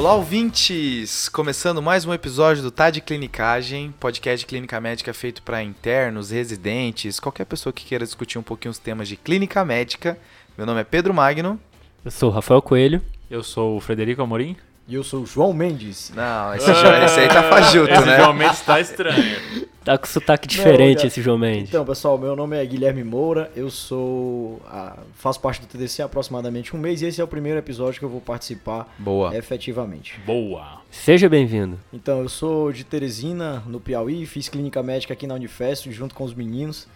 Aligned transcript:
Olá, 0.00 0.14
ouvintes! 0.14 1.28
Começando 1.28 1.82
mais 1.82 2.06
um 2.06 2.14
episódio 2.14 2.62
do 2.62 2.70
Tá 2.70 2.88
de 2.88 3.02
Clinicagem, 3.02 3.92
podcast 4.00 4.38
de 4.38 4.46
clínica 4.46 4.80
médica 4.80 5.12
feito 5.12 5.42
para 5.42 5.62
internos, 5.62 6.30
residentes, 6.30 7.20
qualquer 7.20 7.44
pessoa 7.44 7.70
que 7.70 7.84
queira 7.84 8.06
discutir 8.06 8.38
um 8.38 8.42
pouquinho 8.42 8.70
os 8.70 8.78
temas 8.78 9.08
de 9.08 9.16
clínica 9.16 9.62
médica. 9.62 10.16
Meu 10.56 10.66
nome 10.66 10.80
é 10.80 10.84
Pedro 10.84 11.12
Magno. 11.12 11.60
Eu 12.02 12.10
sou 12.10 12.30
o 12.30 12.32
Rafael 12.32 12.62
Coelho. 12.62 13.02
Eu 13.30 13.42
sou 13.42 13.76
o 13.76 13.80
Frederico 13.80 14.22
Amorim. 14.22 14.56
E 14.90 14.94
eu 14.96 15.04
sou 15.04 15.22
o 15.22 15.26
João 15.26 15.52
Mendes. 15.52 16.10
Não, 16.16 16.52
esse, 16.52 16.68
esse 16.68 17.20
aí 17.20 17.28
tá 17.28 17.44
fajuto, 17.44 17.92
Esse 17.92 18.04
né? 18.04 18.16
João 18.16 18.32
Mendes 18.32 18.60
tá 18.62 18.80
estranho. 18.80 19.68
Tá 19.84 19.96
com 19.96 20.04
sotaque 20.04 20.48
diferente 20.48 20.96
cara. 20.96 21.06
esse 21.06 21.22
João 21.22 21.38
Mendes. 21.38 21.68
Então, 21.68 21.84
pessoal, 21.84 22.18
meu 22.18 22.34
nome 22.34 22.56
é 22.56 22.66
Guilherme 22.66 23.04
Moura, 23.04 23.52
eu 23.54 23.70
sou. 23.70 24.60
ah, 24.66 24.96
faço 25.14 25.38
parte 25.38 25.60
do 25.60 25.68
TDC 25.68 26.02
há 26.02 26.06
aproximadamente 26.06 26.74
um 26.74 26.78
mês 26.80 27.02
e 27.02 27.06
esse 27.06 27.20
é 27.20 27.24
o 27.24 27.28
primeiro 27.28 27.56
episódio 27.60 28.00
que 28.00 28.04
eu 28.04 28.08
vou 28.08 28.20
participar 28.20 28.92
Boa. 28.98 29.34
efetivamente. 29.36 30.18
Boa. 30.26 30.80
Seja 30.90 31.28
bem-vindo. 31.28 31.78
Então, 31.92 32.22
eu 32.22 32.28
sou 32.28 32.72
de 32.72 32.82
Teresina, 32.82 33.62
no 33.68 33.78
Piauí, 33.78 34.26
fiz 34.26 34.48
clínica 34.48 34.82
médica 34.82 35.14
aqui 35.14 35.24
na 35.24 35.34
Unifesp 35.34 35.92
junto 35.92 36.16
com 36.16 36.24
os 36.24 36.34
meninos. 36.34 36.88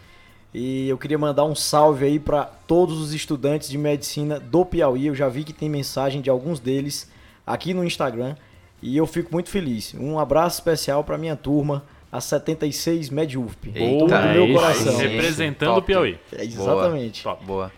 E 0.52 0.88
eu 0.88 0.98
queria 0.98 1.18
mandar 1.18 1.44
um 1.44 1.54
salve 1.54 2.04
aí 2.04 2.18
para 2.18 2.44
todos 2.44 3.00
os 3.00 3.14
estudantes 3.14 3.68
de 3.68 3.78
medicina 3.78 4.40
do 4.40 4.64
Piauí. 4.64 5.06
Eu 5.06 5.14
já 5.14 5.28
vi 5.28 5.44
que 5.44 5.52
tem 5.52 5.68
mensagem 5.68 6.20
de 6.20 6.28
alguns 6.28 6.58
deles 6.58 7.13
aqui 7.46 7.74
no 7.74 7.84
Instagram 7.84 8.36
e 8.82 8.96
eu 8.96 9.06
fico 9.06 9.32
muito 9.32 9.48
feliz. 9.50 9.94
Um 9.98 10.18
abraço 10.18 10.58
especial 10.58 11.02
para 11.04 11.16
minha 11.16 11.36
turma, 11.36 11.84
a 12.12 12.20
76 12.20 13.10
MedUFP. 13.10 13.72
Eita, 13.74 14.04
do 14.06 14.28
meu 14.28 14.52
coração. 14.54 14.96
Representando 14.96 15.68
Top. 15.70 15.80
o 15.80 15.82
Piauí. 15.82 16.18
É, 16.32 16.44
exatamente. 16.44 17.22
Top. 17.22 17.44
Boa. 17.44 17.72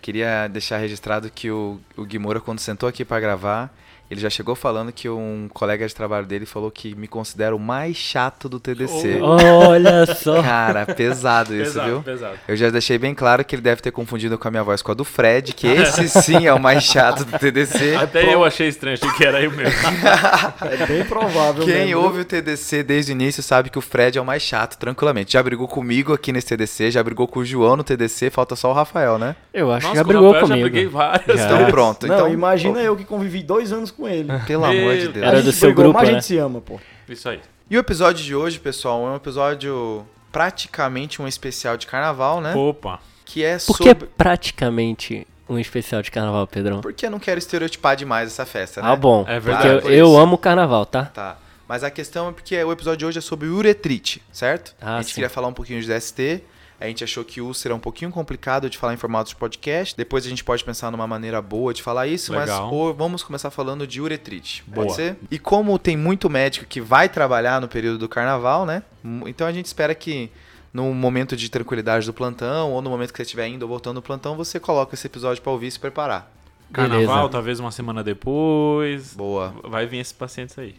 Queria 0.00 0.46
deixar 0.48 0.78
registrado 0.78 1.30
que 1.30 1.50
o, 1.50 1.80
o 1.96 2.04
Gui 2.04 2.18
Moura, 2.18 2.40
quando 2.40 2.60
sentou 2.60 2.88
aqui 2.88 3.04
pra 3.04 3.18
gravar, 3.18 3.74
ele 4.10 4.20
já 4.20 4.28
chegou 4.28 4.56
falando 4.56 4.90
que 4.90 5.08
um 5.08 5.48
colega 5.54 5.86
de 5.86 5.94
trabalho 5.94 6.26
dele 6.26 6.44
falou 6.44 6.68
que 6.68 6.96
me 6.96 7.06
considera 7.06 7.54
o 7.54 7.60
mais 7.60 7.96
chato 7.96 8.48
do 8.48 8.58
TDC. 8.58 9.20
Olha 9.22 10.04
só. 10.14 10.42
Cara, 10.42 10.84
pesado 10.84 11.54
isso, 11.54 11.74
pesado, 11.74 11.88
viu? 11.88 12.02
pesado. 12.02 12.38
Eu 12.48 12.56
já 12.56 12.70
deixei 12.70 12.98
bem 12.98 13.14
claro 13.14 13.44
que 13.44 13.54
ele 13.54 13.62
deve 13.62 13.80
ter 13.80 13.92
confundido 13.92 14.36
com 14.36 14.48
a 14.48 14.50
minha 14.50 14.64
voz 14.64 14.82
com 14.82 14.90
a 14.90 14.94
do 14.94 15.04
Fred, 15.04 15.52
que 15.54 15.68
esse 15.68 16.08
sim 16.08 16.46
é 16.46 16.52
o 16.52 16.58
mais 16.58 16.82
chato 16.82 17.24
do 17.24 17.38
TDC. 17.38 17.94
Até 18.02 18.34
eu 18.34 18.44
achei 18.44 18.66
estranho, 18.66 18.98
achei 19.00 19.10
que 19.16 19.24
era 19.24 19.40
eu 19.40 19.52
mesmo. 19.52 19.78
É 20.80 20.86
bem 20.86 21.04
provável 21.04 21.64
Quem 21.64 21.86
mesmo. 21.86 22.02
ouve 22.02 22.20
o 22.20 22.24
TDC 22.24 22.82
desde 22.82 23.12
o 23.12 23.14
início 23.14 23.42
sabe 23.42 23.70
que 23.70 23.78
o 23.78 23.80
Fred 23.80 24.18
é 24.18 24.20
o 24.20 24.24
mais 24.24 24.42
chato, 24.42 24.76
tranquilamente. 24.76 25.32
Já 25.32 25.42
brigou 25.42 25.68
comigo 25.68 26.12
aqui 26.12 26.32
nesse 26.32 26.48
TDC, 26.48 26.90
já 26.90 27.02
brigou 27.02 27.28
com 27.28 27.40
o 27.40 27.44
João 27.44 27.76
no 27.76 27.84
TDC, 27.84 28.30
falta 28.30 28.56
só 28.56 28.70
o 28.70 28.72
Rafael, 28.72 29.18
né? 29.18 29.36
Eu 29.52 29.70
acho 29.70 29.90
que 29.90 29.96
Nossa, 29.96 29.96
já 29.98 30.04
com 30.04 30.10
o 30.10 30.12
brigou 30.12 30.32
Rafael 30.32 30.48
comigo. 30.48 30.66
Já 30.66 30.70
briguei 30.70 30.88
várias. 30.88 31.38
Já. 31.40 31.46
Então 31.46 31.70
pronto. 31.70 32.06
Não, 32.06 32.14
então, 32.14 32.32
imagina 32.32 32.80
eu 32.80 32.96
que 32.96 33.04
convivi 33.04 33.42
dois 33.42 33.72
anos 33.72 33.90
com 33.90 33.99
ele. 34.08 34.28
Pelo 34.46 34.64
amor 34.64 34.96
de 34.96 35.08
Deus. 35.08 35.26
Era 35.26 35.42
do 35.42 35.52
seu 35.52 35.74
grupo, 35.74 35.94
mas 35.94 36.08
a 36.08 36.12
né? 36.12 36.18
gente 36.18 36.26
se 36.26 36.38
ama, 36.38 36.60
pô. 36.60 36.80
Isso 37.08 37.28
aí. 37.28 37.40
E 37.68 37.76
o 37.76 37.80
episódio 37.80 38.24
de 38.24 38.34
hoje, 38.34 38.58
pessoal, 38.58 39.06
é 39.06 39.10
um 39.10 39.16
episódio 39.16 40.06
praticamente 40.32 41.20
um 41.20 41.28
especial 41.28 41.76
de 41.76 41.86
carnaval, 41.86 42.40
né? 42.40 42.54
Opa. 42.54 43.00
Que 43.24 43.44
é 43.44 43.58
Por 43.58 43.78
que 43.78 43.90
sobre... 43.90 44.08
praticamente 44.16 45.26
um 45.48 45.58
especial 45.58 46.02
de 46.02 46.10
carnaval, 46.10 46.46
Pedrão? 46.46 46.80
Porque 46.80 47.06
eu 47.06 47.10
não 47.10 47.18
quero 47.18 47.38
estereotipar 47.38 47.96
demais 47.96 48.28
essa 48.28 48.46
festa, 48.46 48.80
né? 48.80 48.88
Ah, 48.88 48.96
bom. 48.96 49.24
É 49.26 49.34
porque 49.34 49.40
verdade, 49.40 49.68
eu, 49.68 49.82
por 49.82 49.92
eu 49.92 50.06
isso. 50.06 50.18
amo 50.18 50.38
carnaval, 50.38 50.86
tá? 50.86 51.06
Tá. 51.06 51.36
Mas 51.68 51.84
a 51.84 51.90
questão 51.90 52.28
é 52.28 52.32
porque 52.32 52.62
o 52.62 52.72
episódio 52.72 52.98
de 52.98 53.06
hoje 53.06 53.18
é 53.18 53.20
sobre 53.20 53.48
uretrite, 53.48 54.20
certo? 54.32 54.74
Ah, 54.80 54.96
a 54.96 54.96
gente 54.98 55.10
sim. 55.10 55.14
queria 55.14 55.30
falar 55.30 55.46
um 55.46 55.52
pouquinho 55.52 55.80
de 55.80 55.86
DST. 55.86 56.42
A 56.80 56.86
gente 56.86 57.04
achou 57.04 57.22
que 57.22 57.42
úlcera 57.42 57.74
é 57.74 57.76
um 57.76 57.80
pouquinho 57.80 58.10
complicado 58.10 58.70
de 58.70 58.78
falar 58.78 58.94
em 58.94 58.96
formatos 58.96 59.30
de 59.30 59.36
podcast. 59.36 59.94
Depois 59.94 60.24
a 60.24 60.28
gente 60.30 60.42
pode 60.42 60.64
pensar 60.64 60.90
numa 60.90 61.06
maneira 61.06 61.42
boa 61.42 61.74
de 61.74 61.82
falar 61.82 62.06
isso, 62.06 62.32
Legal. 62.32 62.64
mas 62.64 62.72
ou 62.72 62.94
vamos 62.94 63.22
começar 63.22 63.50
falando 63.50 63.86
de 63.86 64.00
uretrite. 64.00 64.64
Pode 64.64 64.86
Boa. 64.86 64.96
ser? 64.96 65.16
E 65.30 65.38
como 65.38 65.78
tem 65.78 65.94
muito 65.94 66.30
médico 66.30 66.64
que 66.64 66.80
vai 66.80 67.06
trabalhar 67.08 67.60
no 67.60 67.68
período 67.68 67.98
do 67.98 68.08
carnaval, 68.08 68.64
né? 68.64 68.82
Então 69.26 69.46
a 69.46 69.52
gente 69.52 69.66
espera 69.66 69.94
que 69.94 70.30
no 70.72 70.94
momento 70.94 71.36
de 71.36 71.50
tranquilidade 71.50 72.06
do 72.06 72.14
plantão 72.14 72.72
ou 72.72 72.80
no 72.80 72.88
momento 72.88 73.12
que 73.12 73.18
você 73.18 73.24
estiver 73.24 73.46
indo 73.46 73.62
ou 73.64 73.68
voltando 73.68 73.96
do 73.96 74.02
plantão, 74.02 74.34
você 74.34 74.58
coloca 74.58 74.94
esse 74.94 75.06
episódio 75.06 75.42
pra 75.42 75.52
ouvir 75.52 75.66
e 75.66 75.70
se 75.70 75.78
preparar. 75.78 76.32
Carnaval, 76.72 77.06
Beleza. 77.16 77.28
talvez 77.28 77.60
uma 77.60 77.72
semana 77.72 78.02
depois. 78.02 79.12
Boa. 79.14 79.52
Vai 79.64 79.86
vir 79.86 79.98
esses 79.98 80.12
pacientes 80.12 80.58
aí. 80.58 80.76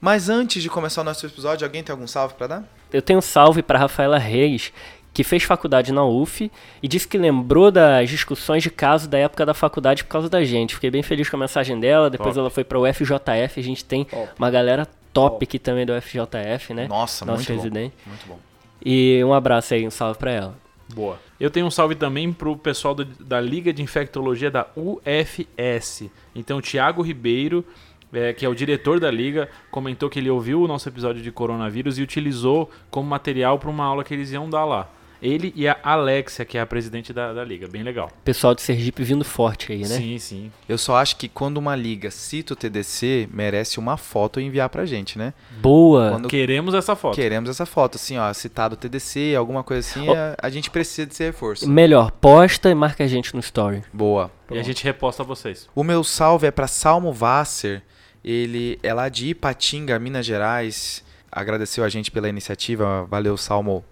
Mas 0.00 0.28
antes 0.28 0.62
de 0.62 0.68
começar 0.68 1.02
o 1.02 1.04
nosso 1.04 1.24
episódio, 1.24 1.64
alguém 1.64 1.82
tem 1.84 1.92
algum 1.92 2.08
salve 2.08 2.34
pra 2.34 2.46
dar? 2.48 2.64
Eu 2.92 3.00
tenho 3.00 3.20
um 3.20 3.22
salve 3.22 3.62
para 3.62 3.78
Rafaela 3.78 4.18
Reis, 4.18 4.72
que 5.14 5.22
fez 5.22 5.42
faculdade 5.42 5.92
na 5.92 6.04
UF 6.04 6.50
e 6.82 6.88
disse 6.88 7.06
que 7.06 7.18
lembrou 7.18 7.70
das 7.70 8.08
discussões 8.08 8.62
de 8.62 8.70
caso 8.70 9.08
da 9.08 9.18
época 9.18 9.44
da 9.44 9.52
faculdade 9.54 10.04
por 10.04 10.10
causa 10.10 10.28
da 10.28 10.42
gente. 10.44 10.74
Fiquei 10.74 10.90
bem 10.90 11.02
feliz 11.02 11.28
com 11.28 11.36
a 11.36 11.40
mensagem 11.40 11.78
dela. 11.78 12.08
Depois 12.08 12.30
Top. 12.30 12.38
ela 12.40 12.50
foi 12.50 12.64
para 12.64 12.78
o 12.78 12.86
FJF. 12.92 13.60
A 13.60 13.62
gente 13.62 13.84
tem 13.84 14.04
Top. 14.04 14.28
uma 14.38 14.50
galera 14.50 14.86
top 15.12 15.32
Top. 15.34 15.44
aqui 15.44 15.58
também 15.58 15.84
do 15.84 15.92
FJF, 16.00 16.72
né? 16.72 16.86
Nossa, 16.88 17.24
Nosso 17.26 17.38
muito 17.40 17.48
bom. 17.48 17.54
residente. 17.56 17.94
Muito 18.06 18.26
bom. 18.26 18.38
E 18.84 19.22
um 19.24 19.34
abraço 19.34 19.74
aí, 19.74 19.86
um 19.86 19.90
salve 19.90 20.18
para 20.18 20.30
ela. 20.30 20.54
Boa. 20.94 21.18
Eu 21.38 21.50
tenho 21.50 21.66
um 21.66 21.70
salve 21.70 21.94
também 21.94 22.32
pro 22.32 22.56
pessoal 22.56 22.94
do- 22.94 23.04
da 23.04 23.40
Liga 23.40 23.72
de 23.72 23.82
Infectologia 23.82 24.50
da 24.50 24.66
UFS. 24.76 26.10
Então, 26.34 26.58
o 26.58 26.62
Thiago 26.62 27.02
Ribeiro, 27.02 27.64
é, 28.12 28.32
que 28.32 28.44
é 28.44 28.48
o 28.48 28.54
diretor 28.54 29.00
da 29.00 29.10
liga, 29.10 29.48
comentou 29.70 30.08
que 30.10 30.18
ele 30.18 30.30
ouviu 30.30 30.62
o 30.62 30.68
nosso 30.68 30.88
episódio 30.88 31.22
de 31.22 31.30
coronavírus 31.32 31.98
e 31.98 32.02
utilizou 32.02 32.70
como 32.90 33.08
material 33.08 33.58
para 33.58 33.70
uma 33.70 33.84
aula 33.84 34.04
que 34.04 34.12
eles 34.14 34.32
iam 34.32 34.48
dar 34.50 34.64
lá. 34.64 34.88
Ele 35.22 35.52
e 35.54 35.68
a 35.68 35.78
Alexia, 35.84 36.44
que 36.44 36.58
é 36.58 36.60
a 36.60 36.66
presidente 36.66 37.12
da, 37.12 37.32
da 37.32 37.44
liga. 37.44 37.68
Bem 37.68 37.84
legal. 37.84 38.10
Pessoal 38.24 38.54
de 38.56 38.60
Sergipe 38.60 39.04
vindo 39.04 39.24
forte 39.24 39.72
aí, 39.72 39.82
né? 39.82 39.86
Sim, 39.86 40.18
sim. 40.18 40.52
Eu 40.68 40.76
só 40.76 40.96
acho 40.96 41.16
que 41.16 41.28
quando 41.28 41.58
uma 41.58 41.76
liga 41.76 42.10
cita 42.10 42.54
o 42.54 42.56
TDC, 42.56 43.28
merece 43.32 43.78
uma 43.78 43.96
foto 43.96 44.40
e 44.40 44.44
enviar 44.44 44.68
pra 44.68 44.84
gente, 44.84 45.16
né? 45.16 45.32
Boa. 45.60 46.10
Quando 46.10 46.28
Queremos 46.28 46.74
essa 46.74 46.96
foto. 46.96 47.14
queremos 47.14 47.48
essa 47.48 47.64
foto, 47.64 47.94
assim, 47.94 48.18
ó, 48.18 48.32
citado 48.32 48.74
o 48.74 48.76
TDC, 48.76 49.36
alguma 49.36 49.62
coisa 49.62 49.88
assim, 49.88 50.08
Ó. 50.08 50.14
a, 50.14 50.34
a 50.42 50.50
gente 50.50 50.70
precisa 50.70 51.06
desse 51.06 51.22
reforço. 51.22 51.68
Melhor, 51.70 52.10
posta 52.10 52.68
e 52.68 52.74
marca 52.74 53.04
a 53.04 53.06
gente 53.06 53.32
no 53.32 53.40
story. 53.40 53.82
Boa. 53.92 54.30
E 54.50 54.58
a 54.58 54.62
gente 54.62 54.82
reposta 54.82 55.22
vocês. 55.22 55.68
O 55.74 55.84
meu 55.84 56.02
salve 56.02 56.48
é 56.48 56.50
pra 56.50 56.66
Salmo 56.66 57.12
Vasser, 57.12 57.82
ele 58.24 58.78
é 58.82 58.92
lá 58.92 59.08
de 59.08 59.28
Ipatinga, 59.28 59.98
Minas 59.98 60.26
Gerais, 60.26 61.04
agradeceu 61.30 61.84
a 61.84 61.88
gente 61.88 62.10
pela 62.10 62.28
iniciativa, 62.28 63.06
valeu 63.08 63.36
Salmo. 63.36 63.84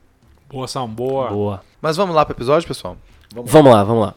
Boa, 0.50 0.66
São, 0.66 0.88
boa. 0.88 1.30
Boa. 1.30 1.62
Mas 1.80 1.96
vamos 1.96 2.14
lá 2.14 2.24
pro 2.24 2.34
episódio, 2.34 2.66
pessoal? 2.66 2.96
Vamos 3.32 3.72
lá, 3.72 3.84
vamos 3.84 4.02
lá. 4.02 4.14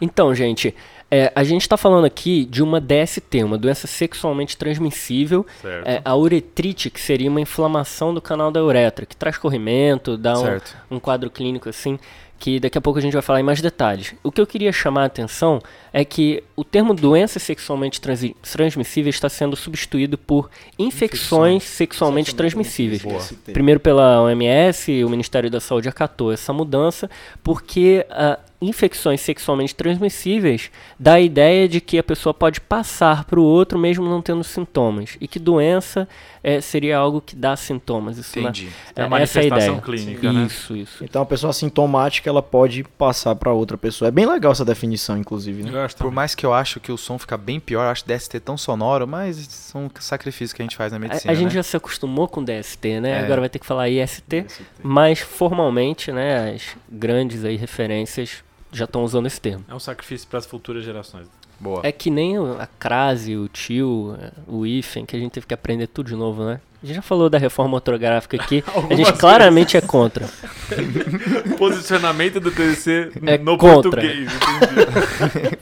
Então, 0.00 0.34
gente, 0.34 0.74
é, 1.10 1.30
a 1.34 1.44
gente 1.44 1.68
tá 1.68 1.76
falando 1.76 2.04
aqui 2.04 2.46
de 2.46 2.62
uma 2.62 2.80
DST, 2.80 3.44
uma 3.44 3.58
doença 3.58 3.86
sexualmente 3.86 4.56
transmissível. 4.56 5.46
Certo. 5.60 5.86
É, 5.86 6.00
a 6.04 6.16
uretrite, 6.16 6.88
que 6.88 7.00
seria 7.00 7.30
uma 7.30 7.40
inflamação 7.40 8.14
do 8.14 8.22
canal 8.22 8.50
da 8.50 8.62
uretra, 8.64 9.04
que 9.04 9.14
traz 9.14 9.36
corrimento, 9.36 10.16
dá 10.16 10.34
um, 10.38 10.96
um 10.96 10.98
quadro 10.98 11.30
clínico 11.30 11.68
assim, 11.68 11.98
que 12.38 12.60
daqui 12.60 12.76
a 12.76 12.80
pouco 12.80 12.98
a 12.98 13.02
gente 13.02 13.12
vai 13.12 13.22
falar 13.22 13.40
em 13.40 13.42
mais 13.42 13.60
detalhes. 13.60 14.14
O 14.22 14.30
que 14.30 14.40
eu 14.40 14.46
queria 14.46 14.72
chamar 14.72 15.02
a 15.02 15.06
atenção 15.06 15.60
é 15.92 16.04
que 16.04 16.42
o 16.54 16.62
termo 16.62 16.92
doença 16.94 17.38
sexualmente 17.38 18.00
transmissível 18.00 19.10
está 19.10 19.28
sendo 19.28 19.56
substituído 19.56 20.18
por 20.18 20.50
infecções 20.78 21.64
sexualmente 21.64 22.34
transmissíveis. 22.34 23.02
Primeiro 23.52 23.80
pela 23.80 24.22
OMS, 24.22 25.04
o 25.04 25.08
Ministério 25.08 25.50
da 25.50 25.60
Saúde 25.60 25.88
acatou 25.88 26.32
essa 26.32 26.52
mudança, 26.52 27.08
porque 27.42 28.04
ah, 28.10 28.38
infecções 28.60 29.20
sexualmente 29.20 29.74
transmissíveis 29.74 30.70
dá 30.98 31.14
a 31.14 31.20
ideia 31.20 31.68
de 31.68 31.80
que 31.80 31.98
a 31.98 32.02
pessoa 32.02 32.32
pode 32.32 32.60
passar 32.60 33.24
para 33.24 33.40
o 33.40 33.44
outro 33.44 33.78
mesmo 33.78 34.08
não 34.08 34.22
tendo 34.22 34.44
sintomas, 34.44 35.16
e 35.20 35.28
que 35.28 35.38
doença 35.38 36.08
eh, 36.48 36.60
seria 36.60 36.96
algo 36.96 37.20
que 37.20 37.34
dá 37.34 37.56
sintomas. 37.56 38.16
Isso 38.18 38.40
na- 38.40 38.50
Entendi. 38.50 38.68
É 38.68 38.70
a 38.70 38.70
é- 38.70 38.72
essa 38.72 39.02
é 39.02 39.04
a 39.04 39.08
manifestação 39.08 39.58
ideia. 39.78 39.80
clínica, 39.82 40.32
né? 40.32 40.44
Isso, 40.46 40.76
isso. 40.76 41.04
Então 41.04 41.22
a 41.22 41.26
pessoa 41.26 41.50
assintomática 41.50 42.30
ela 42.30 42.40
pode 42.40 42.84
passar 42.84 43.34
pra 43.34 43.52
outra 43.52 43.76
pessoa. 43.76 44.06
É 44.06 44.10
bem 44.12 44.24
legal 44.26 44.52
essa 44.52 44.64
definição, 44.64 45.18
inclusive, 45.18 45.64
né? 45.64 45.70
Eu 45.72 45.80
acho 45.80 45.96
Por 45.96 46.04
também. 46.04 46.14
mais 46.14 46.34
que 46.36 46.46
eu 46.46 46.54
acho 46.54 46.78
que 46.78 46.92
o 46.92 46.96
som 46.96 47.18
fica 47.18 47.36
bem 47.36 47.58
pior, 47.58 47.82
eu 47.84 47.90
acho 47.90 48.06
DST 48.06 48.38
tão 48.38 48.56
sonoro, 48.56 49.08
mas 49.08 49.36
são 49.48 49.90
sacrifícios 49.98 50.52
que 50.52 50.62
a 50.62 50.64
gente 50.64 50.76
faz 50.76 50.92
na 50.92 50.98
A, 50.98 51.00
medicina, 51.00 51.32
a 51.32 51.34
gente 51.34 51.48
né? 51.48 51.54
já 51.54 51.62
se 51.64 51.76
acostumou 51.76 52.28
com 52.28 52.44
DST, 52.44 53.00
né? 53.00 53.10
É. 53.10 53.18
Agora 53.24 53.40
vai 53.40 53.48
ter 53.48 53.58
que 53.58 53.66
falar 53.66 53.88
IST, 53.88 54.46
mas 54.82 55.18
formalmente, 55.18 56.12
né, 56.12 56.52
as 56.54 56.62
grandes 56.88 57.44
aí 57.44 57.56
referências 57.56 58.44
já 58.72 58.84
estão 58.84 59.02
usando 59.02 59.26
esse 59.26 59.40
termo. 59.40 59.64
É 59.68 59.74
um 59.74 59.80
sacrifício 59.80 60.28
para 60.28 60.38
as 60.38 60.46
futuras 60.46 60.84
gerações. 60.84 61.26
Boa. 61.58 61.80
É 61.82 61.90
que 61.90 62.10
nem 62.10 62.36
a 62.36 62.68
crase, 62.78 63.34
o 63.36 63.48
tio, 63.48 64.16
o 64.46 64.66
hífen, 64.66 65.06
que 65.06 65.16
a 65.16 65.18
gente 65.18 65.32
teve 65.32 65.46
que 65.46 65.54
aprender 65.54 65.86
tudo 65.86 66.08
de 66.08 66.14
novo, 66.14 66.44
né? 66.44 66.60
A 66.82 66.86
gente 66.86 66.96
já 66.96 67.02
falou 67.02 67.30
da 67.30 67.38
reforma 67.38 67.74
ortográfica 67.74 68.36
aqui, 68.36 68.62
a 68.90 68.94
gente 68.94 69.12
claramente 69.14 69.76
é 69.76 69.80
contra. 69.80 70.28
Posicionamento 71.58 72.38
do 72.38 72.50
TDC 72.50 73.12
É 73.26 73.38
no 73.38 73.56
contra. 73.56 73.90
português. 73.90 74.30
entendi. 74.32 75.56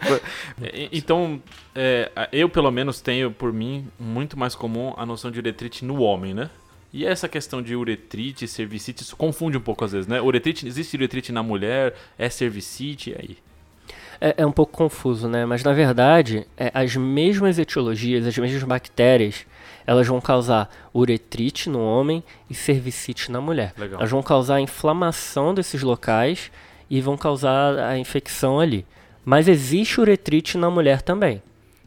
Então, 0.92 1.40
é, 1.74 2.10
eu 2.32 2.48
pelo 2.48 2.70
menos 2.70 3.00
tenho 3.00 3.30
por 3.30 3.52
mim 3.52 3.86
muito 3.98 4.38
mais 4.38 4.54
comum 4.54 4.92
a 4.96 5.06
noção 5.06 5.30
de 5.30 5.38
uretrite 5.38 5.84
no 5.84 6.02
homem, 6.02 6.34
né? 6.34 6.50
E 6.92 7.04
essa 7.04 7.28
questão 7.28 7.60
de 7.60 7.74
uretrite, 7.74 8.46
cervicite, 8.46 9.02
isso 9.02 9.16
confunde 9.16 9.56
um 9.56 9.60
pouco 9.60 9.84
às 9.84 9.92
vezes, 9.92 10.06
né? 10.06 10.20
Uretrite, 10.20 10.66
existe 10.66 10.96
uretrite 10.96 11.32
na 11.32 11.42
mulher, 11.42 11.94
é 12.18 12.28
cervicite, 12.28 13.10
e 13.10 13.14
aí? 13.14 13.36
É, 14.20 14.34
é 14.38 14.46
um 14.46 14.52
pouco 14.52 14.72
confuso, 14.72 15.28
né? 15.28 15.44
Mas 15.44 15.62
na 15.62 15.72
verdade, 15.72 16.46
é, 16.56 16.70
as 16.74 16.94
mesmas 16.96 17.58
etiologias, 17.58 18.26
as 18.26 18.36
mesmas 18.36 18.62
bactérias, 18.62 19.46
elas 19.86 20.06
vão 20.06 20.20
causar 20.20 20.70
uretrite 20.94 21.68
no 21.68 21.80
homem 21.80 22.22
e 22.48 22.54
cervicite 22.54 23.30
na 23.30 23.40
mulher. 23.40 23.74
Legal. 23.76 24.00
Elas 24.00 24.10
vão 24.10 24.22
causar 24.22 24.56
a 24.56 24.60
inflamação 24.60 25.52
desses 25.54 25.82
locais 25.82 26.50
e 26.88 27.00
vão 27.00 27.16
causar 27.16 27.78
a 27.78 27.98
infecção 27.98 28.60
ali. 28.60 28.86
Mas 29.24 29.48
existe 29.48 30.00
uretrite 30.00 30.56
na 30.58 30.70
mulher 30.70 31.02
também. 31.02 31.42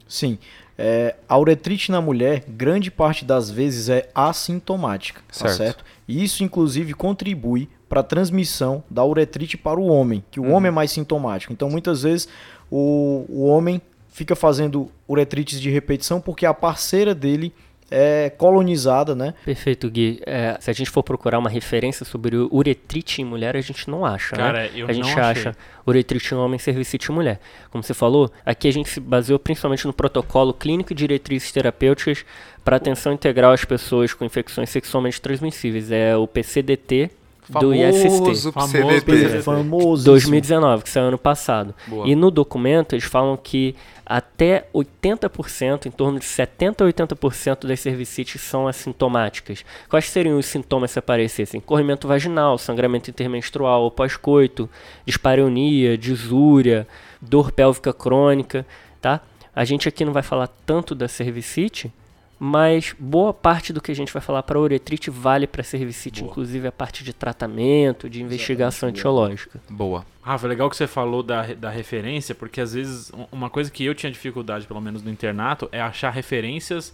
Sim. 0.08 0.38
É, 0.78 1.16
a 1.28 1.38
uretrite 1.38 1.92
na 1.92 2.00
mulher, 2.00 2.44
grande 2.48 2.92
parte 2.92 3.26
das 3.26 3.50
vezes 3.50 3.90
é 3.90 4.10
assintomática, 4.14 5.22
tá 5.28 5.48
Certo. 5.48 5.58
certo? 5.58 5.86
E 6.08 6.24
isso, 6.24 6.44
inclusive, 6.44 6.94
contribui 6.94 7.68
para 7.90 8.02
a 8.02 8.04
transmissão 8.04 8.84
da 8.90 9.04
uretrite 9.06 9.58
para 9.58 9.80
o 9.80 9.88
homem, 9.88 10.24
que 10.30 10.40
o 10.40 10.44
Uhum. 10.44 10.54
homem 10.54 10.68
é 10.68 10.72
mais 10.72 10.92
sintomático. 10.92 11.54
Então, 11.54 11.70
muitas 11.70 12.04
vezes, 12.04 12.28
o, 12.70 13.26
o 13.30 13.46
homem 13.46 13.82
fica 14.10 14.36
fazendo 14.36 14.90
uretrites 15.08 15.60
de 15.62 15.70
repetição 15.70 16.20
porque 16.20 16.46
a 16.46 16.54
parceira 16.54 17.14
dele 17.16 17.54
é 17.90 18.30
colonizada, 18.30 19.16
né? 19.16 19.34
Perfeito, 19.46 19.90
Gui. 19.90 20.20
É, 20.26 20.58
se 20.60 20.70
a 20.70 20.74
gente 20.74 20.90
for 20.90 21.02
procurar 21.04 21.40
uma 21.40 21.50
referência 21.50 22.06
sobre 22.06 22.36
uretrite 22.36 23.22
em 23.22 23.26
mulher, 23.26 23.56
a 23.56 23.62
gente 23.62 23.90
não 23.90 24.06
acha, 24.06 24.36
né? 24.36 24.44
Cara, 24.44 24.68
eu 24.76 24.88
a 24.90 24.92
gente 24.92 25.16
não 25.16 25.24
acha 25.24 25.56
uretrite 25.88 26.34
em 26.34 26.38
homem, 26.38 26.60
cervicite 26.60 27.10
em 27.10 27.16
mulher. 27.16 27.40
Como 27.72 27.82
você 27.82 27.94
falou, 27.94 28.30
aqui 28.46 28.68
a 28.68 28.74
gente 28.74 28.90
se 28.90 29.00
baseou 29.00 29.40
principalmente 29.40 29.88
no 29.88 29.94
protocolo 29.94 30.54
clínico 30.54 30.92
e 30.92 30.96
diretrizes 30.96 31.50
terapêuticas 31.54 32.26
para 32.62 32.76
atenção 32.76 33.14
integral 33.14 33.54
às 33.54 33.64
pessoas 33.64 34.14
com 34.14 34.26
infecções 34.26 34.70
sexualmente 34.70 35.22
transmissíveis. 35.22 35.90
É 35.90 36.18
o 36.18 36.28
PCDT 36.28 37.10
do 37.50 37.74
IST. 37.74 38.04
Famoso 38.10 38.52
Famoso 38.52 38.72
CDT. 38.72 39.06
PCDT. 39.06 39.42
Famoso. 39.42 40.06
2019, 40.06 40.84
que 40.84 40.90
saiu 40.90 41.06
ano 41.08 41.18
passado. 41.18 41.74
Boa. 41.88 42.08
E 42.08 42.16
no 42.16 42.30
documento 42.30 42.94
eles 42.94 43.06
falam 43.06 43.38
que 43.38 43.76
até 44.06 44.68
80%, 44.74 45.86
em 45.86 45.92
torno 45.92 46.18
de 46.20 46.26
70 46.26 46.86
a 46.86 46.88
80% 46.88 47.68
das 47.68 47.80
cervicites 47.80 48.42
são 48.42 48.68
assintomáticas. 48.68 49.66
Quais 49.90 50.10
seriam 50.10 50.38
os 50.38 50.46
sintomas 50.46 50.92
se 50.92 51.00
aparecessem? 51.00 51.60
Corrimento 51.60 52.08
vaginal, 52.08 52.58
sangramento 52.58 53.10
intermenstrual 53.10 53.84
ou 53.84 53.92
pós-coito, 53.92 54.70
dispareunia, 55.06 55.98
disúria, 55.98 56.88
dor 57.22 57.52
pélvica 57.52 57.94
crônica, 57.94 58.66
tá? 59.02 59.22
A 59.54 59.66
gente 59.66 59.90
aqui 59.90 60.06
não 60.06 60.14
vai 60.14 60.24
falar 60.24 60.48
tanto 60.66 60.94
da 60.96 61.08
cervicite, 61.08 61.92
mas 62.40 62.96
boa 63.00 63.34
parte 63.34 63.74
do 63.74 63.82
que 63.82 63.92
a 63.92 63.96
gente 63.96 64.14
vai 64.14 64.22
falar 64.22 64.44
para 64.44 64.60
uretrite 64.60 65.10
vale 65.10 65.48
para 65.48 65.64
cervicite, 65.64 66.22
Boa. 66.22 66.32
inclusive 66.32 66.68
a 66.68 66.72
parte 66.72 67.04
de 67.04 67.14
tratamento, 67.14 68.10
de 68.10 68.22
investigação 68.22 68.90
etiológica. 68.90 69.60
Boa. 69.70 70.06
Rafa, 70.22 70.48
legal 70.48 70.70
que 70.70 70.76
você 70.76 70.88
falou 70.88 71.24
da, 71.24 71.54
da 71.54 71.70
referência, 71.70 72.36
porque 72.36 72.60
às 72.62 72.74
vezes 72.74 73.12
um- 73.14 73.26
uma 73.32 73.50
coisa 73.50 73.72
que 73.72 73.84
eu 73.86 73.96
tinha 73.96 74.12
dificuldade, 74.12 74.68
pelo 74.68 74.82
menos 74.82 75.02
no 75.02 75.10
internato, 75.10 75.68
é 75.72 75.82
achar 75.82 76.10
referências 76.12 76.94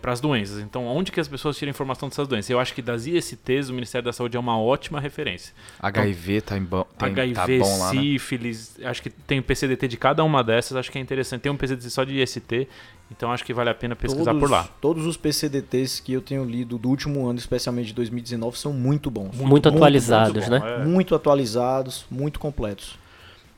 para 0.00 0.12
as 0.12 0.20
doenças. 0.20 0.60
Então, 0.60 0.86
onde 0.86 1.10
que 1.10 1.20
as 1.20 1.28
pessoas 1.28 1.56
tiram 1.56 1.70
informação 1.70 2.08
dessas 2.08 2.28
doenças? 2.28 2.50
Eu 2.50 2.60
acho 2.60 2.74
que 2.74 2.82
das 2.82 3.06
ISTs, 3.06 3.70
o 3.70 3.74
Ministério 3.74 4.04
da 4.04 4.12
Saúde 4.12 4.36
é 4.36 4.40
uma 4.40 4.58
ótima 4.58 5.00
referência. 5.00 5.54
HIV 5.80 6.40
tá, 6.42 6.58
em 6.58 6.62
bom, 6.62 6.84
tem, 6.98 7.08
HIV, 7.08 7.34
tá 7.34 7.46
bom 7.46 7.78
lá, 7.78 7.92
né? 7.92 8.00
sífilis, 8.00 8.78
acho 8.84 9.02
que 9.02 9.10
tem 9.10 9.38
o 9.38 9.42
PCDT 9.42 9.88
de 9.88 9.96
cada 9.96 10.22
uma 10.22 10.44
dessas, 10.44 10.76
acho 10.76 10.90
que 10.90 10.98
é 10.98 11.00
interessante. 11.00 11.42
Tem 11.42 11.50
um 11.50 11.56
PCDT 11.56 11.90
só 11.90 12.04
de 12.04 12.20
IST, 12.20 12.68
então 13.10 13.32
acho 13.32 13.44
que 13.44 13.54
vale 13.54 13.70
a 13.70 13.74
pena 13.74 13.94
pesquisar 13.94 14.32
todos, 14.32 14.40
por 14.40 14.50
lá. 14.50 14.68
Todos 14.80 15.06
os 15.06 15.16
PCDTs 15.16 16.00
que 16.00 16.12
eu 16.12 16.20
tenho 16.20 16.44
lido 16.44 16.78
do 16.78 16.88
último 16.88 17.26
ano, 17.26 17.38
especialmente 17.38 17.86
de 17.86 17.94
2019, 17.94 18.58
são 18.58 18.72
muito 18.72 19.10
bons. 19.10 19.34
Muito 19.36 19.68
atualizados, 19.68 20.44
bom, 20.44 20.50
né? 20.50 20.76
é. 20.80 20.84
Muito 20.84 21.14
atualizados, 21.14 22.04
muito 22.10 22.38
completos. 22.38 22.98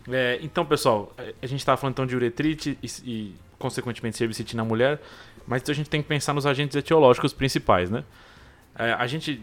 É, 0.09 0.39
então, 0.43 0.65
pessoal, 0.65 1.13
é, 1.19 1.35
a 1.43 1.47
gente 1.47 1.61
estava 1.61 1.77
falando 1.77 1.95
então 1.95 2.07
de 2.07 2.15
uretrite 2.15 2.79
e, 2.83 2.87
e, 3.05 3.35
consequentemente, 3.59 4.17
cervicite 4.17 4.57
na 4.57 4.65
mulher, 4.65 5.01
mas 5.47 5.63
então 5.63 5.73
a 5.73 5.77
gente 5.77 5.91
tem 5.91 6.03
que 6.03 6.09
pensar 6.09 6.33
nos 6.35 6.47
agentes 6.47 6.77
etiológicos 6.77 7.33
principais, 7.33 7.91
né? 7.91 8.05
É, 8.79 8.93
a 8.93 9.07
gente 9.07 9.41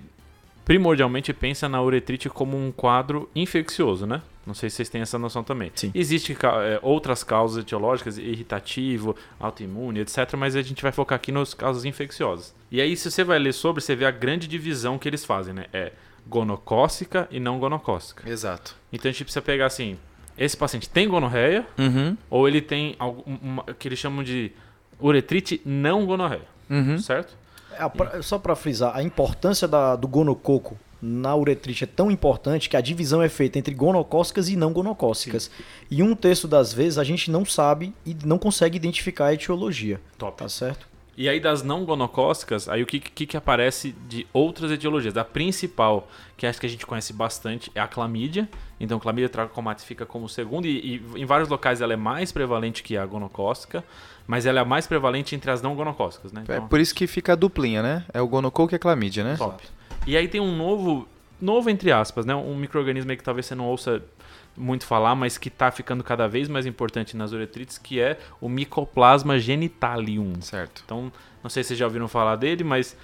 primordialmente 0.66 1.34
pensa 1.34 1.68
na 1.68 1.82
uretrite 1.82 2.30
como 2.30 2.56
um 2.58 2.72
quadro 2.72 3.30
infeccioso, 3.36 4.06
né? 4.06 4.22
Não 4.46 4.54
sei 4.54 4.70
se 4.70 4.78
vocês 4.78 4.90
têm 4.90 5.02
essa 5.02 5.18
noção 5.18 5.44
também. 5.44 5.72
Sim. 5.76 5.92
Existem 5.96 6.36
outras 6.82 7.24
causas 7.24 7.64
etiológicas, 7.64 8.18
irritativo, 8.18 9.16
autoimune, 9.40 10.02
etc., 10.02 10.34
mas 10.38 10.56
a 10.56 10.62
gente 10.62 10.82
vai 10.84 10.92
focar 10.92 11.16
aqui 11.16 11.32
nos 11.32 11.54
causas 11.54 11.86
infecciosas. 11.86 12.54
E 12.70 12.82
aí, 12.82 12.96
se 12.98 13.10
você 13.10 13.24
vai 13.24 13.40
ler 13.40 13.54
sobre, 13.54 13.82
você 13.82 13.96
vê 13.96 14.06
a 14.06 14.12
grande 14.12 14.48
divisão 14.48 14.98
que 15.00 15.08
eles 15.08 15.24
fazem, 15.24 15.54
né? 15.54 15.66
É 15.72 15.94
gonocócica 16.28 17.28
e 17.32 17.40
não 17.40 17.58
gonocócica. 17.60 18.30
Exato. 18.30 18.76
Então 18.92 19.10
a 19.10 19.12
gente 19.12 19.24
precisa 19.24 19.42
pegar 19.42 19.66
assim: 19.68 19.98
esse 20.38 20.56
paciente 20.58 20.90
tem 20.90 21.08
gonorreia 21.08 21.66
Uhum. 21.78 22.18
ou 22.30 22.48
ele 22.48 22.62
tem 22.62 22.96
algum, 23.00 23.22
uma, 23.42 23.64
que 23.78 23.88
eles 23.88 24.00
chamam 24.00 24.24
de 24.24 24.52
uretrite 25.08 25.62
não 25.66 26.06
gonorreia, 26.06 26.48
Uhum. 26.70 26.98
certo? 26.98 27.36
É, 27.78 27.88
pra- 27.90 28.22
só 28.22 28.38
para 28.38 28.56
frisar, 28.56 28.96
a 28.96 29.02
importância 29.04 29.68
da- 29.68 29.96
do 29.96 30.08
gonococo 30.08 30.78
na 31.02 31.36
uretrite 31.36 31.84
é 31.84 31.88
tão 31.88 32.10
importante 32.10 32.70
que 32.70 32.78
a 32.78 32.82
divisão 32.82 33.22
é 33.22 33.28
feita 33.28 33.60
entre 33.60 33.74
gonocócicas 33.74 34.48
e 34.48 34.56
não 34.56 34.72
gonocócicas. 34.72 35.52
E 35.92 36.02
um 36.02 36.16
terço 36.16 36.48
das 36.48 36.72
vezes 36.72 36.98
a 36.98 37.04
gente 37.04 37.30
não 37.30 37.44
sabe 37.44 37.94
e 38.06 38.16
não 38.24 38.38
consegue 38.38 38.78
identificar 38.78 39.26
a 39.26 39.34
etiologia, 39.34 40.00
Top. 40.18 40.38
tá 40.38 40.48
certo? 40.48 40.88
E 41.16 41.28
aí 41.30 41.40
das 41.40 41.62
não 41.62 41.86
gonocócicas, 41.86 42.68
aí 42.70 42.82
o 42.82 42.86
que, 42.88 43.00
que, 43.00 43.26
que 43.28 43.38
aparece 43.38 43.94
de 44.08 44.26
outras 44.34 44.72
etiologias? 44.72 45.16
A 45.18 45.24
principal, 45.24 46.08
que 46.38 46.48
acho 46.48 46.60
que 46.60 46.66
a 46.66 46.70
gente 46.70 46.88
conhece 46.88 47.14
bastante, 47.14 47.70
é 47.76 47.80
a 47.80 47.88
clamídia. 47.88 48.50
Então, 48.80 48.98
clamídia 49.00 49.30
trachomatis 49.30 49.86
fica 49.86 50.06
como 50.08 50.28
segundo, 50.28 50.66
e, 50.66 50.96
e 51.16 51.22
em 51.22 51.26
vários 51.26 51.50
locais 51.50 51.82
ela 51.82 51.94
é 51.94 51.98
mais 51.98 52.32
prevalente 52.32 52.82
que 52.82 52.98
a 52.98 53.06
gonocócica, 53.06 53.84
mas 54.28 54.46
ela 54.46 54.60
é 54.60 54.62
a 54.62 54.66
mais 54.66 54.88
prevalente 54.88 55.36
entre 55.36 55.52
as 55.52 55.62
não 55.62 55.76
gonocócicas, 55.76 56.32
né? 56.32 56.44
É 56.48 56.54
Então, 56.54 56.68
por 56.68 56.80
isso 56.80 56.94
que 56.96 57.08
fica 57.08 57.34
a 57.34 57.36
duplinha, 57.36 57.82
né? 57.82 58.06
É 58.14 58.22
o 58.22 58.28
gonococo 58.28 58.74
e 58.74 58.76
a 58.76 58.80
clamídia, 58.80 59.24
né? 59.24 59.36
Top. 59.38 59.64
E 60.08 60.18
aí 60.18 60.28
tem 60.28 60.42
um 60.42 60.56
novo, 60.56 61.08
novo 61.40 61.70
entre 61.70 61.92
aspas, 61.92 62.26
né? 62.26 62.34
Um 62.36 62.56
microorganismo 62.56 63.12
aí 63.12 63.18
que 63.18 63.24
talvez 63.24 63.46
você 63.46 63.56
não 63.56 63.66
ouça 63.66 64.02
muito 64.56 64.86
falar, 64.86 65.16
mas 65.16 65.38
que 65.38 65.48
está 65.48 65.72
ficando 65.72 66.04
cada 66.04 66.28
vez 66.28 66.48
mais 66.48 66.66
importante 66.66 67.18
nas 67.18 67.32
uretrites, 67.32 67.78
que 67.78 68.00
é 68.00 68.20
o 68.40 68.48
Mycoplasma 68.48 69.40
genitalium. 69.40 70.34
Certo. 70.42 70.84
Então, 70.86 71.12
não 71.42 71.50
sei 71.50 71.64
se 71.64 71.70
vocês 71.70 71.80
já 71.80 71.86
ouviram 71.86 72.08
falar 72.08 72.36
dele, 72.36 72.64
mas 72.64 72.96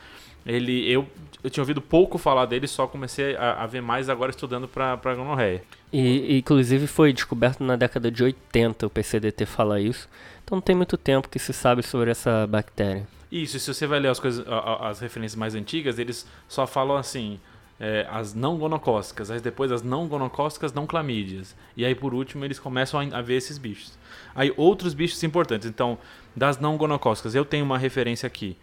ele 0.46 0.90
eu, 0.92 1.08
eu 1.44 1.50
tinha 1.50 1.62
ouvido 1.62 1.82
pouco 1.82 2.18
falar 2.18 2.46
dele, 2.46 2.68
só 2.68 2.88
comecei 2.88 3.36
a, 3.36 3.64
a 3.64 3.68
ver 3.68 3.82
mais 3.82 4.10
agora 4.10 4.32
estudando 4.32 4.68
para 4.68 5.16
gonorreia. 5.16 5.64
E, 5.92 6.36
e, 6.36 6.40
inclusive 6.40 6.88
foi 6.88 7.14
descoberto 7.14 7.64
na 7.64 7.76
década 7.76 8.12
de 8.12 8.24
80 8.24 8.86
o 8.86 8.90
PCDT 8.90 9.46
fala 9.46 9.80
isso. 9.80 10.08
Então 10.44 10.58
não 10.58 10.62
tem 10.62 10.76
muito 10.76 10.98
tempo 10.98 11.30
que 11.30 11.40
se 11.40 11.54
sabe 11.54 11.84
sobre 11.84 12.12
essa 12.12 12.46
bactéria. 12.48 13.08
Isso, 13.32 13.58
e 13.58 13.60
se 13.60 13.74
você 13.74 13.86
vai 13.86 14.00
ler 14.00 14.10
as 14.10 14.20
coisas, 14.20 14.44
as 14.82 15.00
referências 15.00 15.36
mais 15.36 15.54
antigas, 15.54 16.00
eles 16.00 16.26
só 16.48 16.66
falam 16.66 16.98
assim, 16.98 17.40
é, 17.80 18.08
as 18.10 18.34
não 18.34 18.58
gonocócicas, 18.58 19.30
aí 19.30 19.40
depois 19.40 19.72
as 19.72 19.84
não 19.84 20.08
gonocócicas 20.08 20.74
não 20.74 20.88
clamídias. 20.88 21.56
E 21.78 21.86
aí 21.86 21.94
por 21.94 22.14
último 22.14 22.44
eles 22.44 22.58
começam 22.58 23.00
a, 23.00 23.20
a 23.20 23.22
ver 23.22 23.36
esses 23.36 23.58
bichos. 23.58 23.94
Aí 24.34 24.52
outros 24.58 24.94
bichos 24.94 25.24
importantes, 25.24 25.68
então, 25.68 25.98
das 26.36 26.60
não 26.60 26.76
gonocócicas, 26.76 27.36
eu 27.36 27.46
tenho 27.46 27.64
uma 27.64 27.78
referência 27.78 28.26
aqui 28.26 28.58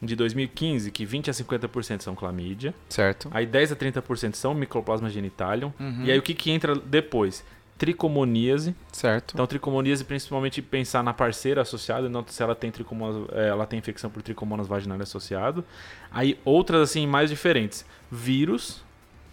de 0.00 0.14
2015 0.14 0.90
que 0.90 1.04
20 1.04 1.30
a 1.30 1.32
50% 1.32 2.02
são 2.02 2.14
clamídia, 2.14 2.74
Certo. 2.88 3.28
aí 3.32 3.44
10 3.46 3.72
a 3.72 3.76
30% 3.76 4.34
são 4.34 4.54
micoplasma 4.54 5.10
genitalium, 5.10 5.72
Uhum. 5.78 6.04
e 6.04 6.12
aí 6.12 6.18
o 6.18 6.22
que, 6.22 6.34
que 6.34 6.50
entra 6.50 6.74
depois? 6.74 7.44
Tricomoníase, 7.76 8.74
Certo. 8.92 9.32
então, 9.34 9.46
tricomoníase, 9.46 10.04
principalmente 10.04 10.60
pensar 10.60 11.02
na 11.02 11.14
parceira 11.14 11.62
associada, 11.62 12.08
não 12.08 12.24
se 12.26 12.42
ela 12.42 12.54
tem 12.54 12.70
tricomonas, 12.72 13.28
eh, 13.32 13.48
ela 13.48 13.66
tem 13.66 13.78
infecção 13.78 14.10
por 14.10 14.20
tricomonas 14.20 14.66
vaginais 14.66 15.00
associado. 15.00 15.64
Aí 16.10 16.38
outras 16.44 16.90
assim 16.90 17.06
mais 17.06 17.30
diferentes, 17.30 17.86
vírus, 18.10 18.82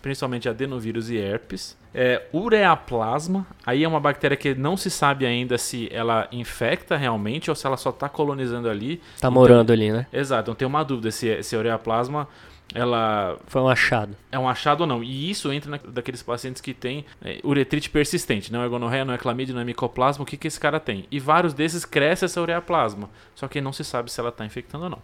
principalmente 0.06 0.48
adenovírus 0.48 1.10
e 1.10 1.18
herpes, 1.18 1.76
é, 1.92 2.22
ureaplasma, 2.32 3.44
aí 3.66 3.84
é 3.84 3.88
uma 3.88 4.00
bactéria 4.00 4.38
que 4.38 4.54
não 4.54 4.78
se 4.78 4.92
sabe 4.92 5.26
ainda 5.26 5.58
se 5.58 5.90
ela 5.92 6.28
infecta 6.32 6.96
realmente 6.96 7.50
ou 7.50 7.56
se 7.56 7.66
ela 7.66 7.76
só 7.76 7.90
está 7.90 8.08
colonizando 8.08 8.70
ali. 8.70 8.98
Tá 8.98 9.04
Então- 9.18 9.32
morando 9.32 9.74
ali, 9.74 9.92
né? 9.92 10.06
Exato, 10.14 10.42
então 10.52 10.54
tem 10.54 10.68
uma 10.68 10.84
dúvida 10.84 11.10
se, 11.10 11.42
se 11.42 11.56
a 11.56 11.60
ureaplasma 11.60 12.28
ela 12.74 13.38
Foi 13.48 13.62
um 13.64 13.68
achado. 13.68 14.16
é 14.32 14.38
um 14.38 14.48
achado 14.48 14.82
ou 14.82 14.88
não. 14.88 15.04
E 15.04 15.30
isso 15.32 15.52
entra 15.52 15.72
na, 15.72 15.78
daqueles 15.78 16.22
pacientes 16.22 16.62
que 16.62 16.74
têm 16.74 17.04
é, 17.24 17.40
uretrite 17.44 17.90
persistente. 17.90 18.52
Não 18.54 18.62
é 18.64 18.68
gonorreia, 18.68 19.04
não 19.06 19.14
é 19.14 19.18
clamídia, 19.18 19.54
não 19.56 19.62
é 19.62 19.66
micoplasma. 19.66 20.22
O 20.24 20.26
que, 20.26 20.36
que 20.38 20.48
esse 20.48 20.60
cara 20.60 20.80
tem? 20.80 21.06
E 21.12 21.20
vários 21.20 21.54
desses 21.54 21.84
cresce 21.86 22.26
essa 22.26 22.40
ureaplasma. 22.42 23.10
Só 23.34 23.48
que 23.48 23.60
não 23.62 23.72
se 23.74 23.84
sabe 23.84 24.12
se 24.12 24.20
ela 24.20 24.30
está 24.30 24.46
infectando 24.46 24.84
ou 24.86 24.90
não. 24.92 25.00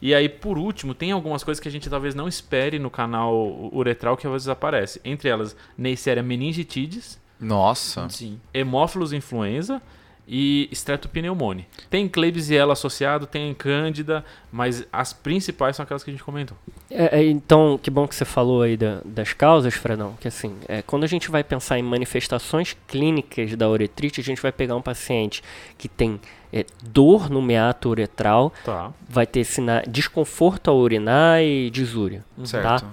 E 0.00 0.14
aí, 0.14 0.28
por 0.28 0.58
último, 0.58 0.94
tem 0.94 1.12
algumas 1.12 1.42
coisas 1.42 1.60
que 1.60 1.68
a 1.68 1.70
gente 1.70 1.88
talvez 1.88 2.14
não 2.14 2.28
espere 2.28 2.78
no 2.78 2.90
canal 2.90 3.34
uretral 3.72 4.16
que 4.16 4.26
às 4.26 4.32
vezes 4.32 4.48
aparece. 4.48 5.00
Entre 5.04 5.28
elas, 5.28 5.56
Neisseria 5.76 6.22
meningitidis, 6.22 7.18
Nossa. 7.40 8.08
Sim. 8.08 8.40
Hemófilos 8.52 9.12
influenza 9.12 9.80
e 10.28 10.68
Streptopneumone. 10.72 11.66
Tem 11.88 12.08
Klebsiella 12.08 12.72
associado, 12.72 13.26
tem 13.26 13.54
Cândida, 13.54 14.24
mas 14.50 14.84
as 14.92 15.12
principais 15.12 15.76
são 15.76 15.84
aquelas 15.84 16.02
que 16.02 16.10
a 16.10 16.12
gente 16.12 16.24
comentou. 16.24 16.56
É, 16.90 17.20
é, 17.20 17.24
então, 17.28 17.78
que 17.80 17.90
bom 17.90 18.08
que 18.08 18.14
você 18.14 18.24
falou 18.24 18.62
aí 18.62 18.76
da- 18.76 19.00
das 19.04 19.32
causas, 19.32 19.74
Fredão, 19.74 20.14
que 20.20 20.26
assim, 20.26 20.56
é, 20.68 20.82
quando 20.82 21.04
a 21.04 21.06
gente 21.06 21.30
vai 21.30 21.44
pensar 21.44 21.78
em 21.78 21.82
manifestações 21.82 22.76
clínicas 22.88 23.54
da 23.54 23.68
uretrite, 23.68 24.20
a 24.20 24.24
gente 24.24 24.42
vai 24.42 24.50
pegar 24.50 24.74
um 24.76 24.82
paciente 24.82 25.42
que 25.78 25.88
tem 25.88 26.20
é, 26.52 26.64
dor 26.82 27.28
no 27.28 27.42
meato 27.42 27.88
uretral, 27.90 28.52
Tá. 28.64 28.92
vai 29.08 29.26
ter 29.26 29.44
sina 29.44 29.82
desconforto 29.86 30.70
ao 30.70 30.78
urinar 30.78 31.42
e 31.42 31.68
disúria. 31.70 32.24
Certo. 32.44 32.86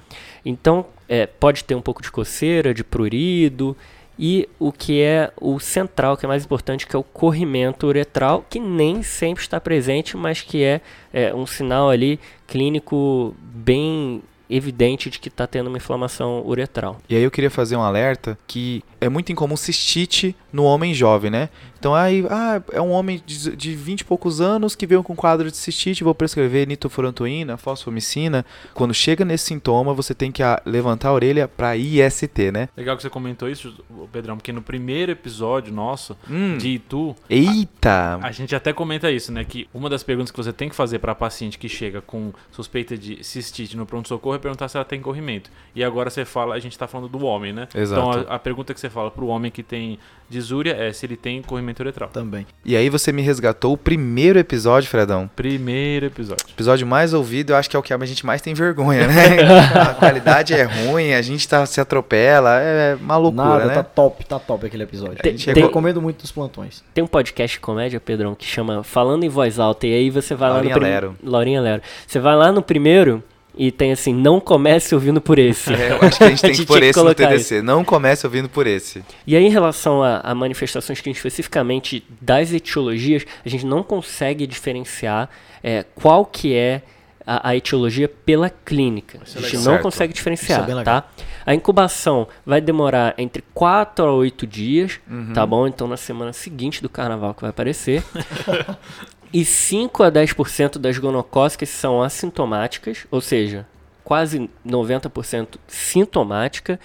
Então, 0.43 0.85
é, 1.07 1.25
pode 1.27 1.63
ter 1.63 1.73
um 1.75 1.81
pouco 1.81 2.01
de 2.01 2.11
coceira, 2.11 2.73
de 2.73 2.83
prurido, 2.83 3.77
e 4.17 4.48
o 4.60 4.72
que 4.72 5.01
é 5.01 5.32
o 5.39 5.60
central, 5.60 6.15
que 6.17 6.25
é 6.25 6.27
mais 6.27 6.46
importante, 6.46 6.86
que 6.86 6.96
é 6.96 7.00
o 7.00 7.03
corrimento 7.03 7.88
uretral, 7.88 8.46
que 8.50 8.60
nem 8.60 9.01
sempre 9.03 9.43
está 9.43 9.60
presente, 9.60 10.15
mas 10.15 10.41
que 10.41 10.63
é, 10.63 10.82
é, 11.12 11.34
um 11.34 11.46
sinal 11.46 11.89
ali 11.89 12.20
clínico 12.48 13.36
bem 13.39 14.22
evidente 14.50 15.10
de 15.10 15.20
que 15.20 15.29
está 15.29 15.48
tendo 15.48 15.67
uma 15.67 15.77
inflamação 15.77 16.46
uretral. 16.46 17.00
E 17.10 17.15
aí 17.15 17.24
eu 17.24 17.32
queria 17.32 17.50
fazer 17.50 17.75
um 17.75 17.82
alerta 17.82 18.38
que 18.46 18.84
é 19.01 19.10
muito 19.10 19.32
incomum 19.32 19.58
cistite 19.58 20.36
no 20.53 20.63
homem 20.63 20.93
jovem, 20.93 21.31
né? 21.31 21.50
Então 21.79 21.93
aí, 21.93 22.25
ah, 22.29 22.62
é 22.72 22.79
um 22.79 22.91
homem 22.91 23.22
de, 23.25 23.55
de 23.57 23.75
20 23.75 24.01
e 24.01 24.05
poucos 24.05 24.39
anos 24.39 24.75
que 24.75 24.88
veio 24.88 25.03
com 25.03 25.13
quadro 25.15 25.51
de 25.51 25.57
cistite, 25.57 26.03
vou 26.03 26.15
prescrever 26.15 26.65
nitrofurantoína, 26.65 27.57
fosfomicina. 27.57 28.45
Quando 28.74 28.93
chega 28.93 29.25
nesse 29.25 29.45
sintoma, 29.48 29.93
você 29.93 30.13
tem 30.13 30.31
que 30.31 30.41
ah, 30.43 30.62
levantar 30.65 31.10
a 31.10 31.13
orelha 31.13 31.48
para 31.48 31.75
IST, 31.75 32.51
né? 32.53 32.69
Legal 32.77 32.95
que 32.95 33.01
você 33.01 33.10
comentou 33.10 33.50
isso, 33.50 33.74
Pedrão, 34.13 34.38
porque 34.38 34.53
no 34.53 34.62
primeiro 34.62 35.12
episódio 35.12 35.74
nosso 35.74 36.15
Hum, 36.29 36.57
de 36.57 36.69
Itu, 36.69 37.15
eita! 37.29 38.19
a 38.22 38.31
gente 38.31 38.55
até 38.55 38.72
comenta 38.72 39.12
isso, 39.12 39.31
né? 39.31 39.43
Que 39.43 39.67
uma 39.74 39.89
das 39.89 40.03
perguntas 40.03 40.31
que 40.31 40.38
você 40.38 40.53
tem 40.53 40.69
que 40.69 40.75
fazer 40.75 41.00
para 41.00 41.15
paciente 41.15 41.57
que 41.57 41.67
chega 41.67 42.01
com 42.01 42.31
suspeita 42.51 42.98
de 42.98 43.24
cistite 43.24 43.75
no 43.75 43.86
pronto-socorro 43.86 44.36
é 44.36 44.39
perguntar 44.39 44.67
se 44.69 44.77
ela 44.77 44.86
tem 44.86 45.01
corrimento. 45.01 45.50
E 45.75 45.83
agora 45.83 46.10
você 46.10 46.24
fala, 46.24 46.55
a 46.55 46.60
gente 46.60 46.77
tá 46.77 46.88
falando 46.88 47.10
do 47.10 47.25
homem, 47.25 47.51
né? 47.51 47.67
Exato. 47.74 48.01
Então 48.01 48.31
a, 48.31 48.36
a 48.36 48.39
pergunta 48.39 48.74
que 48.74 48.79
você 48.79 48.89
fala 48.89 49.10
pro 49.10 49.27
homem 49.27 49.51
que 49.51 49.63
tem 49.63 50.00
disúria 50.43 50.73
é 50.77 50.93
se 50.93 51.05
ele 51.05 51.15
tem 51.17 51.41
corrimento 51.41 51.81
uretral. 51.81 52.09
Também. 52.09 52.45
E 52.63 52.75
aí 52.75 52.89
você 52.89 53.12
me 53.12 53.21
resgatou 53.21 53.73
o 53.73 53.77
primeiro 53.77 54.38
episódio, 54.38 54.89
Fredão. 54.89 55.29
Primeiro 55.35 56.05
episódio. 56.05 56.45
episódio 56.50 56.85
mais 56.85 57.13
ouvido, 57.13 57.51
eu 57.51 57.55
acho 57.55 57.69
que 57.69 57.75
é 57.75 57.79
o 57.79 57.83
que 57.83 57.93
a 57.93 58.05
gente 58.05 58.25
mais 58.25 58.41
tem 58.41 58.53
vergonha, 58.53 59.07
né? 59.07 59.38
a 59.89 59.93
qualidade 59.95 60.53
é 60.53 60.63
ruim, 60.63 61.13
a 61.13 61.21
gente 61.21 61.47
tá, 61.47 61.65
se 61.65 61.79
atropela, 61.81 62.59
é 62.59 62.95
uma 62.95 63.17
loucura, 63.17 63.43
Nada, 63.45 63.65
né? 63.65 63.73
tá 63.75 63.83
top, 63.83 64.25
tá 64.25 64.38
top 64.39 64.65
aquele 64.65 64.83
episódio. 64.83 65.17
Tem- 65.17 65.33
eu 65.47 65.53
tem- 65.53 65.63
recomendo 65.63 66.01
muito 66.01 66.21
dos 66.21 66.31
plantões. 66.31 66.83
Tem 66.93 67.03
um 67.03 67.07
podcast 67.07 67.57
de 67.57 67.62
comédia, 67.62 68.00
Pedrão, 68.00 68.35
que 68.35 68.45
chama 68.45 68.83
Falando 68.83 69.23
em 69.23 69.29
Voz 69.29 69.59
Alta, 69.59 69.88
e 69.88 69.93
aí 69.93 70.09
você 70.09 70.35
vai 70.35 70.50
Laurinha 70.50 70.73
lá 70.73 70.75
no... 70.75 70.81
prim- 70.81 70.91
Lero. 70.93 71.15
Laurinha 71.23 71.62
Lero. 71.62 71.81
Você 72.05 72.19
vai 72.19 72.35
lá 72.35 72.51
no 72.51 72.62
primeiro 72.62 73.23
e 73.55 73.72
tem 73.72 73.91
assim, 73.91 74.13
não 74.13 74.39
comece 74.39 74.95
ouvindo 74.95 75.22
por 75.22 75.38
esse. 75.38 75.74
É, 75.74 75.91
eu 75.91 75.98
acho 76.01 76.17
que 76.17 76.24
a 76.24 76.29
gente 76.29 76.41
tem 76.41 76.50
A 76.50 76.53
que 76.53 76.57
gente 76.57 76.67
pôr 76.67 76.79
que 76.79 76.86
esse 76.86 77.03
no 77.03 77.13
TDC. 77.13 77.62
Não 77.62 77.83
comece 77.83 78.25
ouvindo 78.25 78.50
por 78.50 78.65
esse. 78.67 79.03
E 79.27 79.36
aí, 79.36 79.43
em 79.45 79.50
relação 79.50 80.01
a, 80.03 80.19
a 80.19 80.33
manifestações 80.36 81.00
clínicas 81.01 81.19
especificamente 81.19 82.03
das 82.19 82.51
etiologias, 82.51 83.25
a 83.45 83.50
gente 83.50 83.65
não 83.65 83.83
consegue 83.83 84.48
diferenciar 84.48 85.29
é, 85.63 85.86
qual 85.95 86.25
que 86.25 86.53
é 86.55 86.81
a, 87.25 87.50
a 87.50 87.55
etiologia 87.55 88.10
pela 88.10 88.50
clínica. 88.50 89.19
A 89.22 89.25
gente 89.25 89.36
legal. 89.41 89.55
não 89.57 89.63
Certo. 89.63 89.83
consegue 89.83 90.13
Isso 90.13 90.17
diferenciar, 90.17 90.69
é 90.69 90.83
tá? 90.83 91.05
A 91.45 91.53
incubação 91.53 92.27
vai 92.45 92.60
demorar 92.60 93.13
entre 93.17 93.43
4 93.53 94.05
a 94.05 94.12
8 94.13 94.45
dias, 94.48 95.00
Uhum. 95.10 95.31
tá 95.33 95.45
bom? 95.45 95.67
Então, 95.67 95.88
na 95.88 95.98
semana 95.98 96.33
seguinte 96.33 96.81
do 96.81 96.89
carnaval 96.89 97.33
que 97.33 97.41
vai 97.41 97.50
aparecer. 97.50 98.03
e 99.33 99.43
5 99.43 100.03
a 100.03 100.11
10% 100.11 100.77
das 100.77 100.97
gonocócicas 100.99 101.69
são 101.69 102.03
assintomáticas, 102.03 103.07
ou 103.09 103.19
seja, 103.19 103.65
quase 104.03 104.49
90% 104.65 105.57
sintomática, 105.67 106.79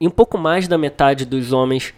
e 0.00 0.08
um 0.08 0.10
pouco 0.10 0.36
mais 0.36 0.66
da 0.66 0.76
metade 0.76 1.24
dos 1.24 1.52
homens 1.52 1.94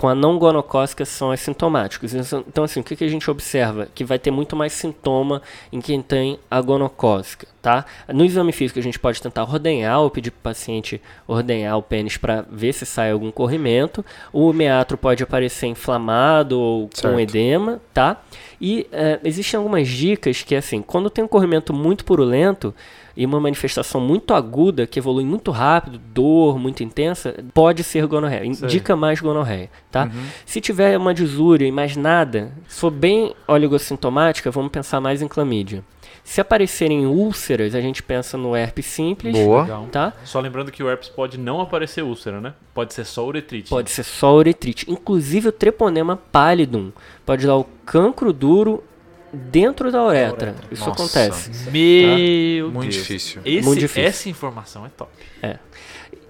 com 0.00 0.08
a 0.08 0.14
não 0.14 0.38
gonocócica 0.38 1.04
são 1.04 1.30
assintomáticos. 1.30 2.14
Então, 2.14 2.42
então, 2.48 2.64
assim, 2.64 2.80
o 2.80 2.82
que, 2.82 2.96
que 2.96 3.04
a 3.04 3.08
gente 3.08 3.30
observa? 3.30 3.86
Que 3.94 4.02
vai 4.02 4.18
ter 4.18 4.30
muito 4.30 4.56
mais 4.56 4.72
sintoma 4.72 5.42
em 5.70 5.78
quem 5.78 6.00
tem 6.00 6.38
a 6.50 6.58
gonocócica, 6.62 7.46
tá? 7.60 7.84
No 8.08 8.24
exame 8.24 8.50
físico 8.50 8.78
a 8.78 8.82
gente 8.82 8.98
pode 8.98 9.20
tentar 9.20 9.42
ordenhar 9.42 10.00
ou 10.00 10.08
pedir 10.08 10.30
para 10.30 10.38
o 10.38 10.42
paciente 10.42 11.02
ordenhar 11.28 11.76
o 11.76 11.82
pênis 11.82 12.16
para 12.16 12.46
ver 12.50 12.72
se 12.72 12.86
sai 12.86 13.10
algum 13.10 13.30
corrimento. 13.30 14.02
O 14.32 14.50
meatro 14.54 14.96
pode 14.96 15.22
aparecer 15.22 15.66
inflamado 15.66 16.58
ou 16.58 16.88
Certo. 16.94 17.12
com 17.12 17.20
edema, 17.20 17.78
tá? 17.92 18.22
E 18.58 18.86
eh, 18.90 19.20
existem 19.22 19.58
algumas 19.58 19.86
dicas 19.86 20.42
que, 20.42 20.54
assim, 20.54 20.80
quando 20.80 21.10
tem 21.10 21.22
um 21.22 21.28
corrimento 21.28 21.74
muito 21.74 22.06
purulento, 22.06 22.74
e 23.16 23.26
uma 23.26 23.40
manifestação 23.40 24.00
muito 24.00 24.34
aguda, 24.34 24.86
que 24.86 24.98
evolui 24.98 25.24
muito 25.24 25.50
rápido, 25.50 25.98
dor 26.12 26.58
muito 26.58 26.82
intensa, 26.82 27.34
pode 27.52 27.82
ser 27.82 28.06
gonorreia. 28.06 28.44
Indica 28.44 28.96
mais 28.96 29.20
gonorreia, 29.20 29.70
tá? 29.90 30.10
Se 30.44 30.60
tiver 30.60 30.96
uma 30.96 31.14
disúria 31.14 31.66
e 31.66 31.72
mais 31.72 31.96
nada, 31.96 32.52
se 32.68 32.80
for 32.80 32.90
bem 32.90 33.34
oligossintomática, 33.46 34.50
vamos 34.50 34.70
pensar 34.70 35.00
mais 35.00 35.22
em 35.22 35.28
clamídia. 35.28 35.84
Se 36.22 36.40
aparecerem 36.40 37.06
úlceras, 37.06 37.74
a 37.74 37.80
gente 37.80 38.02
pensa 38.02 38.36
no 38.36 38.54
herpes 38.54 38.86
simples, 38.86 39.32
Boa. 39.32 39.62
Legal. 39.62 39.88
tá? 39.90 40.12
Só 40.24 40.38
lembrando 40.38 40.70
que 40.70 40.82
o 40.82 40.88
herpes 40.88 41.08
pode 41.08 41.38
não 41.38 41.60
aparecer 41.60 42.04
úlcera, 42.04 42.40
né? 42.40 42.54
Pode 42.74 42.94
ser 42.94 43.04
só 43.04 43.26
uretrite. 43.26 43.70
Pode 43.70 43.90
ser 43.90 44.04
só 44.04 44.36
uretrite. 44.36 44.88
Inclusive 44.88 45.48
o 45.48 45.52
treponema 45.52 46.16
pallidum 46.16 46.92
pode 47.26 47.46
dar 47.46 47.56
o 47.56 47.64
cancro 47.84 48.32
duro 48.32 48.84
dentro 49.32 49.90
da 49.92 50.04
uretra. 50.04 50.54
Isso 50.70 50.86
Nossa. 50.88 51.02
acontece. 51.02 51.70
Meu 51.70 52.70
Muito 52.70 52.90
Deus. 52.90 52.94
difícil. 52.94 53.40
Esse- 53.44 53.66
Muito 53.66 53.80
difícil. 53.80 54.04
Essa 54.08 54.28
informação 54.28 54.86
é 54.86 54.88
top. 54.90 55.10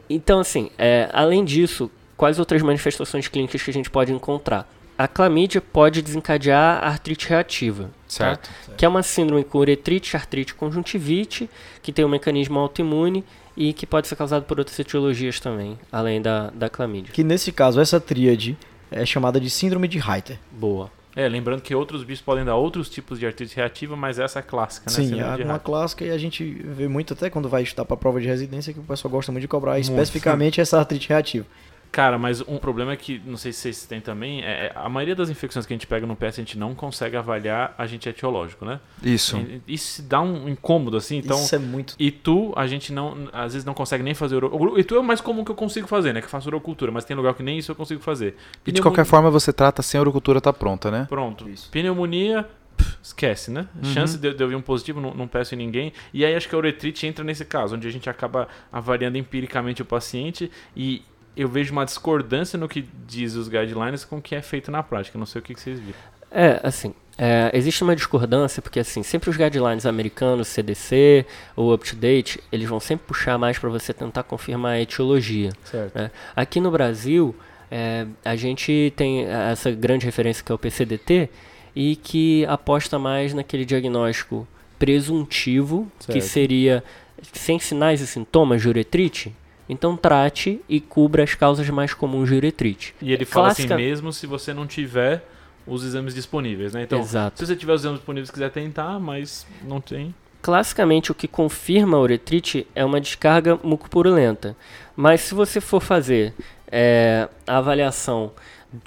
Então, 0.09 0.41
assim, 0.41 0.71
é, 0.77 1.09
além 1.13 1.45
disso, 1.45 1.91
quais 2.17 2.39
outras 2.39 2.61
manifestações 2.63 3.29
clínicas 3.29 3.63
que 3.63 3.71
a 3.71 3.75
gente 3.75 3.89
pode 3.91 4.13
encontrar? 4.13 4.69
A 4.99 5.07
clamídia 5.09 5.61
pode 5.63 6.03
desencadear 6.03 6.83
a 6.85 6.89
artrite 6.89 7.27
reativa, 7.29 7.85
tá? 7.85 7.91
Certo. 8.09 8.51
que 8.77 8.85
é 8.85 8.89
uma 8.89 9.03
síndrome 9.03 9.45
com 9.45 9.59
uretrite, 9.59 10.15
artrite 10.17 10.55
conjuntivite, 10.55 11.49
que 11.83 11.91
tem 11.93 12.05
um 12.05 12.09
mecanismo 12.09 12.59
autoimune 12.59 13.25
e 13.57 13.73
que 13.73 13.87
pode 13.87 14.09
ser 14.09 14.17
causado 14.17 14.45
por 14.45 14.59
outras 14.59 14.79
etiologias 14.79 15.41
também, 15.41 15.79
além 15.91 16.21
da, 16.21 16.51
da 16.51 16.69
clamídia. 16.69 17.13
Que 17.15 17.25
nesse 17.25 17.51
caso, 17.51 17.81
essa 17.81 17.99
tríade 17.99 18.59
é 18.91 19.07
chamada 19.07 19.41
de 19.41 19.49
síndrome 19.49 19.89
de 19.89 19.99
Reiter. 19.99 20.39
Boa. 20.51 20.91
É, 21.17 21.29
lembrando 21.29 21.61
que 21.61 21.75
outros 21.75 22.05
bichos 22.05 22.25
podem 22.25 22.45
dar 22.45 22.55
outros 22.55 22.89
tipos 22.89 23.19
de 23.19 23.27
artrite 23.27 23.57
reativa, 23.57 23.97
mas 23.97 24.19
essa 24.19 24.39
é 24.39 24.43
clássica, 24.43 24.91
né? 24.91 24.97
Sim, 24.97 25.21
é 25.21 25.45
uma 25.45 25.59
clássica 25.59 26.05
e 26.05 26.11
a 26.11 26.19
gente 26.19 26.45
vê 26.45 26.87
muito 26.87 27.15
até 27.15 27.29
quando 27.29 27.49
vai 27.49 27.63
estudar 27.63 27.85
para 27.85 27.97
prova 27.97 28.21
de 28.21 28.29
residência 28.29 28.73
que 28.73 28.79
o 28.79 28.85
pessoal 28.85 29.11
gosta 29.11 29.33
muito 29.33 29.43
de 29.43 29.49
cobrar 29.49 29.79
especificamente 29.79 30.61
essa 30.61 30.79
artrite 30.79 31.09
reativa. 31.09 31.47
Cara, 31.93 32.17
mas 32.19 32.41
um 32.47 32.57
problema 32.57 32.93
é 32.93 32.97
que, 32.97 33.21
não 33.27 33.37
sei 33.37 33.53
se 33.53 33.59
vocês 33.63 33.85
têm 33.85 34.01
também, 34.01 34.43
é, 34.45 34.67
é 34.67 34.73
a 34.77 34.89
maioria 34.89 35.17
das 35.17 35.29
infecções 35.29 35.67
que 35.67 35.73
a 35.73 35.77
gente 35.77 35.89
pega 35.89 36.07
no 36.07 36.15
pé, 36.15 36.29
a 36.29 36.31
gente 36.31 36.57
não 36.57 36.73
consegue 36.73 37.17
avaliar 37.17 37.75
agente 37.77 38.09
etiológico, 38.09 38.65
né? 38.65 38.79
Isso. 39.03 39.37
E- 39.39 39.61
Isso 39.75 40.01
dá 40.03 40.21
um 40.21 40.49
incômodo, 40.49 40.97
assim, 40.97 41.17
então... 41.19 41.37
Isso 41.37 41.53
é 41.55 41.59
muito. 41.59 41.97
E 41.99 42.13
tu, 42.13 42.53
a 42.55 42.69
gente 42.69 42.93
não, 42.93 43.29
às 43.33 43.55
vezes 43.55 43.65
não 43.67 43.75
consegue 43.75 44.05
nem 44.05 44.15
fazer 44.15 44.37
uro... 44.37 44.79
E 44.79 44.85
tu 44.85 44.95
é 44.95 45.01
o 45.01 45.03
mais 45.03 45.21
comum 45.21 45.45
que 45.45 45.51
eu 45.51 45.57
consigo 45.57 45.89
fazer, 45.89 46.13
né? 46.13 46.21
Que 46.21 46.27
eu 46.27 46.31
faço 46.31 46.49
urocultura, 46.49 46.93
mas 46.93 47.05
tem 47.05 47.17
lugar 47.17 47.35
que 47.35 47.43
nem 47.43 47.59
isso 47.59 47.73
eu 47.73 47.77
consigo 47.77 48.01
fazer. 48.01 48.37
E 48.65 48.71
de 48.71 48.81
qualquer 48.81 49.05
forma 49.05 49.29
você 49.29 49.53
trata 49.53 49.83
sem 49.83 49.99
a 49.99 50.03
urocultura 50.03 50.41
tá 50.41 50.53
pronta, 50.53 50.93
né? 50.93 51.07
Pronto. 51.09 51.49
Isso. 51.49 51.69
Pneumonia, 51.73 52.49
pff, 52.77 52.99
esquece, 53.03 53.51
né? 53.51 53.67
Uhum. 53.75 53.93
Chance 53.93 54.17
de, 54.17 54.33
de 54.33 54.41
eu 54.43 54.49
vir 54.49 54.55
um 54.55 54.63
positivo, 54.63 55.01
não, 55.01 55.13
não 55.13 55.27
peço 55.27 55.55
em 55.55 55.59
ninguém. 55.59 55.93
E 56.15 56.25
aí 56.25 56.37
acho 56.37 56.49
que 56.49 56.55
a 56.55 56.59
uretrite 56.59 57.05
entra 57.07 57.25
nesse 57.25 57.45
caso, 57.45 57.75
onde 57.75 57.89
a 57.89 57.91
gente 57.91 58.09
acaba 58.09 58.47
avaliando 58.73 59.19
empiricamente 59.19 59.83
o 59.83 59.85
paciente 59.85 60.51
e 60.77 61.03
eu 61.37 61.49
vejo 61.49 61.73
uma 61.73 61.85
discordância 61.85 62.59
no 62.59 62.69
que 62.69 62.87
diz 63.07 63.35
os 63.35 63.49
guidelines 63.49 64.05
com 64.05 64.19
o 64.19 64.23
que 64.23 64.35
é 64.35 64.43
feito 64.43 64.71
na 64.71 64.83
prática. 64.83 65.19
Não 65.19 65.27
sei 65.27 65.41
o 65.41 65.43
que, 65.43 65.55
que 65.55 65.61
vocês 65.61 65.79
viram. 65.79 65.99
É, 66.31 66.61
assim, 66.63 66.95
é, 67.19 67.51
existe 67.53 67.83
uma 67.83 67.95
discordância, 67.97 68.63
porque 68.63 68.79
assim, 68.79 69.03
sempre 69.03 69.29
os 69.31 69.37
guidelines 69.37 69.85
americanos, 69.85 70.49
CDC 70.49 71.27
ou 71.57 71.75
UpToDate, 71.75 72.41
eles 72.53 72.69
vão 72.69 72.79
sempre 72.81 73.07
puxar 73.07 73.37
mais 73.37 73.59
para 73.59 73.69
você 73.69 73.93
tentar 73.93 74.23
confirmar 74.23 74.73
a 74.73 74.81
etiologia. 74.81 75.51
Certo. 75.65 75.97
né? 75.97 76.11
Aqui 76.37 76.61
no 76.61 76.71
Brasil, 76.71 77.35
é, 77.71 78.07
a 78.25 78.37
gente 78.37 78.93
tem 78.97 79.27
essa 79.27 79.71
grande 79.71 80.07
referência 80.07 80.45
que 80.45 80.51
é 80.51 80.55
o 80.55 80.59
PCDT 80.59 81.29
e 81.75 81.97
que 81.97 82.45
aposta 82.47 82.99
mais 82.99 83.35
naquele 83.35 83.65
diagnóstico 83.65 84.47
presuntivo, 84.79 85.91
que 85.99 86.21
Certo. 86.21 86.25
seria 86.25 86.85
sem 87.33 87.59
sinais 87.59 88.01
e 88.01 88.07
sintomas 88.07 88.63
de 88.63 88.69
uretrite. 88.69 89.33
Então 89.73 89.97
trate 89.97 90.61
e 90.69 90.81
cubra 90.81 91.23
as 91.23 91.35
causas 91.35 91.69
mais 91.71 91.95
comuns 91.95 92.29
de 92.29 92.35
uretrite. 92.35 92.93
E 93.01 93.13
ele 93.13 93.25
fala 93.25 93.47
Clássica- 93.47 93.75
assim 93.77 93.83
mesmo 93.85 94.13
se 94.13 94.27
você 94.27 94.53
não 94.53 94.67
tiver 94.67 95.25
os 95.67 95.85
exames 95.85 96.13
disponíveis, 96.13 96.75
né? 96.75 96.83
Então, 96.83 96.99
Exato. 96.99 97.39
se 97.39 97.47
você 97.47 97.55
tiver 97.55 97.73
os 97.75 97.83
exames 97.83 97.99
disponíveis 98.01 98.31
quiser 98.33 98.51
tentar, 98.51 98.99
mas 98.99 99.47
não 99.63 99.81
tem. 99.81 100.13
Classicamente, 100.43 101.13
o 101.13 101.15
que 101.15 101.29
confirma 101.29 101.97
a 101.97 102.01
uretrite 102.01 102.67
é 102.75 102.85
uma 102.85 103.01
descarga 103.01 103.61
mucopurulenta. 103.63 104.57
Mas 104.97 105.21
se 105.21 105.35
você 105.35 105.61
for 105.61 105.81
fazer 105.81 106.35
é, 106.67 107.29
a 107.47 107.59
avaliação 107.59 108.33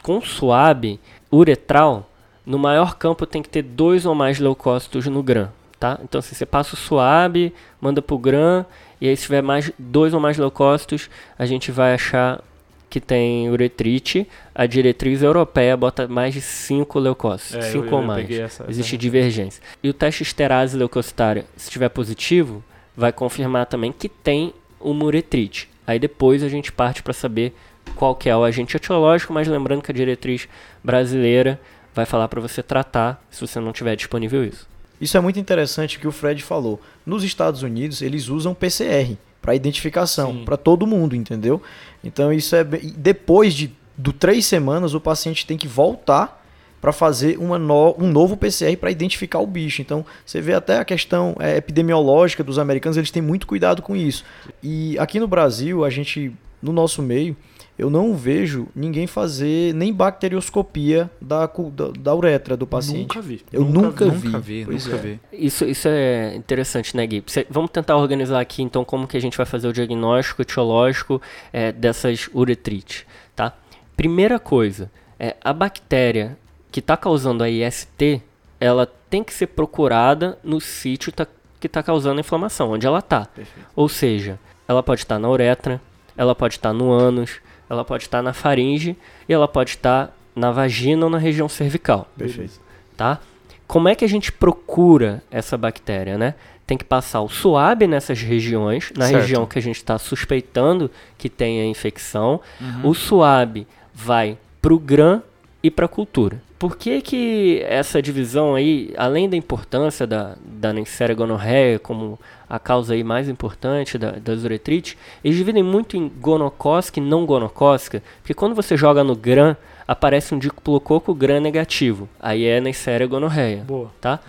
com 0.02 0.20
suave 0.20 1.00
uretral, 1.32 2.10
no 2.46 2.60
maior 2.60 2.96
campo 2.96 3.26
tem 3.26 3.42
que 3.42 3.50
ter 3.50 3.62
dois 3.62 4.06
ou 4.06 4.14
mais 4.14 4.40
leucócitos 4.40 5.06
no 5.08 5.24
GRAM, 5.24 5.50
tá? 5.80 6.00
Então, 6.04 6.22
se 6.22 6.36
você 6.36 6.46
passa 6.46 6.74
o 6.74 6.78
SUAB, 6.78 7.54
manda 7.80 8.02
pro 8.02 8.18
GRAM, 8.18 8.66
e 9.04 9.10
aí 9.10 9.18
se 9.18 9.24
tiver 9.24 9.42
mais 9.44 9.70
dois 9.78 10.14
ou 10.14 10.20
mais 10.22 10.38
leucócitos, 10.38 11.10
a 11.38 11.46
gente 11.46 11.72
vai 11.72 11.94
achar 11.94 12.42
que 12.90 13.02
tem 13.02 13.50
uretrite. 13.50 14.26
A 14.56 14.66
diretriz 14.66 15.22
europeia 15.22 15.76
bota 15.76 16.08
mais 16.08 16.34
de 16.34 16.40
5 16.40 17.00
leucócitos, 17.00 17.56
É, 17.58 17.62
5 17.72 17.86
eu- 17.88 17.94
ou 17.96 18.00
eu 18.02 18.08
mais. 18.08 18.32
essa- 18.32 18.66
Existe 18.70 18.96
essa- 18.96 18.98
divergência. 19.02 19.62
E 19.84 19.90
o 19.90 19.94
teste 19.94 20.24
esterase 20.24 20.78
leucocitária, 20.78 21.44
se 21.58 21.66
estiver 21.68 21.90
positivo, 21.90 22.64
vai 22.96 23.12
confirmar 23.12 23.66
também 23.66 23.92
que 23.92 24.08
tem 24.08 24.54
uma 24.80 25.04
uretrite. 25.04 25.68
Aí 25.86 26.00
depois 26.00 26.42
a 26.44 26.48
gente 26.48 26.72
parte 26.72 27.04
para 27.04 27.12
saber 27.14 27.54
qual 27.96 28.16
que 28.16 28.30
é 28.30 28.38
o 28.38 28.44
agente 28.44 28.78
etiológico, 28.78 29.34
mas 29.34 29.48
lembrando 29.50 29.82
que 29.82 29.92
a 29.92 29.96
diretriz 29.96 30.48
brasileira 30.84 31.60
vai 31.94 32.06
falar 32.06 32.28
para 32.28 32.40
você 32.40 32.64
tratar 32.64 33.22
se 33.30 33.42
você 33.46 33.60
não 33.60 33.74
tiver 33.74 33.96
disponível 33.96 34.46
isso. 34.46 34.68
Isso 35.04 35.18
é 35.18 35.20
muito 35.20 35.40
interessante 35.40 36.00
que 36.00 36.08
o 36.08 36.12
Fred 36.12 36.42
falou. 36.44 36.80
Nos 37.06 37.24
Estados 37.24 37.62
Unidos, 37.62 38.02
eles 38.02 38.30
usam 38.30 38.54
PCR 38.54 39.18
para 39.42 39.54
identificação, 39.54 40.46
para 40.46 40.56
todo 40.56 40.88
mundo, 40.88 41.16
entendeu? 41.16 41.62
Então 42.04 42.32
isso 42.32 42.56
é 42.56 42.64
depois 42.64 43.54
de 43.54 43.72
do 43.98 44.12
três 44.14 44.46
semanas 44.46 44.94
o 44.96 45.00
paciente 45.02 45.46
tem 45.46 45.58
que 45.58 45.68
voltar 45.68 46.42
para 46.82 46.92
fazer 46.92 47.38
no- 47.38 47.96
um 47.98 48.08
novo 48.12 48.36
PCR 48.36 48.76
para 48.78 48.90
identificar 48.92 49.40
o 49.40 49.46
bicho. 49.48 49.82
Então 49.82 50.06
você 50.26 50.42
vê 50.42 50.54
até 50.54 50.80
a 50.80 50.86
questão 50.86 51.36
é, 51.40 51.58
epidemiológica 51.58 52.44
dos 52.44 52.58
americanos, 52.58 52.98
eles 52.98 53.12
têm 53.12 53.22
muito 53.22 53.46
cuidado 53.46 53.82
com 53.82 53.96
isso. 53.96 54.24
E 54.64 54.98
aqui 55.00 55.20
no 55.20 55.28
Brasil, 55.28 55.84
a 55.86 55.90
gente 55.90 56.32
no 56.62 56.72
nosso 56.74 57.02
meio 57.02 57.36
eu 57.78 57.90
não 57.90 58.16
vejo 58.16 58.68
ninguém 58.76 59.08
fazer 59.08 59.74
nem 59.74 59.92
bacterioscopia 59.94 61.10
da, 61.20 61.46
da, 61.48 61.88
da 62.00 62.16
uretra 62.16 62.56
do 62.58 62.68
paciente. 62.68 63.16
Nunca 63.16 63.22
vi. 63.22 63.42
Eu 63.52 63.64
nunca, 63.66 64.06
vi. 64.10 64.28
Nunca 64.28 64.40
vi, 64.40 64.66
Pois 64.66 64.86
nunca 64.86 64.98
é. 64.98 65.02
vi. 65.02 65.20
Isso, 65.34 65.66
isso 65.66 65.88
é 65.88 66.36
interessante, 66.36 66.96
né, 66.96 67.06
Gui? 67.08 67.24
Cê- 67.28 67.48
vamos 67.50 67.72
tentar 67.72 67.98
organizar 67.98 68.40
aqui, 68.40 68.62
então, 68.62 68.84
como 68.86 69.08
que 69.08 69.18
a 69.18 69.20
gente 69.22 69.36
vai 69.38 69.46
fazer 69.46 69.68
o 69.68 69.74
diagnóstico 69.74 70.42
etiológico 70.42 71.22
é, 71.52 71.72
dessas 71.72 72.30
uretrites, 72.34 73.06
tá? 73.36 73.54
Primeira 73.98 74.40
coisa, 74.40 74.92
é, 75.20 75.36
a 75.44 75.54
bactéria 75.54 76.38
que 76.72 76.80
está 76.80 76.98
causando 76.98 77.44
a 77.44 77.50
IST, 77.50 78.22
ela 78.60 78.86
tem 79.10 79.24
que 79.24 79.34
ser 79.34 79.48
procurada 79.48 80.38
no 80.44 80.60
sítio 80.62 81.12
tá- 81.12 81.28
que 81.60 81.68
está 81.68 81.82
causando 81.84 82.18
a 82.18 82.22
inflamação, 82.22 82.72
onde 82.72 82.86
ela 82.88 83.00
está. 83.00 83.28
Ou 83.76 83.88
seja, 83.88 84.40
ela 84.68 84.82
pode 84.84 85.02
estar 85.02 85.20
na 85.20 85.30
uretra, 85.30 85.80
ela 86.18 86.34
pode 86.36 86.56
estar 86.56 86.74
no 86.74 86.92
ânus, 86.92 87.40
ela 87.70 87.84
pode 87.86 88.04
estar 88.04 88.22
na 88.22 88.34
faringe 88.34 88.96
e 89.28 89.34
ela 89.34 89.48
pode 89.48 89.72
estar 89.72 90.16
na 90.36 90.52
vagina 90.52 91.06
ou 91.06 91.10
na 91.10 91.18
região 91.18 91.48
cervical 91.48 92.08
Perfeito. 92.18 92.60
tá? 92.98 93.20
Como 93.68 93.88
é 93.88 93.96
que 93.96 94.04
a 94.06 94.10
gente 94.10 94.32
procura 94.32 95.24
essa 95.32 95.58
bactéria, 95.58 96.18
né? 96.18 96.36
Tem 96.66 96.78
que 96.78 96.84
passar 96.84 97.22
o 97.22 97.30
suave 97.30 97.88
nessas 97.88 98.22
regiões, 98.22 98.92
na 98.96 99.08
Certo. 99.08 99.22
região 99.22 99.46
que 99.46 99.60
a 99.60 99.62
gente 99.62 99.78
está 99.78 99.98
suspeitando 99.98 100.90
que 101.18 101.30
tenha 101.30 101.66
infecção. 101.66 102.40
Uhum. 102.62 102.90
O 102.90 102.94
suave 102.94 103.68
vai 103.94 104.38
para 104.62 104.74
o 104.74 104.80
GRAM 104.80 105.22
e 105.62 105.70
para 105.70 105.86
a 105.86 105.90
cultura. 105.90 106.42
Por 106.58 106.78
que, 106.78 107.02
que 107.02 107.62
essa 107.68 108.02
divisão 108.02 108.56
aí, 108.56 108.94
além 108.98 109.28
da 109.30 109.36
importância 109.36 110.08
da, 110.08 110.36
da 110.46 110.72
Neisseria 110.72 111.14
gonorreia 111.16 111.78
como 111.80 112.18
a 112.54 112.60
causa 112.60 112.94
aí 112.94 113.04
mais 113.04 113.28
importante 113.28 113.98
da, 113.98 114.12
das 114.12 114.44
uretrites, 114.44 114.96
eles 115.24 115.36
dividem 115.36 115.64
muito 115.64 115.98
em 115.98 116.08
gonocócica 116.08 117.00
e 117.00 117.04
não 117.04 117.26
gonocócica, 117.26 118.04
porque 118.22 118.36
quando 118.36 118.54
você 118.54 118.78
joga 118.78 119.04
no 119.04 119.16
GRAM, 119.16 119.58
aparece 119.88 120.36
um 120.36 120.38
diplococo 120.38 121.16
GRAM 121.16 121.40
negativo, 121.40 122.08
aí 122.20 122.46
é 122.46 122.62
Neisseria 122.62 123.08
gonorreia 123.08 123.64
Boa. 123.64 123.90
tá? 124.00 124.20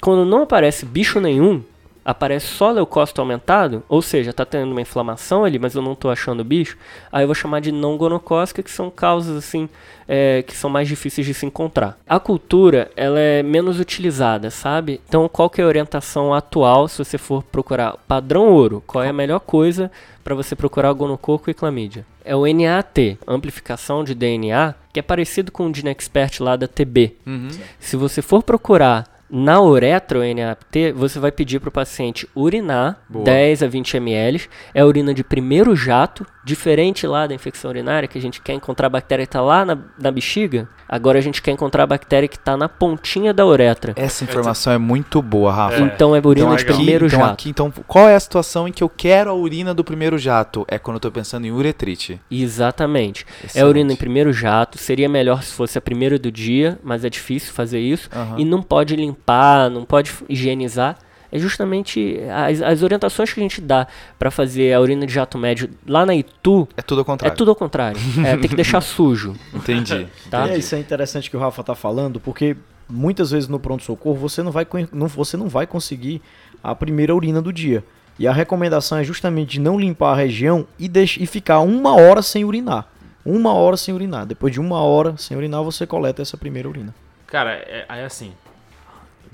Quando 0.00 0.24
não 0.24 0.44
aparece 0.44 0.86
bicho 0.86 1.20
nenhum, 1.20 1.62
aparece 2.04 2.46
só 2.46 2.70
leucócito 2.70 3.20
aumentado, 3.20 3.82
ou 3.88 4.02
seja, 4.02 4.32
tá 4.32 4.44
tendo 4.44 4.72
uma 4.72 4.80
inflamação 4.80 5.44
ali, 5.44 5.58
mas 5.58 5.74
eu 5.74 5.82
não 5.82 5.94
tô 5.94 6.10
achando 6.10 6.44
bicho, 6.44 6.76
aí 7.10 7.22
eu 7.22 7.28
vou 7.28 7.34
chamar 7.34 7.60
de 7.60 7.72
não 7.72 7.96
gonocócica, 7.96 8.62
que 8.62 8.70
são 8.70 8.90
causas 8.90 9.36
assim, 9.36 9.68
é, 10.06 10.42
que 10.46 10.54
são 10.54 10.68
mais 10.68 10.86
difíceis 10.86 11.26
de 11.26 11.32
se 11.32 11.46
encontrar. 11.46 11.98
A 12.06 12.20
cultura, 12.20 12.90
ela 12.94 13.18
é 13.18 13.42
menos 13.42 13.80
utilizada, 13.80 14.50
sabe? 14.50 15.00
Então, 15.08 15.28
qual 15.28 15.48
que 15.48 15.60
é 15.60 15.64
a 15.64 15.68
orientação 15.68 16.34
atual 16.34 16.88
se 16.88 16.98
você 16.98 17.16
for 17.16 17.42
procurar 17.42 17.96
padrão 18.06 18.48
ouro? 18.52 18.82
Qual 18.86 19.02
é 19.02 19.08
a 19.08 19.12
melhor 19.12 19.40
coisa 19.40 19.90
para 20.22 20.34
você 20.34 20.54
procurar 20.54 20.92
gonococo 20.92 21.50
e 21.50 21.54
clamídia? 21.54 22.04
É 22.24 22.34
o 22.34 22.46
NAT, 22.46 23.18
amplificação 23.26 24.02
de 24.02 24.14
DNA, 24.14 24.74
que 24.92 24.98
é 24.98 25.02
parecido 25.02 25.52
com 25.52 25.66
o 25.66 25.72
Dinexpert 25.72 26.40
lá 26.40 26.56
da 26.56 26.66
TB. 26.66 27.16
Uhum. 27.26 27.48
Se 27.78 27.96
você 27.96 28.22
for 28.22 28.42
procurar 28.42 29.13
na 29.30 29.60
uretra 29.60 30.20
NAPT, 30.34 30.92
você 30.94 31.18
vai 31.18 31.32
pedir 31.32 31.60
para 31.60 31.68
o 31.68 31.72
paciente 31.72 32.28
urinar 32.34 33.00
Boa. 33.08 33.24
10 33.24 33.62
a 33.62 33.66
20 33.66 33.96
ml. 33.96 34.42
É 34.72 34.80
a 34.80 34.86
urina 34.86 35.14
de 35.14 35.24
primeiro 35.24 35.74
jato, 35.74 36.26
diferente 36.44 37.06
lá 37.06 37.26
da 37.26 37.34
infecção 37.34 37.70
urinária, 37.70 38.06
que 38.06 38.18
a 38.18 38.20
gente 38.20 38.40
quer 38.40 38.52
encontrar 38.52 38.86
a 38.86 38.90
bactéria 38.90 39.24
que 39.24 39.28
está 39.28 39.40
lá 39.40 39.64
na, 39.64 39.78
na 39.98 40.10
bexiga. 40.10 40.68
Agora 40.86 41.18
a 41.18 41.22
gente 41.22 41.40
quer 41.40 41.50
encontrar 41.50 41.84
a 41.84 41.86
bactéria 41.86 42.28
que 42.28 42.36
está 42.36 42.56
na 42.56 42.68
pontinha 42.68 43.32
da 43.32 43.44
uretra. 43.46 43.94
Essa 43.96 44.24
informação 44.24 44.72
é 44.72 44.78
muito 44.78 45.22
boa, 45.22 45.50
Rafa. 45.52 45.80
Então 45.80 46.14
é 46.14 46.20
a 46.22 46.28
urina 46.28 46.46
Então 46.46 46.56
de 46.56 46.62
aqui, 46.64 46.74
primeiro 46.74 47.06
então 47.06 47.18
jato. 47.20 47.32
aqui, 47.32 47.48
então 47.48 47.72
qual 47.86 48.08
é 48.08 48.14
a 48.14 48.20
situação 48.20 48.68
em 48.68 48.72
que 48.72 48.82
eu 48.84 48.88
quero 48.88 49.30
a 49.30 49.34
urina 49.34 49.72
do 49.72 49.82
primeiro 49.82 50.18
jato? 50.18 50.64
É 50.68 50.78
quando 50.78 50.96
eu 50.96 51.00
tô 51.00 51.10
pensando 51.10 51.46
em 51.46 51.50
uretrite. 51.50 52.20
Exatamente. 52.30 53.24
É 53.24 53.42
a 53.42 53.46
Excelente. 53.46 53.68
urina 53.68 53.92
em 53.92 53.96
primeiro 53.96 54.32
jato. 54.32 54.78
Seria 54.78 55.08
melhor 55.08 55.42
se 55.42 55.52
fosse 55.54 55.78
a 55.78 55.80
primeira 55.80 56.18
do 56.18 56.30
dia, 56.30 56.78
mas 56.84 57.04
é 57.04 57.10
difícil 57.10 57.52
fazer 57.52 57.80
isso. 57.80 58.08
Aham. 58.14 58.36
E 58.38 58.44
não 58.44 58.62
pode 58.62 58.94
limpar, 58.94 59.70
não 59.70 59.84
pode 59.84 60.12
higienizar. 60.28 60.96
É 61.34 61.38
justamente 61.38 62.16
as, 62.32 62.62
as 62.62 62.82
orientações 62.82 63.32
que 63.32 63.40
a 63.40 63.42
gente 63.42 63.60
dá 63.60 63.86
para 64.18 64.30
fazer 64.30 64.72
a 64.72 64.80
urina 64.80 65.04
de 65.04 65.12
jato 65.12 65.36
médio 65.36 65.68
lá 65.86 66.06
na 66.06 66.14
Itu 66.14 66.68
É 66.76 66.82
tudo 66.82 67.00
ao 67.00 67.02
é 67.02 67.04
contrário. 67.04 67.36
tudo 67.36 67.50
ao 67.50 67.56
contrário. 67.56 68.00
É, 68.24 68.36
tem 68.36 68.48
que 68.48 68.54
deixar 68.54 68.80
sujo, 68.80 69.34
Entendi. 69.52 70.06
tá? 70.30 70.48
É, 70.48 70.56
isso 70.56 70.74
é 70.74 70.78
interessante 70.78 71.28
que 71.28 71.36
o 71.36 71.40
Rafa 71.40 71.62
tá 71.64 71.74
falando, 71.74 72.20
porque 72.20 72.56
muitas 72.88 73.32
vezes 73.32 73.48
no 73.48 73.58
pronto-socorro 73.58 74.14
você 74.16 74.42
não 74.44 74.52
vai 74.52 74.64
não, 74.92 75.08
você 75.08 75.36
não 75.36 75.48
vai 75.48 75.66
conseguir 75.66 76.22
a 76.62 76.74
primeira 76.74 77.12
urina 77.14 77.42
do 77.42 77.52
dia. 77.52 77.82
E 78.16 78.28
a 78.28 78.32
recomendação 78.32 78.98
é 78.98 79.02
justamente 79.02 79.58
não 79.58 79.76
limpar 79.76 80.12
a 80.12 80.16
região 80.16 80.64
e, 80.78 80.86
deix- 80.88 81.16
e 81.18 81.26
ficar 81.26 81.58
uma 81.60 81.96
hora 81.96 82.22
sem 82.22 82.44
urinar. 82.44 82.86
Uma 83.26 83.52
hora 83.54 83.76
sem 83.76 83.92
urinar. 83.92 84.24
Depois 84.24 84.52
de 84.52 84.60
uma 84.60 84.80
hora 84.82 85.16
sem 85.16 85.36
urinar, 85.36 85.64
você 85.64 85.84
coleta 85.84 86.22
essa 86.22 86.36
primeira 86.36 86.68
urina. 86.68 86.94
Cara, 87.26 87.54
é, 87.54 87.86
é 87.88 88.04
assim. 88.04 88.32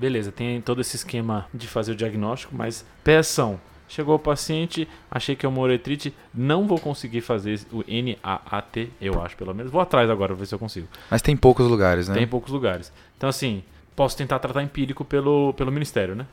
Beleza, 0.00 0.32
tem 0.32 0.62
todo 0.62 0.80
esse 0.80 0.96
esquema 0.96 1.46
de 1.52 1.68
fazer 1.68 1.92
o 1.92 1.94
diagnóstico, 1.94 2.54
mas 2.56 2.86
peção. 3.04 3.60
Chegou 3.86 4.14
o 4.14 4.18
paciente, 4.18 4.88
achei 5.10 5.36
que 5.36 5.44
é 5.44 5.48
uma 5.48 5.60
uretrite, 5.60 6.14
não 6.32 6.66
vou 6.66 6.78
conseguir 6.78 7.20
fazer 7.20 7.60
o 7.70 7.84
NAAT, 7.86 8.88
eu 8.98 9.20
acho 9.20 9.36
pelo 9.36 9.54
menos. 9.54 9.70
Vou 9.70 9.80
atrás 9.80 10.08
agora, 10.08 10.32
ver 10.32 10.46
se 10.46 10.54
eu 10.54 10.58
consigo. 10.58 10.88
Mas 11.10 11.20
tem 11.20 11.36
poucos 11.36 11.66
lugares, 11.68 12.08
né? 12.08 12.14
Tem 12.14 12.26
poucos 12.26 12.50
lugares. 12.50 12.90
Então, 13.18 13.28
assim, 13.28 13.62
posso 13.94 14.16
tentar 14.16 14.38
tratar 14.38 14.62
empírico 14.62 15.04
pelo, 15.04 15.52
pelo 15.52 15.70
Ministério, 15.70 16.14
né? 16.14 16.24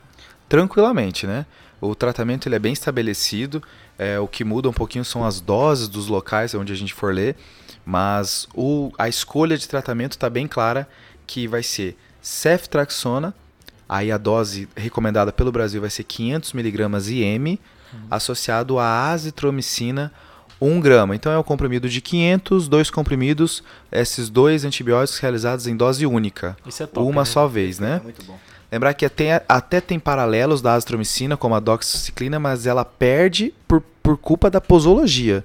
Tranquilamente, 0.48 1.26
né? 1.26 1.44
O 1.78 1.94
tratamento 1.94 2.48
ele 2.48 2.54
é 2.56 2.58
bem 2.58 2.72
estabelecido. 2.72 3.62
é, 3.98 4.18
o 4.18 4.26
que 4.26 4.44
muda 4.44 4.70
um 4.70 4.72
pouquinho 4.72 5.04
são 5.04 5.24
as 5.24 5.40
doses 5.40 5.88
dos 5.88 6.08
locais 6.08 6.54
onde 6.54 6.72
a 6.72 6.76
gente 6.76 6.94
for 6.94 7.12
ler. 7.12 7.36
Mas 7.84 8.48
o, 8.54 8.90
a 8.96 9.08
escolha 9.08 9.58
de 9.58 9.68
tratamento 9.68 10.12
está 10.12 10.30
bem 10.30 10.48
clara 10.48 10.88
que 11.26 11.46
vai 11.46 11.62
ser 11.62 11.98
ceftraxona. 12.22 13.34
Aí 13.88 14.12
a 14.12 14.18
dose 14.18 14.68
recomendada 14.76 15.32
pelo 15.32 15.50
Brasil 15.50 15.80
vai 15.80 15.90
ser 15.90 16.04
500mg 16.04 17.10
IM, 17.10 17.58
associado 18.10 18.78
a 18.78 19.10
azitromicina 19.10 20.12
1 20.60 20.80
grama. 20.80 21.14
Então 21.14 21.32
é 21.32 21.38
um 21.38 21.42
comprimido 21.42 21.88
de 21.88 22.00
500, 22.00 22.68
dois 22.68 22.90
comprimidos, 22.90 23.62
esses 23.90 24.28
dois 24.28 24.64
antibióticos 24.64 25.20
realizados 25.20 25.66
em 25.66 25.76
dose 25.76 26.04
única. 26.04 26.56
Isso 26.66 26.82
é 26.82 26.86
top. 26.86 27.06
uma 27.06 27.22
né? 27.22 27.24
só 27.24 27.46
vez, 27.46 27.78
né? 27.78 28.00
Muito 28.02 28.24
bom. 28.24 28.38
Lembrar 28.70 28.92
que 28.92 29.06
até, 29.06 29.42
até 29.48 29.80
tem 29.80 29.98
paralelos 29.98 30.60
da 30.60 30.74
azitromicina, 30.74 31.38
como 31.38 31.54
a 31.54 31.60
doxiciclina, 31.60 32.38
mas 32.38 32.66
ela 32.66 32.84
perde 32.84 33.54
por, 33.66 33.82
por 34.02 34.18
culpa 34.18 34.50
da 34.50 34.60
posologia. 34.60 35.42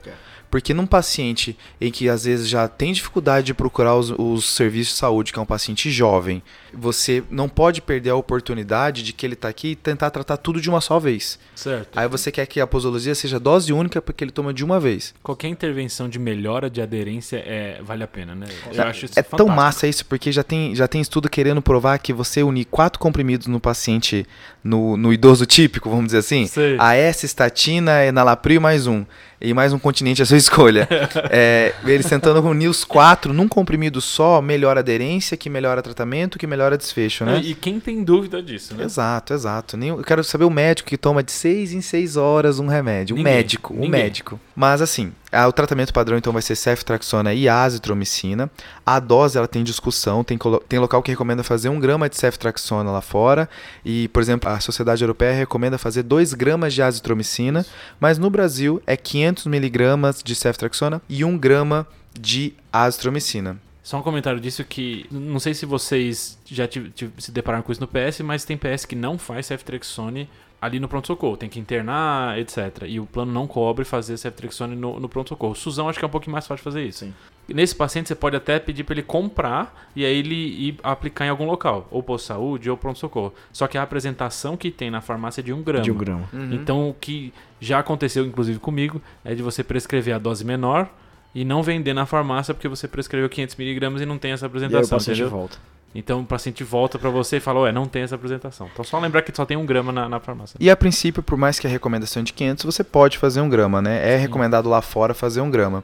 Porque 0.54 0.72
num 0.72 0.86
paciente 0.86 1.58
em 1.82 1.92
que 1.92 2.08
às 2.08 2.26
vezes 2.26 2.48
já 2.48 2.68
tem 2.68 2.94
dificuldade 2.94 3.48
de 3.48 3.56
procurar 3.56 3.96
os, 3.96 4.12
os 4.12 4.46
serviços 4.46 4.94
de 4.94 5.00
saúde, 5.00 5.34
que 5.34 5.40
é 5.40 5.42
um 5.42 5.48
paciente 5.48 5.90
jovem, 5.90 6.44
você 6.72 7.24
não 7.32 7.50
pode 7.50 7.82
perder 7.82 8.12
a 8.12 8.16
oportunidade 8.16 9.02
de 9.02 9.14
que 9.14 9.26
ele 9.26 9.34
está 9.34 9.48
aqui 9.48 9.70
e 9.70 9.76
tentar 9.76 10.12
tratar 10.12 10.38
tudo 10.38 10.62
de 10.62 10.70
uma 10.70 10.80
só 10.80 11.00
vez. 11.00 11.40
Certo. 11.56 11.98
Aí 11.98 12.08
você 12.08 12.32
quer 12.32 12.46
que 12.46 12.62
a 12.62 12.68
posologia 12.68 13.16
seja 13.16 13.40
dose 13.40 13.74
única 13.74 14.00
porque 14.00 14.24
ele 14.24 14.30
toma 14.30 14.54
de 14.54 14.64
uma 14.64 14.80
vez. 14.80 15.16
Qualquer 15.24 15.48
intervenção 15.48 16.08
de 16.08 16.20
melhora 16.20 16.70
de 16.70 16.84
aderência 16.84 17.38
é, 17.38 17.82
vale 17.82 18.04
a 18.04 18.08
pena, 18.08 18.36
né? 18.36 18.46
Eu 18.72 18.84
acho 18.84 19.06
isso 19.06 19.20
É 19.20 19.24
tão 19.24 19.48
fantástico. 19.48 19.56
massa 19.56 19.88
isso, 19.88 20.06
porque 20.06 20.32
já 20.32 20.44
tem, 20.44 20.76
já 20.76 20.88
tem 20.88 21.02
estudo 21.02 21.32
querendo 21.32 21.64
provar 21.64 21.98
que 21.98 22.14
você 22.14 22.44
unir 22.44 22.66
quatro 22.66 23.00
comprimidos 23.00 23.48
no 23.48 23.60
paciente, 23.60 24.24
no, 24.64 24.98
no 24.98 25.12
idoso 25.12 25.48
típico, 25.48 25.90
vamos 25.90 26.06
dizer 26.06 26.20
assim, 26.20 26.46
Sei. 26.46 26.78
a 26.78 26.94
S, 26.94 27.26
estatina, 27.26 28.06
enalapril 28.06 28.62
mais 28.62 28.86
um. 28.86 29.04
E 29.44 29.54
mais 29.54 29.74
um 29.74 29.78
continente 29.80 30.22
à 30.22 30.26
sua 30.26 30.38
escolha. 30.38 30.88
É, 31.30 31.74
ele 31.86 32.02
sentando 32.02 32.42
com 32.42 32.54
NIOS 32.54 32.84
4 32.86 33.34
num 33.34 33.48
comprimido 33.48 34.00
só, 34.00 34.42
melhora 34.42 34.80
aderência, 34.80 35.36
que 35.36 35.50
melhora 35.50 35.82
tratamento, 35.82 36.40
que 36.40 36.48
melhora 36.48 36.78
desfecho, 36.78 37.26
né? 37.26 37.42
E 37.44 37.54
quem 37.54 37.80
tem 37.80 38.04
dúvida 38.04 38.42
disso, 38.42 38.74
né? 38.76 38.86
Exato, 38.86 39.34
exato. 39.34 39.78
Eu 39.78 39.98
quero 40.04 40.24
saber 40.24 40.46
o 40.46 40.50
médico 40.50 40.88
que 40.90 40.98
toma 40.98 41.22
de 41.22 41.32
6 41.32 41.74
em 41.74 41.82
6 41.82 42.16
horas 42.16 42.58
um 42.60 42.68
remédio. 42.68 43.16
Um 43.16 43.18
Ninguém, 43.18 43.34
médico, 43.34 43.74
um 43.74 43.82
ninguém. 43.82 43.90
médico. 43.92 44.40
Mas 44.56 44.82
assim, 44.82 45.12
o 45.48 45.52
tratamento 45.52 45.94
padrão 45.94 46.18
então 46.18 46.32
vai 46.34 46.42
ser 46.42 46.56
ceftraxona 46.56 47.34
e 47.34 47.50
azitromicina. 47.50 48.50
A 48.86 49.00
dose 49.00 49.38
ela 49.38 49.48
tem 49.48 49.64
discussão, 49.64 50.24
tem, 50.24 50.38
tem 50.70 50.80
local 50.80 51.02
que 51.02 51.12
recomenda 51.12 51.44
fazer 51.44 51.70
1 51.70 51.80
grama 51.80 52.10
de 52.10 52.18
ceftraxona 52.18 52.92
lá 52.92 53.02
fora. 53.02 53.50
E, 53.84 54.08
por 54.10 54.22
exemplo, 54.22 54.50
a 54.50 54.60
Sociedade 54.60 55.04
Europeia 55.04 55.34
recomenda 55.34 55.78
fazer 55.78 56.04
2 56.04 56.34
gramas 56.34 56.74
de 56.74 56.82
azitromicina. 56.82 57.66
Mas 58.00 58.18
no 58.18 58.30
Brasil 58.30 58.82
é 58.86 58.96
500 58.96 59.46
miligramas 59.48 60.22
de 60.24 60.36
ceftraxona 60.36 61.02
e 61.10 61.24
1 61.26 61.38
grama 61.38 61.88
de 62.20 62.54
azitromicina. 62.72 63.58
Só 63.82 63.98
um 63.98 64.02
comentário 64.02 64.40
disso 64.40 64.64
que 64.64 65.06
não 65.12 65.40
sei 65.40 65.54
se 65.54 65.66
vocês 65.66 66.38
já 66.46 66.66
tive- 66.68 66.90
tive- 66.92 67.12
se 67.18 67.32
depararam 67.32 67.64
com 67.64 67.72
isso 67.72 67.82
no 67.82 67.88
PS, 67.88 68.22
mas 68.22 68.46
tem 68.46 68.56
PS 68.56 68.86
que 68.86 68.96
não 68.96 69.18
faz 69.18 69.48
ceftrexone 69.48 70.30
ali 70.64 70.80
no 70.80 70.88
pronto-socorro. 70.88 71.36
Tem 71.36 71.50
que 71.50 71.60
internar, 71.60 72.40
etc. 72.40 72.84
E 72.88 73.00
o 73.00 73.06
plano 73.06 73.32
não 73.32 73.46
cobre 73.46 73.84
fazer 73.84 74.16
ceftrexone 74.18 74.76
no, 74.76 75.00
no 75.00 75.10
pronto-socorro. 75.10 75.54
Suzão 75.56 75.90
acho 75.90 76.00
que 76.00 76.06
é 76.06 76.08
um 76.08 76.12
pouquinho 76.12 76.32
mais 76.32 76.48
fácil 76.48 76.64
fazer 76.64 76.84
isso. 76.86 77.00
Sim. 77.00 77.14
Nesse 77.50 77.76
paciente 77.76 78.08
você 78.08 78.16
pode 78.16 78.38
até 78.38 78.58
pedir 78.58 78.86
para 78.86 78.94
ele 78.94 79.04
comprar 79.04 79.90
e 79.94 80.06
aí 80.06 80.18
ele 80.18 80.34
ir 80.36 80.80
aplicar 80.82 81.26
em 81.26 81.30
algum 81.30 81.46
local, 81.46 81.86
ou 81.92 82.02
posto 82.02 82.24
de 82.24 82.28
saúde 82.30 82.70
ou 82.70 82.78
pronto-socorro. 82.78 83.34
Só 83.52 83.68
que 83.68 83.78
a 83.78 83.84
apresentação 83.84 84.56
que 84.56 84.72
tem 84.72 84.90
na 84.90 85.02
farmácia 85.02 85.42
é 85.42 85.44
de 85.44 85.52
um 85.52 85.62
grama. 85.62 85.84
De 85.84 85.92
um 85.92 85.98
grama. 85.98 86.30
Então, 86.52 86.90
o 86.90 86.94
que 86.94 87.34
já 87.60 87.80
aconteceu, 87.80 88.26
inclusive 88.26 88.60
comigo, 88.60 89.02
é 89.26 89.36
de 89.36 89.44
você 89.44 89.62
prescrever 89.64 90.16
a 90.16 90.18
dose 90.18 90.46
menor 90.46 90.90
e 91.36 91.44
não 91.44 91.62
vender 91.62 91.94
na 91.94 92.06
farmácia 92.06 92.54
porque 92.54 92.70
você 92.70 92.88
prescreveu 92.88 93.30
500mg 93.30 94.02
e 94.02 94.06
não 94.06 94.18
tem 94.18 94.32
essa 94.32 94.46
E 94.46 94.48
aí 94.48 94.48
o 94.48 94.52
apresentação, 94.52 94.98
paciente 94.98 95.18
entendeu? 95.20 95.38
volta. 95.38 95.58
Então, 95.96 96.22
o 96.22 96.26
paciente 96.26 96.64
volta 96.64 96.98
pra 96.98 97.10
você 97.10 97.38
e 97.38 97.40
fala, 97.40 97.62
ué, 97.62 97.72
não 97.72 97.86
tem 97.86 98.02
essa 98.02 98.16
apresentação. 98.16 98.70
Então, 98.72 98.84
só 98.84 99.00
lembrar 99.00 99.22
que 99.22 99.36
só 99.36 99.46
tem 99.46 99.56
um 99.56 99.66
grama 99.66 99.92
na, 99.92 100.10
na 100.10 100.20
farmácia. 100.20 100.58
E 100.60 100.70
a 100.70 100.76
princípio, 100.76 101.22
por 101.22 101.38
mais 101.38 101.60
que 101.60 101.68
a 101.68 101.70
recomendação 101.70 102.22
é 102.22 102.24
de 102.24 102.34
500, 102.34 102.66
você 102.66 102.84
pode 102.84 103.18
fazer 103.18 103.42
um 103.42 103.50
grama, 103.50 103.82
né? 103.82 104.14
É 104.14 104.18
recomendado 104.18 104.68
lá 104.68 104.82
fora 104.82 105.14
fazer 105.14 105.42
um 105.42 105.52
grama. 105.52 105.84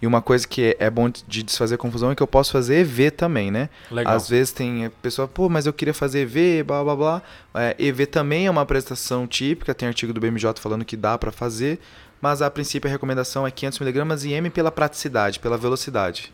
E 0.00 0.06
uma 0.06 0.22
coisa 0.22 0.48
que 0.48 0.74
é 0.78 0.88
bom 0.88 1.10
de 1.10 1.42
desfazer 1.42 1.76
confusão 1.76 2.10
é 2.10 2.14
que 2.14 2.22
eu 2.22 2.26
posso 2.26 2.52
fazer 2.52 2.76
EV 2.76 3.10
também, 3.10 3.50
né? 3.50 3.68
Legal. 3.90 4.14
Às 4.14 4.28
vezes 4.28 4.50
tem 4.52 4.86
a 4.86 4.90
pessoa, 4.90 5.28
pô, 5.28 5.48
mas 5.48 5.66
eu 5.66 5.72
queria 5.74 5.92
fazer 5.92 6.20
EV, 6.20 6.62
blá 6.64 6.82
blá 6.82 6.96
blá. 6.96 7.22
É, 7.54 7.76
EV 7.78 8.06
também 8.06 8.46
é 8.46 8.50
uma 8.50 8.62
apresentação 8.62 9.26
típica, 9.26 9.74
tem 9.74 9.88
artigo 9.88 10.12
do 10.14 10.20
BMJ 10.20 10.54
falando 10.58 10.86
que 10.86 10.96
dá 10.96 11.18
pra 11.18 11.30
fazer, 11.30 11.78
mas 12.20 12.40
a 12.40 12.50
princípio 12.50 12.88
a 12.88 12.90
recomendação 12.90 13.46
é 13.46 13.50
500mg 13.50 14.24
e 14.24 14.32
M 14.32 14.48
pela 14.48 14.70
praticidade, 14.70 15.38
pela 15.38 15.58
velocidade. 15.58 16.32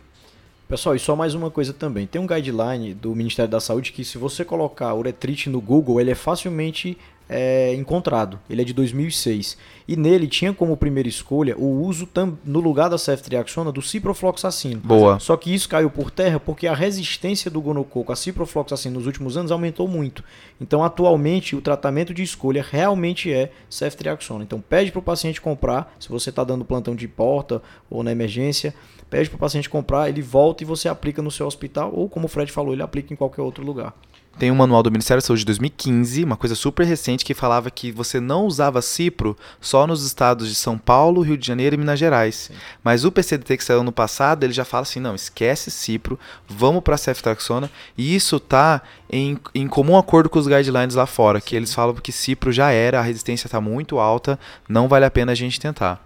Pessoal, 0.69 0.97
e 0.97 0.99
só 0.99 1.15
mais 1.15 1.33
uma 1.33 1.49
coisa 1.49 1.73
também. 1.73 2.09
Tem 2.09 2.21
um 2.21 2.27
guideline 2.27 2.93
do 2.93 3.15
Ministério 3.15 3.49
da 3.49 3.61
Saúde 3.61 3.93
que 3.93 4.05
se 4.05 4.19
você 4.19 4.45
colocar 4.45 4.93
uretrite 4.97 5.49
no 5.49 5.61
Google, 5.61 6.01
ele 6.01 6.11
é 6.11 6.15
facilmente 6.17 6.99
é, 7.29 7.75
encontrado. 7.75 8.39
Ele 8.49 8.63
é 8.63 8.65
de 8.65 8.73
2006. 8.73 9.57
E 9.89 9.97
nele 9.97 10.27
tinha 10.27 10.53
como 10.53 10.77
primeira 10.77 11.09
escolha 11.09 11.57
o 11.57 11.83
uso 11.85 12.09
no 12.45 12.61
lugar 12.61 12.89
da 12.89 12.99
ceftriaxona 12.99 13.71
do 13.71 13.81
ciprofloxacino. 13.81 14.81
Boa. 14.81 15.19
Só 15.21 15.37
que 15.37 15.55
isso 15.55 15.69
caiu 15.69 15.89
por 15.89 16.11
terra 16.11 16.41
porque 16.41 16.67
a 16.67 16.75
resistência 16.75 17.51
do 17.51 17.61
gonococo 17.61 18.13
a 18.13 18.17
ciprofloxacino 18.17 18.97
nos 18.97 19.07
últimos 19.07 19.37
anos 19.37 19.53
aumentou 19.53 19.87
muito. 19.87 20.25
Então, 20.61 20.83
atualmente, 20.83 21.55
o 21.55 21.61
tratamento 21.61 22.13
de 22.13 22.23
escolha 22.23 22.65
realmente 22.69 23.33
é 23.33 23.53
ceftriaxona. 23.71 24.43
Então, 24.43 24.61
pede 24.61 24.91
para 24.91 24.99
o 24.99 25.03
paciente 25.03 25.41
comprar, 25.41 25.95
se 26.01 26.09
você 26.09 26.31
está 26.31 26.43
dando 26.43 26.65
plantão 26.65 26.95
de 26.95 27.07
porta 27.07 27.63
ou 27.89 28.03
na 28.03 28.11
emergência, 28.11 28.75
pede 29.09 29.29
para 29.29 29.37
o 29.37 29.41
paciente 29.41 29.71
comprar, 29.71 30.09
ele 30.09 30.23
volta 30.23 30.65
e 30.65 30.67
você 30.67 30.89
aplica 30.89 31.23
no 31.23 31.31
seu 31.31 31.47
hospital 31.47 31.93
ou, 31.95 32.09
como 32.09 32.27
o 32.27 32.29
Fred 32.29 32.51
falou, 32.51 32.73
ele 32.73 32.83
aplica 32.83 33.13
em 33.13 33.17
qualquer 33.17 33.43
outro 33.43 33.65
lugar. 33.65 33.95
Tem 34.39 34.51
um 34.51 34.55
manual 34.55 34.83
do 34.83 34.91
Ministério 34.91 35.23
da 35.23 35.27
Saúde 35.27 35.41
de 35.41 35.47
2015, 35.47 36.23
uma 36.25 36.37
coisa 36.37 36.55
super 36.55 36.85
recente, 36.85 37.25
que 37.25 37.33
falava 37.33 37.71
que 37.71 37.91
você 37.91 38.21
não 38.21 38.45
usava 38.45 38.83
cipro 38.83 39.37
só 39.61 39.87
nos 39.87 40.05
estados 40.05 40.49
de 40.49 40.55
São 40.55 40.77
Paulo, 40.77 41.23
Rio 41.23 41.39
de 41.39 41.47
Janeiro 41.47 41.75
e 41.75 41.79
Minas 41.79 41.99
Gerais. 41.99 42.51
Mas 42.85 43.05
o 43.05 43.11
PCDT 43.11 43.57
que 43.57 43.65
saiu 43.65 43.83
no 43.83 43.93
passado, 43.93 44.45
ele 44.45 44.53
já 44.53 44.65
fala 44.65 44.83
assim, 44.83 45.01
não, 45.01 45.15
esquece 45.15 45.71
cipro, 45.71 46.19
vamos 46.47 46.83
para 46.83 46.99
ceftraxona. 46.99 47.71
E 47.97 48.15
isso 48.15 48.39
tá 48.39 48.83
em, 49.11 49.39
em 49.55 49.67
comum 49.69 49.97
acordo 49.97 50.29
com 50.29 50.39
os 50.39 50.47
guidelines 50.47 50.95
lá 50.97 51.07
fora, 51.07 51.41
que 51.41 51.57
eles 51.57 51.73
falam 51.73 51.95
que 51.95 52.13
cipro 52.13 52.53
já 52.53 52.71
era, 52.71 52.99
a 52.99 53.03
resistência 53.03 53.47
está 53.47 53.61
muito 53.61 53.99
alta, 53.99 54.39
não 54.69 54.87
vale 54.87 55.05
a 55.07 55.11
pena 55.11 55.33
a 55.33 55.35
gente 55.35 55.59
tentar. 55.59 56.05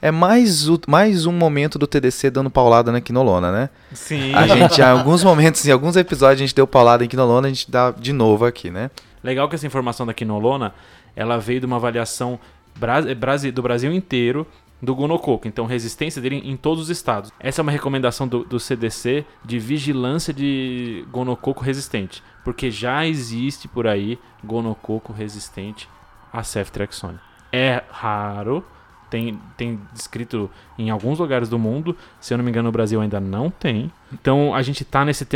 É 0.00 0.10
mais, 0.12 0.68
o- 0.68 0.78
mais 0.86 1.26
um 1.26 1.32
momento 1.32 1.78
do 1.78 1.86
TDC 1.86 2.30
dando 2.30 2.50
paulada 2.50 2.92
na 2.92 3.00
quinolona, 3.00 3.50
né? 3.50 3.70
Sim. 3.92 4.34
A 4.34 4.46
gente, 4.46 4.80
em 4.80 4.84
alguns 4.84 5.24
momentos, 5.24 5.66
em 5.66 5.72
alguns 5.72 5.96
episódios, 5.96 6.40
a 6.40 6.44
gente 6.46 6.54
deu 6.54 6.66
paulada 6.66 7.04
em 7.04 7.08
quinolona, 7.08 7.48
a 7.48 7.50
gente 7.50 7.70
dá 7.72 7.90
de 7.90 8.12
novo 8.12 8.44
aqui, 8.44 8.70
né? 8.70 8.90
Legal 9.24 9.48
que 9.48 9.54
essa 9.54 9.66
informação 9.66 10.06
da 10.06 10.14
quinolona, 10.14 10.74
ela 11.16 11.38
veio 11.38 11.58
de 11.58 11.66
uma 11.66 11.76
avaliação 11.76 12.38
eh, 12.80 13.50
do 13.50 13.62
Brasil 13.62 13.92
inteiro 13.92 14.46
do 14.80 14.96
gonococo, 14.96 15.46
então 15.46 15.64
resistência 15.64 16.20
dele 16.20 16.42
em 16.44 16.56
todos 16.56 16.84
os 16.84 16.90
estados. 16.90 17.32
Essa 17.38 17.60
é 17.60 17.62
uma 17.62 17.70
recomendação 17.70 18.26
do, 18.26 18.44
do 18.44 18.58
CDC 18.58 19.24
de 19.44 19.58
vigilância 19.58 20.34
de 20.34 21.06
gonococo 21.10 21.62
resistente, 21.62 22.22
porque 22.44 22.68
já 22.68 23.06
existe 23.06 23.68
por 23.68 23.86
aí 23.86 24.18
gonococo 24.42 25.12
resistente 25.12 25.88
a 26.32 26.42
ceftriaxone. 26.42 27.18
É 27.52 27.84
raro, 27.90 28.64
tem, 29.12 29.38
tem 29.58 29.78
descrito 29.92 30.50
em 30.78 30.88
alguns 30.88 31.18
lugares 31.18 31.46
do 31.46 31.58
mundo, 31.58 31.94
se 32.18 32.32
eu 32.32 32.38
não 32.38 32.44
me 32.44 32.50
engano 32.50 32.68
no 32.68 32.72
Brasil 32.72 32.98
ainda 32.98 33.20
não 33.20 33.50
tem. 33.50 33.92
Então 34.10 34.54
a 34.54 34.62
gente 34.62 34.84
está 34.84 35.04
nesse, 35.04 35.26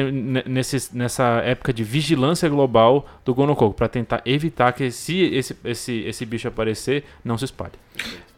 nesse, 0.47 0.97
nessa 0.97 1.43
época 1.45 1.75
de 1.75 1.85
vigilância 1.85 2.49
global 2.49 3.07
do 3.23 3.35
gonococo, 3.35 3.75
para 3.75 3.87
tentar 3.87 4.23
evitar 4.25 4.73
que 4.73 4.91
se 4.91 5.21
esse, 5.25 5.55
esse, 5.63 5.93
esse 6.07 6.25
bicho 6.25 6.49
aparecer, 6.49 7.05
não 7.23 7.37
se 7.37 7.45
espalhe. 7.45 7.75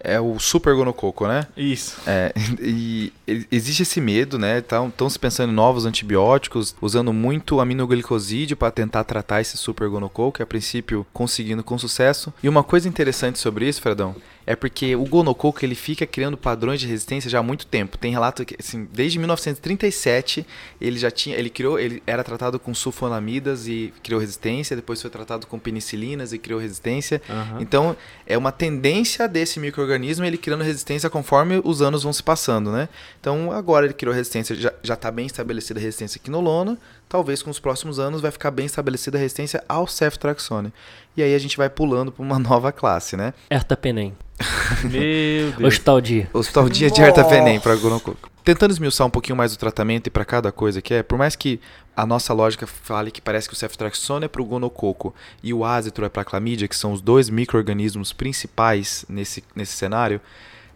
É 0.00 0.20
o 0.20 0.38
super 0.38 0.74
gonococo, 0.74 1.26
né? 1.26 1.46
Isso. 1.56 2.00
É, 2.04 2.32
e 2.60 3.12
e- 3.26 3.46
existe 3.52 3.82
esse 3.82 4.00
medo, 4.00 4.38
né? 4.38 4.58
Estão 4.58 5.10
se 5.10 5.18
pensando 5.18 5.52
em 5.52 5.54
novos 5.54 5.84
antibióticos, 5.84 6.74
usando 6.80 7.12
muito 7.12 7.60
aminoglicosídeo 7.60 8.56
para 8.56 8.70
tentar 8.70 9.04
tratar 9.04 9.40
esse 9.40 9.56
super 9.56 9.88
gonococo, 9.88 10.38
que 10.38 10.42
a 10.42 10.46
princípio 10.46 11.06
conseguindo 11.12 11.62
com 11.62 11.76
sucesso. 11.78 12.32
E 12.42 12.48
uma 12.48 12.64
coisa 12.64 12.88
interessante 12.88 13.38
sobre 13.38 13.68
isso, 13.68 13.82
Fredão, 13.82 14.16
é 14.48 14.56
porque 14.56 14.96
o 14.96 15.04
gonococo 15.04 15.62
ele 15.62 15.74
fica 15.74 16.06
criando 16.06 16.34
padrões 16.34 16.80
de 16.80 16.86
resistência 16.86 17.28
já 17.28 17.38
há 17.38 17.42
muito 17.42 17.66
tempo. 17.66 17.98
Tem 17.98 18.10
relato 18.10 18.46
que 18.46 18.56
assim, 18.58 18.88
desde 18.90 19.18
1937 19.18 20.46
ele 20.80 20.98
já 20.98 21.10
tinha, 21.10 21.36
ele 21.36 21.50
criou, 21.50 21.78
ele 21.78 22.02
era 22.06 22.24
tratado 22.24 22.58
com 22.58 22.72
sulfonamidas 22.72 23.68
e 23.68 23.92
criou 24.02 24.18
resistência, 24.18 24.74
depois 24.74 25.02
foi 25.02 25.10
tratado 25.10 25.46
com 25.46 25.58
penicilinas 25.58 26.32
e 26.32 26.38
criou 26.38 26.58
resistência. 26.58 27.20
Aham. 27.28 27.58
Então, 27.60 27.94
é 28.26 28.38
uma 28.38 28.50
tendência 28.50 29.28
desse 29.28 29.60
microorganismo 29.60 30.24
ele 30.24 30.38
criando 30.38 30.64
resistência 30.64 31.10
conforme 31.10 31.60
os 31.62 31.82
anos 31.82 32.02
vão 32.02 32.12
se 32.14 32.22
passando, 32.22 32.72
né? 32.72 32.88
Então, 33.20 33.52
agora 33.52 33.84
ele 33.84 33.92
criou 33.92 34.14
resistência, 34.14 34.56
já 34.56 34.94
está 34.94 35.10
bem 35.10 35.26
estabelecida 35.26 35.78
a 35.78 35.82
resistência 35.82 36.18
à 36.18 36.24
quinolona, 36.24 36.78
talvez 37.06 37.42
com 37.42 37.50
os 37.50 37.60
próximos 37.60 37.98
anos 37.98 38.22
vai 38.22 38.30
ficar 38.30 38.50
bem 38.50 38.64
estabelecida 38.64 39.18
a 39.18 39.20
resistência 39.20 39.62
ao 39.68 39.86
ceftraxone. 39.86 40.72
E 41.18 41.22
aí 41.22 41.34
a 41.34 41.38
gente 41.38 41.56
vai 41.56 41.68
pulando 41.68 42.12
para 42.12 42.22
uma 42.22 42.38
nova 42.40 42.70
classe, 42.70 43.16
né? 43.16 43.34
Ertapenem. 43.50 44.16
Meu 44.84 45.50
Deus. 45.50 45.74
Hospital 45.74 46.00
Dia. 46.00 46.30
Hospital 46.32 46.68
Dia 46.68 46.90
de 46.90 47.02
Artafenem 47.02 47.58
para 47.58 47.74
gonococo. 47.74 48.30
Tentando 48.44 48.70
esmiuçar 48.70 49.04
um 49.04 49.10
pouquinho 49.10 49.36
mais 49.36 49.52
o 49.52 49.58
tratamento 49.58 50.06
e 50.06 50.10
para 50.10 50.24
cada 50.24 50.52
coisa 50.52 50.80
que 50.80 50.94
é, 50.94 51.02
por 51.02 51.18
mais 51.18 51.34
que 51.34 51.60
a 51.96 52.06
nossa 52.06 52.32
lógica 52.32 52.68
fale 52.68 53.10
que 53.10 53.20
parece 53.20 53.48
que 53.48 53.54
o 53.54 53.56
ceftraxone 53.56 54.26
é 54.26 54.28
para 54.28 54.40
o 54.40 54.44
gonococo 54.44 55.12
e 55.42 55.52
o 55.52 55.64
azitro 55.64 56.04
é 56.04 56.08
para 56.08 56.22
a 56.22 56.24
clamídia, 56.24 56.68
que 56.68 56.76
são 56.76 56.92
os 56.92 57.00
dois 57.00 57.28
micro-organismos 57.28 58.12
principais 58.12 59.04
nesse, 59.08 59.42
nesse 59.56 59.72
cenário, 59.72 60.20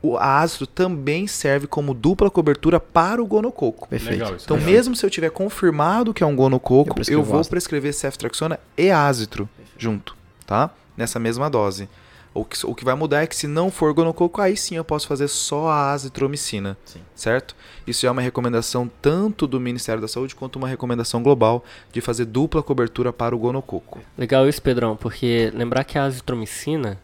o 0.03 0.19
azitro 0.19 0.67
também 0.67 1.29
serve 1.29 1.69
como 1.69 1.95
dupla 1.95 2.29
cobertura 2.29 2.81
para 2.81 3.23
o 3.23 3.27
gonococo. 3.27 3.87
Perfeito. 3.89 4.19
Legal. 4.25 4.37
Então, 4.43 4.59
mesmo 4.59 4.97
se 4.97 5.07
eu 5.07 5.09
tiver 5.09 5.31
confirmado 5.31 6.13
que 6.13 6.25
é 6.25 6.27
um 6.27 6.35
gonococo, 6.35 6.89
Eu 6.89 6.91
eu, 6.91 6.95
prescrevo 6.97 7.23
vou 7.23 7.39
ácido. 7.41 7.51
prescrever 7.51 7.95
ceftraxona 7.95 8.59
e 8.77 8.91
azitro 8.91 9.49
junto, 9.79 10.17
tá? 10.53 10.71
Nessa 10.95 11.19
mesma 11.19 11.49
dose. 11.49 11.89
O 12.35 12.45
que, 12.45 12.67
o 12.67 12.75
que 12.75 12.85
vai 12.85 12.95
mudar 12.95 13.23
é 13.23 13.27
que 13.27 13.35
se 13.35 13.47
não 13.47 13.71
for 13.71 13.95
gonococo, 13.95 14.41
aí 14.41 14.55
sim 14.55 14.77
eu 14.77 14.85
posso 14.85 15.07
fazer 15.09 15.29
só 15.29 15.69
a 15.69 15.93
azitromicina, 15.93 16.77
Sim. 16.85 17.01
certo? 17.15 17.55
Isso 17.87 18.07
é 18.07 18.11
uma 18.11 18.21
recomendação 18.21 18.91
tanto 19.01 19.47
do 19.47 19.59
Ministério 19.59 20.01
da 20.01 20.09
Saúde 20.09 20.35
quanto 20.35 20.57
uma 20.57 20.69
recomendação 20.69 21.23
global 21.23 21.65
de 21.91 22.03
fazer 22.03 22.27
dupla 22.27 22.63
cobertura 22.63 23.13
para 23.13 23.35
o 23.35 23.39
gonococo. 23.39 24.01
Legal 24.17 24.47
isso, 24.47 24.61
Pedrão, 24.61 24.95
porque 24.95 25.51
lembrar 25.55 25.85
que 25.85 25.99
a 25.99 26.05
azitromicina, 26.05 26.99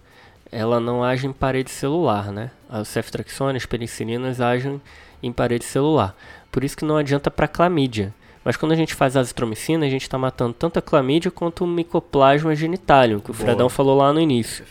ela 0.52 0.78
não 0.78 1.02
age 1.02 1.26
em 1.26 1.32
parede 1.32 1.70
celular, 1.70 2.30
né? 2.30 2.50
As 2.68 2.88
ceftraxone, 2.88 3.56
as 3.56 3.66
penicilinas 3.66 4.42
agem 4.42 4.80
em 5.22 5.32
parede 5.32 5.64
celular. 5.64 6.14
Por 6.52 6.64
isso 6.64 6.76
que 6.76 6.84
não 6.84 6.98
adianta 6.98 7.30
para 7.30 7.48
clamídia. 7.48 8.14
Mas 8.48 8.56
quando 8.56 8.72
a 8.72 8.74
gente 8.74 8.94
faz 8.94 9.14
a 9.14 9.20
azitromicina, 9.20 9.84
a 9.84 9.90
gente 9.90 10.04
está 10.04 10.16
matando 10.16 10.54
tanto 10.54 10.78
a 10.78 10.80
clamídia 10.80 11.30
quanto 11.30 11.64
o 11.64 11.66
micoplasma 11.66 12.56
genitalium, 12.56 13.20
que 13.20 13.30
o 13.30 13.34
Boa. 13.34 13.44
Fredão 13.44 13.68
falou 13.68 13.94
lá 13.94 14.10
no 14.10 14.18
início. 14.18 14.64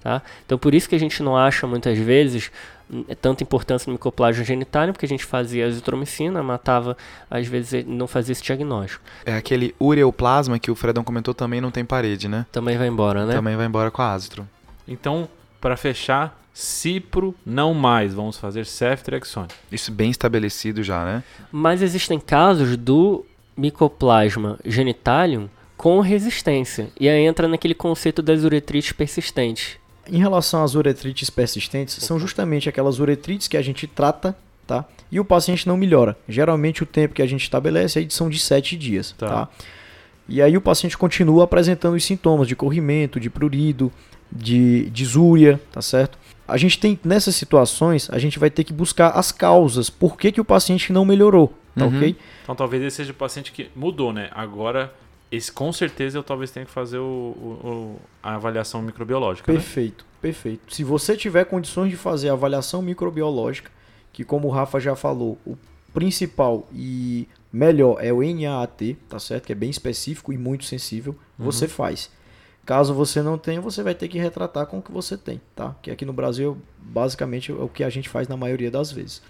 Tá? 0.00 0.22
Então, 0.46 0.56
por 0.56 0.74
isso 0.74 0.88
que 0.88 0.94
a 0.94 0.98
gente 0.98 1.22
não 1.22 1.36
acha 1.36 1.66
muitas 1.66 1.98
vezes 1.98 2.50
hum, 2.90 3.04
tanta 3.20 3.42
importância 3.42 3.90
no 3.90 3.92
micoplasma 3.92 4.42
genitálium, 4.42 4.94
porque 4.94 5.04
a 5.04 5.08
gente 5.10 5.26
fazia 5.26 5.66
azitromicina, 5.66 6.42
matava, 6.42 6.96
às 7.30 7.46
vezes 7.46 7.84
não 7.86 8.06
fazia 8.06 8.32
esse 8.32 8.42
diagnóstico. 8.42 9.04
É 9.26 9.34
aquele 9.34 9.74
ureoplasma 9.78 10.58
que 10.58 10.70
o 10.70 10.74
Fredão 10.74 11.04
comentou 11.04 11.34
também 11.34 11.60
não 11.60 11.70
tem 11.70 11.84
parede, 11.84 12.28
né? 12.28 12.46
Também 12.50 12.78
vai 12.78 12.88
embora, 12.88 13.26
né? 13.26 13.34
Também 13.34 13.56
vai 13.56 13.66
embora 13.66 13.90
com 13.90 14.00
a 14.00 14.10
azitro. 14.10 14.48
Então, 14.88 15.28
para 15.60 15.76
fechar, 15.76 16.38
Cipro 16.52 17.34
não 17.46 17.72
mais, 17.72 18.12
vamos 18.12 18.36
fazer 18.36 18.66
ceftriaxone. 18.66 19.48
Isso 19.70 19.92
bem 19.92 20.10
estabelecido 20.10 20.82
já, 20.82 21.04
né? 21.04 21.22
Mas 21.52 21.82
existem 21.82 22.18
casos 22.18 22.76
do 22.76 23.24
micoplasma 23.56 24.58
genitalium 24.64 25.48
com 25.76 26.00
resistência. 26.00 26.88
E 26.98 27.08
aí 27.08 27.22
entra 27.24 27.46
naquele 27.46 27.74
conceito 27.74 28.20
das 28.20 28.42
uretrites 28.42 28.90
persistentes. 28.92 29.76
Em 30.10 30.18
relação 30.18 30.64
às 30.64 30.74
uretrites 30.74 31.30
persistentes, 31.30 31.94
são 32.02 32.18
justamente 32.18 32.68
aquelas 32.68 32.98
uretrites 32.98 33.46
que 33.46 33.56
a 33.56 33.62
gente 33.62 33.86
trata, 33.86 34.36
tá? 34.66 34.84
E 35.12 35.20
o 35.20 35.24
paciente 35.24 35.68
não 35.68 35.76
melhora. 35.76 36.16
Geralmente 36.28 36.82
o 36.82 36.86
tempo 36.86 37.14
que 37.14 37.22
a 37.22 37.26
gente 37.26 37.42
estabelece 37.42 38.02
é 38.02 38.06
são 38.10 38.28
de 38.28 38.38
7 38.38 38.76
dias, 38.76 39.14
Tá. 39.16 39.28
tá? 39.28 39.48
E 40.28 40.42
aí 40.42 40.56
o 40.56 40.60
paciente 40.60 40.98
continua 40.98 41.44
apresentando 41.44 41.94
os 41.94 42.04
sintomas 42.04 42.48
de 42.48 42.56
corrimento, 42.56 43.18
de 43.20 43.30
prurido, 43.30 43.90
de 44.30 44.90
disúria, 44.90 45.60
tá 45.72 45.80
certo? 45.82 46.18
A 46.46 46.56
gente 46.56 46.78
tem, 46.78 46.98
nessas 47.04 47.34
situações, 47.34 48.08
a 48.10 48.18
gente 48.18 48.38
vai 48.38 48.50
ter 48.50 48.64
que 48.64 48.72
buscar 48.72 49.10
as 49.10 49.30
causas. 49.32 49.90
Por 49.90 50.16
que, 50.16 50.32
que 50.32 50.40
o 50.40 50.44
paciente 50.44 50.92
não 50.92 51.04
melhorou, 51.04 51.52
tá 51.76 51.84
Uhum. 51.86 51.96
ok? 51.96 52.16
Então 52.42 52.54
talvez 52.54 52.82
esse 52.82 52.96
seja 52.96 53.12
o 53.12 53.14
paciente 53.14 53.52
que 53.52 53.70
mudou, 53.76 54.12
né? 54.12 54.30
Agora, 54.32 54.92
esse 55.30 55.52
com 55.52 55.70
certeza 55.72 56.16
eu 56.16 56.22
talvez 56.22 56.50
tenha 56.50 56.64
que 56.64 56.72
fazer 56.72 56.98
o, 56.98 57.02
o- 57.04 58.00
a 58.22 58.34
avaliação 58.36 58.80
microbiológica. 58.80 59.52
Né? 59.52 59.58
Perfeito, 59.58 60.06
perfeito. 60.22 60.74
Se 60.74 60.82
você 60.82 61.14
tiver 61.16 61.44
condições 61.44 61.90
de 61.90 61.96
fazer 61.96 62.30
a 62.30 62.32
avaliação 62.32 62.80
microbiológica, 62.80 63.70
que 64.12 64.24
como 64.24 64.48
o 64.48 64.50
Rafa 64.50 64.80
já 64.80 64.96
falou, 64.96 65.36
o 65.46 65.54
principal 65.92 66.66
e 66.72 67.28
melhor 67.52 67.98
é 68.00 68.12
o 68.12 68.20
NAAT, 68.22 68.96
tá 69.08 69.18
certo? 69.18 69.46
Que 69.46 69.52
é 69.52 69.54
bem 69.54 69.68
específico 69.70 70.32
e 70.32 70.38
muito 70.38 70.64
sensível, 70.64 71.14
você 71.38 71.66
faz. 71.68 72.10
Caso 72.68 72.92
você 72.92 73.22
não 73.22 73.38
tenha, 73.38 73.62
você 73.62 73.82
vai 73.82 73.94
ter 73.94 74.08
que 74.08 74.18
retratar 74.18 74.66
com 74.66 74.76
o 74.76 74.82
que 74.82 74.92
você 74.92 75.16
tem, 75.16 75.40
tá? 75.56 75.74
Que 75.80 75.90
aqui 75.90 76.04
no 76.04 76.12
Brasil, 76.12 76.58
basicamente, 76.78 77.50
é 77.50 77.54
o 77.54 77.66
que 77.66 77.82
a 77.82 77.88
gente 77.88 78.10
faz 78.10 78.28
na 78.28 78.36
maioria 78.36 78.70
das 78.70 78.92
vezes. 78.92 79.22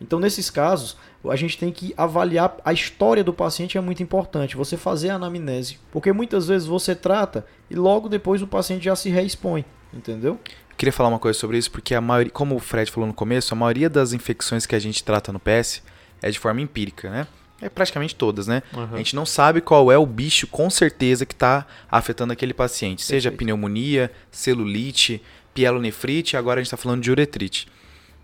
Então, 0.00 0.18
nesses 0.18 0.48
casos, 0.48 0.96
a 1.28 1.36
gente 1.36 1.58
tem 1.58 1.70
que 1.70 1.92
avaliar 1.98 2.56
a 2.64 2.72
história 2.72 3.22
do 3.22 3.30
paciente 3.30 3.76
é 3.76 3.80
muito 3.82 4.02
importante. 4.02 4.56
Você 4.56 4.78
fazer 4.78 5.10
a 5.10 5.16
anamnese, 5.16 5.78
porque 5.92 6.14
muitas 6.14 6.48
vezes 6.48 6.66
você 6.66 6.94
trata 6.94 7.44
e 7.68 7.74
logo 7.74 8.08
depois 8.08 8.40
o 8.40 8.46
paciente 8.46 8.86
já 8.86 8.96
se 8.96 9.10
reexpõe, 9.10 9.66
entendeu? 9.92 10.40
Queria 10.74 10.90
falar 10.90 11.10
uma 11.10 11.18
coisa 11.18 11.38
sobre 11.38 11.58
isso, 11.58 11.70
porque 11.70 11.94
a 11.94 12.00
maioria, 12.00 12.32
como 12.32 12.56
o 12.56 12.58
Fred 12.58 12.90
falou 12.90 13.06
no 13.06 13.12
começo, 13.12 13.52
a 13.52 13.56
maioria 13.56 13.90
das 13.90 14.14
infecções 14.14 14.64
que 14.64 14.74
a 14.74 14.78
gente 14.78 15.04
trata 15.04 15.30
no 15.30 15.38
PS 15.38 15.82
é 16.22 16.30
de 16.30 16.38
forma 16.38 16.62
empírica, 16.62 17.10
né? 17.10 17.26
É 17.60 17.68
praticamente 17.68 18.14
todas, 18.14 18.46
né? 18.46 18.62
Uhum. 18.72 18.88
A 18.94 18.96
gente 18.98 19.16
não 19.16 19.26
sabe 19.26 19.60
qual 19.60 19.90
é 19.90 19.98
o 19.98 20.06
bicho 20.06 20.46
com 20.46 20.70
certeza 20.70 21.26
que 21.26 21.34
está 21.34 21.66
afetando 21.90 22.32
aquele 22.32 22.54
paciente. 22.54 23.02
Seja 23.02 23.30
Perfeito. 23.30 23.38
pneumonia, 23.38 24.12
celulite, 24.30 25.20
pielonefrite, 25.52 26.36
agora 26.36 26.60
a 26.60 26.62
gente 26.62 26.68
está 26.68 26.76
falando 26.76 27.02
de 27.02 27.10
uretrite. 27.10 27.66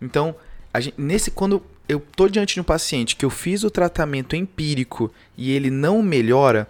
Então, 0.00 0.34
a 0.72 0.80
gente- 0.80 0.94
nesse 0.96 1.30
quando 1.30 1.62
eu 1.88 2.00
tô 2.16 2.28
diante 2.28 2.54
de 2.54 2.60
um 2.60 2.64
paciente 2.64 3.16
que 3.16 3.24
eu 3.24 3.30
fiz 3.30 3.64
o 3.64 3.70
tratamento 3.70 4.36
empírico 4.36 5.12
e 5.36 5.50
ele 5.50 5.68
não 5.70 6.00
melhora, 6.02 6.68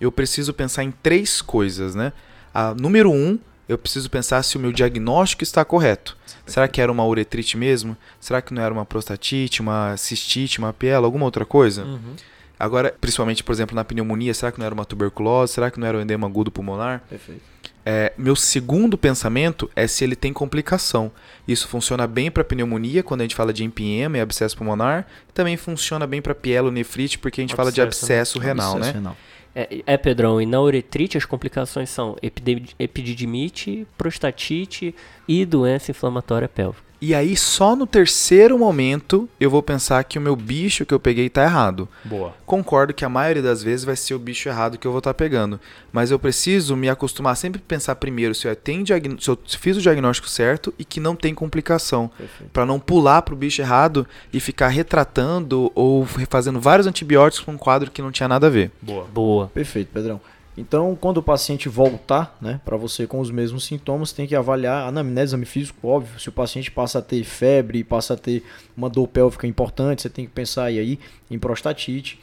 eu 0.00 0.10
preciso 0.10 0.52
pensar 0.54 0.84
em 0.84 0.90
três 0.90 1.40
coisas, 1.42 1.94
né? 1.94 2.12
A, 2.52 2.74
número 2.74 3.10
um, 3.12 3.38
eu 3.68 3.76
preciso 3.76 4.08
pensar 4.08 4.42
se 4.42 4.56
o 4.56 4.60
meu 4.60 4.72
diagnóstico 4.72 5.42
está 5.42 5.64
correto. 5.64 6.16
Será 6.46 6.68
que 6.68 6.80
era 6.80 6.92
uma 6.92 7.04
uretrite 7.04 7.56
mesmo? 7.56 7.96
Será 8.20 8.40
que 8.40 8.54
não 8.54 8.62
era 8.62 8.72
uma 8.72 8.84
prostatite, 8.84 9.60
uma 9.60 9.96
cistite, 9.96 10.58
uma 10.58 10.72
piela, 10.72 11.06
alguma 11.06 11.24
outra 11.24 11.44
coisa? 11.44 11.84
Uhum. 11.84 12.14
Agora, 12.58 12.94
principalmente, 13.00 13.44
por 13.44 13.52
exemplo, 13.52 13.74
na 13.74 13.84
pneumonia, 13.84 14.32
será 14.32 14.50
que 14.50 14.58
não 14.58 14.64
era 14.64 14.74
uma 14.74 14.84
tuberculose? 14.84 15.52
Será 15.52 15.70
que 15.70 15.78
não 15.78 15.86
era 15.86 15.98
um 15.98 16.00
edema 16.00 16.26
agudo 16.26 16.50
pulmonar? 16.50 17.02
Perfeito. 17.08 17.42
É, 17.88 18.12
meu 18.18 18.34
segundo 18.34 18.98
pensamento 18.98 19.70
é 19.76 19.86
se 19.86 20.02
ele 20.02 20.16
tem 20.16 20.32
complicação. 20.32 21.12
Isso 21.46 21.68
funciona 21.68 22.06
bem 22.06 22.30
para 22.30 22.42
pneumonia, 22.42 23.02
quando 23.02 23.20
a 23.20 23.24
gente 23.24 23.36
fala 23.36 23.52
de 23.52 23.62
empiema 23.62 24.18
e 24.18 24.20
abscesso 24.20 24.56
pulmonar. 24.56 25.06
Também 25.34 25.56
funciona 25.56 26.06
bem 26.06 26.20
para 26.20 26.34
pielonefrite, 26.34 27.18
porque 27.18 27.40
a 27.40 27.44
gente 27.44 27.54
fala 27.54 27.70
de 27.70 27.80
Abscesso, 27.80 28.08
né? 28.08 28.18
abscesso 28.20 28.38
renal, 28.38 28.72
Abscesso 28.72 28.92
né? 28.92 28.98
renal. 28.98 29.16
É, 29.58 29.82
é, 29.86 29.96
Pedrão, 29.96 30.38
e 30.38 30.44
na 30.44 30.60
uretrite 30.60 31.16
as 31.16 31.24
complicações 31.24 31.88
são 31.88 32.14
epididimite, 32.78 33.86
prostatite 33.96 34.94
e 35.26 35.46
doença 35.46 35.90
inflamatória 35.90 36.46
pélvica. 36.46 36.85
E 37.00 37.14
aí, 37.14 37.36
só 37.36 37.76
no 37.76 37.86
terceiro 37.86 38.58
momento, 38.58 39.28
eu 39.38 39.50
vou 39.50 39.62
pensar 39.62 40.02
que 40.04 40.18
o 40.18 40.20
meu 40.22 40.34
bicho 40.34 40.86
que 40.86 40.94
eu 40.94 40.98
peguei 40.98 41.28
tá 41.28 41.42
errado. 41.42 41.86
Boa. 42.02 42.32
Concordo 42.46 42.94
que 42.94 43.04
a 43.04 43.08
maioria 43.08 43.42
das 43.42 43.62
vezes 43.62 43.84
vai 43.84 43.94
ser 43.94 44.14
o 44.14 44.18
bicho 44.18 44.48
errado 44.48 44.78
que 44.78 44.86
eu 44.86 44.90
vou 44.90 44.98
estar 45.00 45.12
pegando. 45.12 45.60
Mas 45.92 46.10
eu 46.10 46.18
preciso 46.18 46.74
me 46.74 46.88
acostumar 46.88 47.36
sempre 47.36 47.60
a 47.62 47.68
pensar 47.68 47.96
primeiro 47.96 48.34
se 48.34 48.48
eu, 48.48 48.56
tenho 48.56 48.82
diagn- 48.82 49.18
se 49.20 49.28
eu 49.28 49.38
fiz 49.58 49.76
o 49.76 49.80
diagnóstico 49.82 50.28
certo 50.28 50.72
e 50.78 50.84
que 50.86 50.98
não 50.98 51.14
tem 51.14 51.34
complicação. 51.34 52.10
Pra 52.52 52.64
não 52.64 52.80
pular 52.80 53.20
pro 53.22 53.36
bicho 53.36 53.60
errado 53.60 54.06
e 54.32 54.40
ficar 54.40 54.68
retratando 54.68 55.70
ou 55.74 56.06
fazendo 56.30 56.58
vários 56.60 56.86
antibióticos 56.86 57.44
com 57.44 57.52
um 57.52 57.58
quadro 57.58 57.90
que 57.90 58.00
não 58.00 58.10
tinha 58.10 58.28
nada 58.28 58.46
a 58.46 58.50
ver. 58.50 58.70
Boa. 58.80 59.04
Boa. 59.12 59.48
Perfeito, 59.48 59.90
Pedrão. 59.92 60.18
Então, 60.56 60.96
quando 60.98 61.18
o 61.18 61.22
paciente 61.22 61.68
voltar, 61.68 62.36
né, 62.40 62.60
para 62.64 62.76
você 62.76 63.06
com 63.06 63.20
os 63.20 63.30
mesmos 63.30 63.64
sintomas, 63.64 64.12
tem 64.12 64.26
que 64.26 64.34
avaliar 64.34 64.88
anamnese, 64.88 65.30
exame 65.30 65.44
físico, 65.44 65.86
óbvio. 65.86 66.18
Se 66.18 66.28
o 66.28 66.32
paciente 66.32 66.70
passa 66.70 66.98
a 66.98 67.02
ter 67.02 67.22
febre, 67.24 67.84
passa 67.84 68.14
a 68.14 68.16
ter 68.16 68.42
uma 68.76 68.88
dor 68.88 69.06
pélvica 69.06 69.46
importante, 69.46 70.02
você 70.02 70.08
tem 70.08 70.24
que 70.24 70.32
pensar 70.32 70.64
aí, 70.64 70.98
em 71.30 71.38
prostatite. 71.38 72.18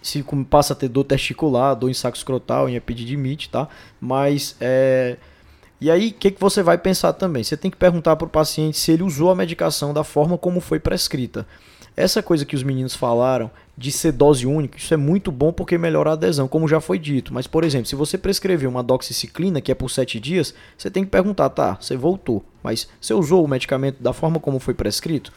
Se 0.00 0.24
passa 0.48 0.74
a 0.74 0.76
ter 0.76 0.88
dor 0.88 1.04
testicular, 1.04 1.74
dor 1.74 1.90
em 1.90 1.94
saco 1.94 2.16
escrotal, 2.16 2.68
em 2.68 2.76
epididimite, 2.76 3.48
tá? 3.50 3.68
Mas 4.00 4.56
é 4.60 5.16
e 5.80 5.90
aí, 5.90 6.08
o 6.08 6.12
que, 6.14 6.30
que 6.30 6.40
você 6.40 6.62
vai 6.62 6.78
pensar 6.78 7.12
também? 7.12 7.44
Você 7.44 7.58
tem 7.58 7.70
que 7.70 7.76
perguntar 7.76 8.16
para 8.16 8.26
o 8.26 8.30
paciente 8.30 8.78
se 8.78 8.90
ele 8.92 9.02
usou 9.02 9.30
a 9.30 9.34
medicação 9.34 9.92
da 9.92 10.02
forma 10.02 10.38
como 10.38 10.58
foi 10.58 10.80
prescrita. 10.80 11.46
Essa 11.96 12.22
coisa 12.22 12.44
que 12.44 12.56
os 12.56 12.62
meninos 12.62 12.94
falaram 12.96 13.50
de 13.78 13.92
ser 13.92 14.12
dose 14.12 14.46
única, 14.46 14.78
isso 14.78 14.92
é 14.92 14.96
muito 14.96 15.30
bom 15.30 15.52
porque 15.52 15.78
melhora 15.78 16.10
a 16.10 16.12
adesão, 16.14 16.48
como 16.48 16.66
já 16.66 16.80
foi 16.80 16.98
dito. 16.98 17.32
Mas, 17.32 17.46
por 17.46 17.62
exemplo, 17.62 17.86
se 17.86 17.94
você 17.94 18.18
prescrever 18.18 18.68
uma 18.68 18.82
doxiciclina, 18.82 19.60
que 19.60 19.70
é 19.70 19.74
por 19.74 19.90
7 19.90 20.18
dias, 20.18 20.54
você 20.76 20.90
tem 20.90 21.04
que 21.04 21.10
perguntar, 21.10 21.50
tá, 21.50 21.78
você 21.80 21.96
voltou, 21.96 22.44
mas 22.62 22.88
você 23.00 23.14
usou 23.14 23.44
o 23.44 23.48
medicamento 23.48 24.02
da 24.02 24.12
forma 24.12 24.40
como 24.40 24.58
foi 24.58 24.74
prescrito? 24.74 25.32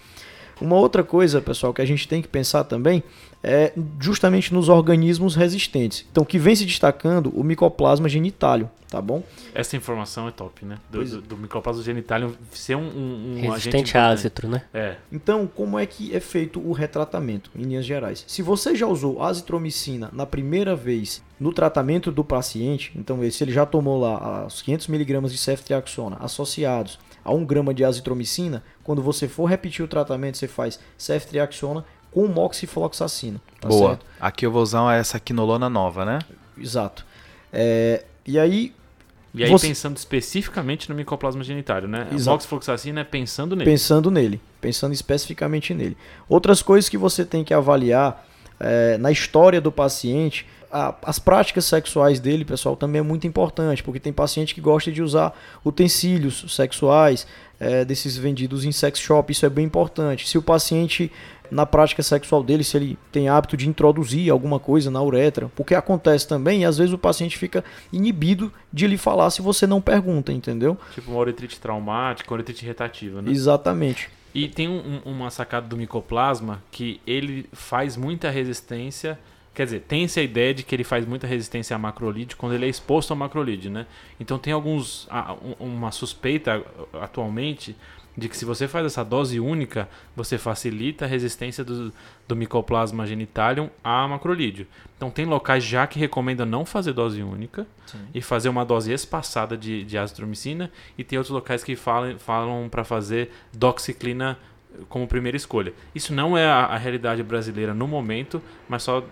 Uma 0.60 0.76
outra 0.76 1.04
coisa, 1.04 1.42
pessoal, 1.42 1.74
que 1.74 1.82
a 1.82 1.86
gente 1.86 2.08
tem 2.08 2.22
que 2.22 2.28
pensar 2.28 2.64
também 2.64 3.04
é 3.44 3.72
justamente 4.00 4.54
nos 4.54 4.68
organismos 4.68 5.36
resistentes. 5.36 6.06
Então, 6.12 6.26
que 6.26 6.40
vem 6.40 6.56
se 6.56 6.66
destacando 6.66 7.32
o 7.36 7.44
micoplasma 7.44 8.10
genitálium, 8.10 8.68
tá 8.90 9.02
bom? 9.02 9.24
Essa 9.54 9.78
informação 9.78 10.28
é 10.28 10.32
top, 10.32 10.66
né? 10.66 10.78
Do, 10.90 11.04
do, 11.04 11.22
do 11.22 11.38
micoplasma 11.38 11.84
genitálium 11.84 12.34
ser 12.52 12.76
um, 12.76 12.82
um, 12.82 13.36
um 13.38 13.52
Resistente 13.52 13.98
a 13.98 14.10
ácitro, 14.10 14.48
né? 14.48 14.64
É. 14.74 14.96
Então, 15.12 15.48
como 15.48 15.78
é 15.78 15.86
que 15.86 16.16
é 16.16 16.20
feito 16.20 16.60
o 16.60 16.72
retratamento, 16.72 17.52
em 17.56 17.64
linhas 17.64 17.86
gerais? 17.86 18.26
Se 18.28 18.42
você 18.42 18.76
já 18.76 18.88
usou 18.88 19.22
azitromicina 19.22 20.10
na 20.12 20.26
primeira 20.26 20.76
vez 20.76 21.22
no 21.40 21.54
tratamento 21.54 22.12
do 22.12 22.24
paciente, 22.24 22.92
então 22.96 23.20
se 23.30 23.44
ele 23.44 23.52
já 23.52 23.66
tomou 23.66 24.00
lá 24.00 24.48
os 24.48 24.64
500mg 24.64 25.30
de 25.30 25.38
ceftriaxona 25.38 26.18
associados 26.20 26.98
a 27.28 27.32
1 27.34 27.46
grama 27.46 27.74
de 27.74 27.84
azitromicina, 27.84 28.64
quando 28.84 29.02
você 29.02 29.28
for 29.28 29.46
repetir 29.46 29.84
o 29.84 29.88
tratamento, 29.88 30.38
você 30.38 30.48
faz 30.48 30.80
ceftriaxona 30.98 31.84
com 32.10 32.26
moxifloxacina. 32.28 33.40
Tá 33.60 33.68
Boa. 33.68 33.90
certo? 33.90 34.06
Aqui 34.20 34.46
eu 34.46 34.52
vou 34.52 34.64
usar 34.64 34.98
essa 34.98 35.20
quinolona 35.20 35.70
nova, 35.70 36.06
né? 36.06 36.20
Exato. 36.58 37.06
É, 37.52 38.04
e 38.26 38.40
aí, 38.40 38.74
E 39.36 39.44
aí 39.44 39.52
Você- 39.52 39.68
pensando 39.68 39.96
especificamente 39.98 40.90
no 40.90 40.96
micoplasma 40.96 41.44
genitário, 41.44 41.88
né? 41.88 42.08
A 42.10 42.16
Exato. 42.16 42.36
moxifloxacina 42.36 43.02
é 43.02 43.04
pensando 43.04 43.56
nele. 43.56 43.70
Pensando 43.70 44.10
nele, 44.10 44.42
pensando 44.60 44.94
especificamente 44.94 45.74
nele. 45.76 45.96
Outras 46.28 46.64
coisas 46.64 46.90
que 46.90 46.98
você 46.98 47.24
tem 47.24 47.44
que 47.44 47.54
avaliar 47.54 48.26
é, 48.60 48.98
na 48.98 49.12
história 49.12 49.62
do 49.62 49.72
paciente, 49.72 50.48
a- 50.72 50.96
as 51.04 51.20
práticas 51.20 51.66
sexuais 51.66 52.20
dele, 52.20 52.44
pessoal, 52.46 52.76
também 52.76 53.00
é 53.00 53.04
muito 53.04 53.26
importante, 53.28 53.82
porque 53.84 54.00
tem 54.00 54.12
paciente 54.14 54.54
que 54.56 54.62
gosta 54.62 54.92
de 54.92 55.02
usar 55.02 55.34
utensílios 55.66 56.46
sexuais 56.56 57.28
é, 57.60 57.84
desses 57.84 58.16
vendidos 58.16 58.66
em 58.66 58.72
sex 58.72 59.00
shop, 59.00 59.32
isso 59.32 59.44
é 59.44 59.50
bem 59.50 59.66
importante. 59.66 60.28
Se 60.28 60.38
o 60.38 60.42
paciente 60.44 61.12
na 61.50 61.66
prática 61.66 62.04
sexual 62.04 62.44
dele, 62.44 62.64
se 62.64 62.78
ele 62.78 63.00
tem 63.12 63.30
hábito 63.30 63.58
de 63.58 63.68
introduzir 63.68 64.30
alguma 64.30 64.60
coisa 64.60 64.92
na 64.92 65.02
uretra, 65.02 65.50
porque 65.56 65.74
acontece 65.74 66.28
também, 66.28 66.62
e 66.62 66.66
às 66.66 66.78
vezes 66.78 66.94
o 66.94 66.98
paciente 67.00 67.36
fica 67.38 67.64
inibido 67.92 68.54
de 68.72 68.86
lhe 68.86 68.98
falar 68.98 69.30
se 69.32 69.42
você 69.42 69.66
não 69.66 69.82
pergunta, 69.82 70.32
entendeu? 70.32 70.78
Tipo 70.94 71.10
uma 71.10 71.20
uretrite 71.22 71.60
traumática, 71.60 72.32
uretrite 72.32 72.64
retativa, 72.66 73.22
né? 73.24 73.32
Exatamente. 73.32 74.10
E 74.36 74.48
tem 74.48 74.68
um- 74.68 75.02
uma 75.04 75.32
sacada 75.32 75.68
do 75.68 75.76
micoplasma 75.78 76.62
que 76.70 77.00
ele 77.08 77.48
faz 77.54 77.98
muita 77.98 78.30
resistência 78.30 79.18
Quer 79.58 79.64
dizer, 79.66 79.80
tem 79.88 80.04
essa 80.04 80.22
ideia 80.22 80.54
de 80.54 80.62
que 80.62 80.76
ele 80.76 80.84
faz 80.84 81.04
muita 81.04 81.26
resistência 81.26 81.76
a 81.76 81.80
macrolide 81.80 82.36
quando 82.36 82.54
ele 82.54 82.68
é 82.68 82.70
exposto 82.70 83.10
ao 83.10 83.18
macrolide, 83.18 83.72
né? 83.72 83.88
Então 84.20 84.38
tem 84.38 84.54
alguns 84.54 85.08
um- 85.60 85.66
uma 85.78 85.92
suspeita 85.92 86.64
atualmente 87.02 87.76
de 88.16 88.30
que 88.30 88.38
se 88.38 88.46
você 88.46 88.68
faz 88.68 88.86
essa 88.86 89.04
dose 89.04 89.40
única, 89.40 89.90
você 90.16 90.38
facilita 90.38 91.06
a 91.06 91.08
resistência 91.08 91.64
do, 91.64 91.92
do 92.28 92.36
Mycoplasma 92.36 93.08
genitalium 93.08 93.68
a 93.84 94.08
macrolídeo. 94.08 94.68
Então 94.96 95.10
tem 95.10 95.26
locais 95.26 95.64
já 95.64 95.88
que 95.88 95.98
recomendam 95.98 96.46
não 96.46 96.64
fazer 96.64 96.94
dose 96.94 97.24
única 97.24 97.66
e 98.14 98.22
fazer 98.22 98.50
uma 98.50 98.64
dose 98.64 98.92
espaçada 98.94 99.58
de, 99.58 99.84
de 99.84 99.98
azitromicina 99.98 100.72
e 100.96 101.04
tem 101.04 101.18
outros 101.18 101.34
locais 101.34 101.64
que 101.64 101.76
falam, 101.76 102.20
falam 102.20 102.70
para 102.70 102.84
fazer 102.84 103.32
doxiclina 103.54 104.38
como 104.90 105.08
primeira 105.08 105.36
escolha. 105.36 105.74
Isso 105.96 106.14
não 106.14 106.38
é 106.38 106.46
a, 106.46 106.66
a 106.66 106.78
realidade 106.78 107.24
brasileira 107.24 107.74
no 107.74 107.88
momento, 107.88 108.40
mas 108.70 108.84
só 108.84 109.04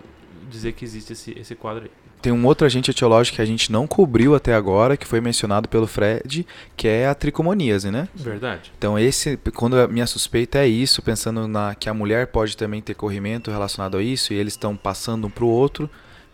dizer 0.50 0.72
que 0.72 0.84
existe 0.84 1.12
esse, 1.12 1.38
esse 1.38 1.54
quadro 1.54 1.84
aí. 1.84 1.90
Tem 2.22 2.32
um 2.32 2.44
outro 2.46 2.66
agente 2.66 2.90
etiológico 2.90 3.36
que 3.36 3.42
a 3.42 3.46
gente 3.46 3.70
não 3.70 3.86
cobriu 3.86 4.34
até 4.34 4.54
agora, 4.54 4.96
que 4.96 5.06
foi 5.06 5.20
mencionado 5.20 5.68
pelo 5.68 5.86
Fred, 5.86 6.46
que 6.76 6.88
é 6.88 7.06
a 7.06 7.14
tricomoníase, 7.14 7.90
né? 7.90 8.08
Verdade. 8.14 8.72
Então 8.76 8.98
esse, 8.98 9.38
quando 9.54 9.78
a 9.78 9.86
minha 9.86 10.06
suspeita 10.06 10.58
é 10.58 10.66
isso, 10.66 11.02
pensando 11.02 11.46
na 11.46 11.74
que 11.74 11.88
a 11.88 11.94
mulher 11.94 12.26
pode 12.28 12.56
também 12.56 12.80
ter 12.80 12.94
corrimento 12.94 13.50
relacionado 13.50 13.96
a 13.96 14.02
isso 14.02 14.32
e 14.32 14.36
eles 14.36 14.54
estão 14.54 14.76
passando 14.76 15.26
um 15.26 15.30
para 15.30 15.44
o 15.44 15.48
outro, 15.48 15.88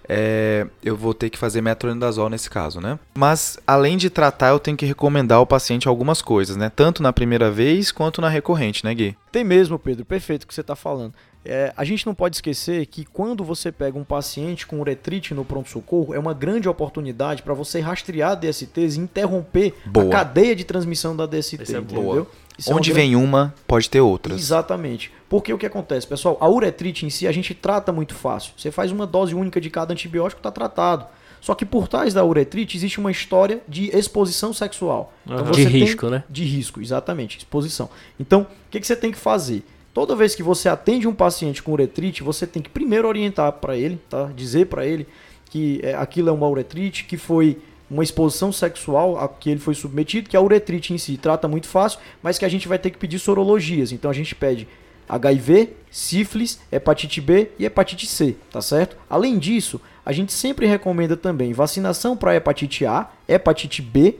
é, 0.08 0.66
eu 0.82 0.96
vou 0.96 1.14
ter 1.14 1.30
que 1.30 1.38
fazer 1.38 1.60
metronidazol 1.60 2.28
nesse 2.28 2.50
caso, 2.50 2.80
né? 2.80 2.98
Mas 3.14 3.58
além 3.66 3.96
de 3.96 4.10
tratar, 4.10 4.48
eu 4.48 4.58
tenho 4.58 4.76
que 4.76 4.86
recomendar 4.86 5.38
ao 5.38 5.46
paciente 5.46 5.88
algumas 5.88 6.20
coisas, 6.20 6.56
né? 6.56 6.70
Tanto 6.74 7.02
na 7.02 7.12
primeira 7.12 7.50
vez 7.50 7.92
quanto 7.92 8.20
na 8.20 8.28
recorrente, 8.28 8.84
né, 8.84 8.94
Gui? 8.94 9.16
Tem 9.30 9.44
mesmo, 9.44 9.78
Pedro, 9.78 10.04
perfeito 10.04 10.44
o 10.44 10.46
que 10.46 10.54
você 10.54 10.60
está 10.60 10.76
falando. 10.76 11.14
É, 11.44 11.72
a 11.76 11.84
gente 11.84 12.06
não 12.06 12.14
pode 12.14 12.36
esquecer 12.36 12.86
que 12.86 13.04
quando 13.04 13.42
você 13.42 13.72
pega 13.72 13.98
um 13.98 14.04
paciente 14.04 14.64
com 14.66 14.78
uretrite 14.80 15.34
no 15.34 15.44
pronto-socorro, 15.44 16.14
é 16.14 16.18
uma 16.18 16.32
grande 16.32 16.68
oportunidade 16.68 17.42
para 17.42 17.52
você 17.52 17.80
rastrear 17.80 18.36
DSTs 18.38 18.96
e 18.96 19.00
interromper 19.00 19.74
Boa. 19.86 20.06
a 20.06 20.10
cadeia 20.10 20.54
de 20.54 20.62
transmissão 20.64 21.16
da 21.16 21.26
DST, 21.26 21.62
Essa 21.62 21.76
é 21.76 21.80
entendeu? 21.80 22.02
boa. 22.02 22.26
Isso 22.56 22.70
é 22.70 22.74
Onde 22.74 22.92
grande- 22.92 23.08
vem 23.08 23.16
uma, 23.16 23.52
pode 23.66 23.90
ter 23.90 24.00
outras. 24.00 24.38
Exatamente. 24.40 25.10
Porque 25.28 25.52
o 25.52 25.58
que 25.58 25.66
acontece, 25.66 26.06
pessoal? 26.06 26.36
A 26.40 26.48
uretrite 26.48 27.04
em 27.06 27.10
si 27.10 27.26
a 27.26 27.32
gente 27.32 27.54
trata 27.54 27.90
muito 27.90 28.14
fácil. 28.14 28.52
Você 28.56 28.70
faz 28.70 28.92
uma 28.92 29.06
dose 29.06 29.34
única 29.34 29.60
de 29.60 29.68
cada 29.70 29.92
antibiótico, 29.92 30.38
está 30.38 30.50
tratado. 30.50 31.06
Só 31.40 31.56
que 31.56 31.64
por 31.64 31.88
trás 31.88 32.14
da 32.14 32.24
uretrite 32.24 32.76
existe 32.76 33.00
uma 33.00 33.10
história 33.10 33.60
de 33.66 33.86
exposição 33.96 34.52
sexual. 34.52 35.12
Então 35.26 35.50
De 35.50 35.64
tem- 35.64 35.66
risco, 35.66 36.08
né? 36.08 36.22
De 36.30 36.44
risco, 36.44 36.80
exatamente, 36.80 37.38
exposição. 37.38 37.90
Então, 38.20 38.42
o 38.42 38.46
que, 38.70 38.78
que 38.78 38.86
você 38.86 38.94
tem 38.94 39.10
que 39.10 39.18
fazer? 39.18 39.64
Toda 39.94 40.16
vez 40.16 40.34
que 40.34 40.42
você 40.42 40.68
atende 40.68 41.06
um 41.06 41.14
paciente 41.14 41.62
com 41.62 41.72
uretrite, 41.72 42.22
você 42.22 42.46
tem 42.46 42.62
que 42.62 42.70
primeiro 42.70 43.06
orientar 43.06 43.52
para 43.52 43.76
ele, 43.76 44.00
tá? 44.08 44.30
Dizer 44.34 44.66
para 44.66 44.86
ele 44.86 45.06
que 45.50 45.80
é, 45.82 45.94
aquilo 45.94 46.30
é 46.30 46.32
uma 46.32 46.48
uretrite, 46.48 47.04
que 47.04 47.18
foi 47.18 47.58
uma 47.90 48.02
exposição 48.02 48.50
sexual 48.50 49.18
a 49.18 49.28
que 49.28 49.50
ele 49.50 49.60
foi 49.60 49.74
submetido, 49.74 50.30
que 50.30 50.36
a 50.36 50.40
uretrite 50.40 50.94
em 50.94 50.98
si 50.98 51.18
trata 51.18 51.46
muito 51.46 51.68
fácil, 51.68 52.00
mas 52.22 52.38
que 52.38 52.44
a 52.46 52.48
gente 52.48 52.66
vai 52.66 52.78
ter 52.78 52.88
que 52.88 52.96
pedir 52.96 53.18
sorologias. 53.18 53.92
Então 53.92 54.10
a 54.10 54.14
gente 54.14 54.34
pede 54.34 54.66
HIV, 55.06 55.70
sífilis, 55.90 56.58
hepatite 56.72 57.20
B 57.20 57.50
e 57.58 57.66
hepatite 57.66 58.06
C, 58.06 58.34
tá 58.50 58.62
certo? 58.62 58.96
Além 59.10 59.38
disso, 59.38 59.78
a 60.06 60.10
gente 60.10 60.32
sempre 60.32 60.66
recomenda 60.66 61.18
também 61.18 61.52
vacinação 61.52 62.16
para 62.16 62.34
hepatite 62.34 62.86
A, 62.86 63.10
hepatite 63.28 63.82
B 63.82 64.16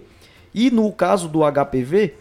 e 0.54 0.70
no 0.70 0.92
caso 0.92 1.28
do 1.28 1.40
HPV, 1.40 2.12